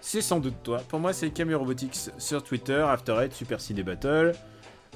[0.00, 0.78] C'est sans doute toi.
[0.88, 4.32] Pour moi, c'est Camille Robotics sur Twitter, After Eight, Super Ciné Battle.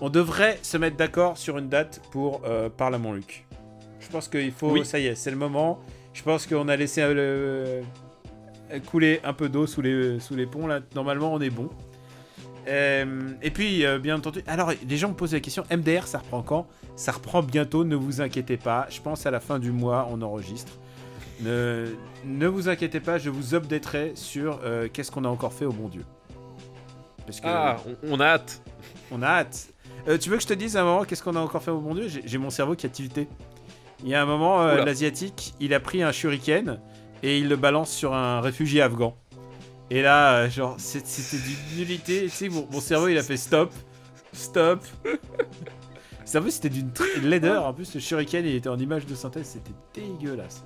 [0.00, 3.46] On devrait se mettre d'accord sur une date pour euh, Parle à mon Luc.
[4.00, 4.70] Je pense qu'il faut.
[4.70, 4.84] Oui.
[4.84, 5.80] Ça y est, c'est le moment.
[6.14, 7.82] Je pense qu'on a laissé euh,
[8.70, 10.66] le- couler un peu d'eau sous les, sous les ponts.
[10.66, 11.68] Là, normalement, on est bon.
[12.66, 16.18] Euh, et puis, euh, bien entendu, alors les gens me posent la question MDR, ça
[16.18, 16.66] reprend quand?
[16.96, 18.86] Ça reprend bientôt, ne vous inquiétez pas.
[18.90, 20.72] Je pense à la fin du mois, on enregistre.
[21.40, 21.86] Ne,
[22.24, 25.72] ne vous inquiétez pas, je vous updaterai sur euh, qu'est-ce qu'on a encore fait au
[25.72, 26.04] bon Dieu.
[27.26, 28.62] Parce que Ah, on, on a hâte.
[29.10, 29.68] on a hâte.
[30.20, 31.80] Tu veux que je te dise à un moment qu'est-ce qu'on a encore fait au
[31.80, 32.08] bon Dieu?
[32.24, 33.26] J'ai mon cerveau qui a tilté.
[34.02, 36.78] Il y a un moment, l'asiatique, il a pris un shuriken
[37.22, 39.16] et il le balance sur un réfugié afghan.
[39.90, 42.22] Et là, euh, genre, c'était d'une nullité.
[42.24, 43.72] Tu sais, mon, mon cerveau, il a fait stop,
[44.32, 44.80] stop.
[46.26, 46.90] C'est un peu, c'était d'une
[47.22, 47.66] laideur.
[47.66, 50.64] En plus, le shuriken, il était en image de synthèse, c'était dégueulasse.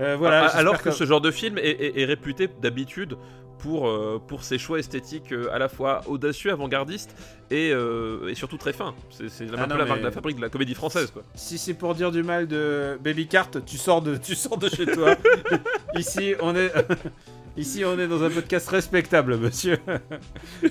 [0.00, 0.38] Euh, voilà.
[0.40, 3.16] Ah, j'espère alors que ce genre de film est, est- est réputé d'habitude
[3.60, 7.14] pour, euh, pour ses choix esthétiques euh, à la fois audacieux, avant-gardistes
[7.52, 8.94] et, euh, et surtout très fins.
[9.28, 11.22] C'est un Ah non, la marque mais- de la fabrique de la comédie française, quoi.
[11.34, 14.68] Si c'est pour dire du mal de Baby Cart, tu sors de, tu sors de
[14.68, 15.14] chez toi.
[15.96, 16.72] Ici, on est,
[17.56, 19.78] ici, on est dans un podcast respectable, monsieur.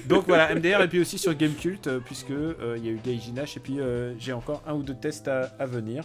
[0.07, 2.99] Donc voilà, MDR et puis aussi sur Gamecult, euh, puisque euh, il y a eu
[3.03, 6.03] Gaijin Nash et puis euh, j'ai encore un ou deux tests à, à venir.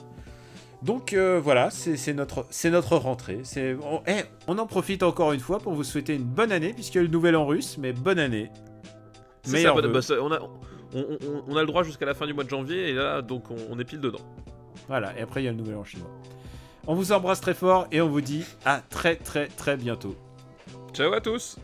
[0.83, 3.41] Donc euh, voilà, c'est notre, notre rentrée.
[3.83, 6.99] On, eh, on en profite encore une fois pour vous souhaiter une bonne année, puisqu'il
[6.99, 8.51] y a le nouvel an russe, mais bonne année.
[9.45, 10.41] Ça, bah, bah, ça, on, a,
[11.49, 13.57] on, a le droit jusqu'à la fin du mois de janvier et là, donc on,
[13.71, 14.21] on est pile dedans.
[14.89, 16.11] Voilà, et après il y a le nouvel an chinois.
[16.87, 20.17] On vous embrasse très fort et on vous dit à très très très bientôt.
[20.95, 21.59] Ciao à tous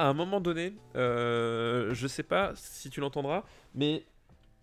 [0.00, 3.44] à un moment donné, euh, je sais pas si tu l'entendras,
[3.74, 4.04] mais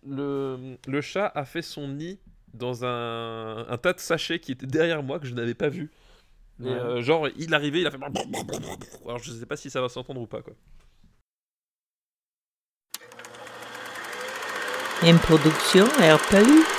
[0.06, 2.18] le, le chat a fait son nid
[2.54, 5.90] dans un, un tas de sachets qui était derrière moi que je n'avais pas vu.
[6.60, 6.70] Et, Ouais.
[6.70, 7.98] euh, genre, il arrivait, il a fait.
[9.04, 10.54] Alors, je sais pas si ça va s'entendre ou pas, quoi.
[15.04, 16.77] Une production RPU.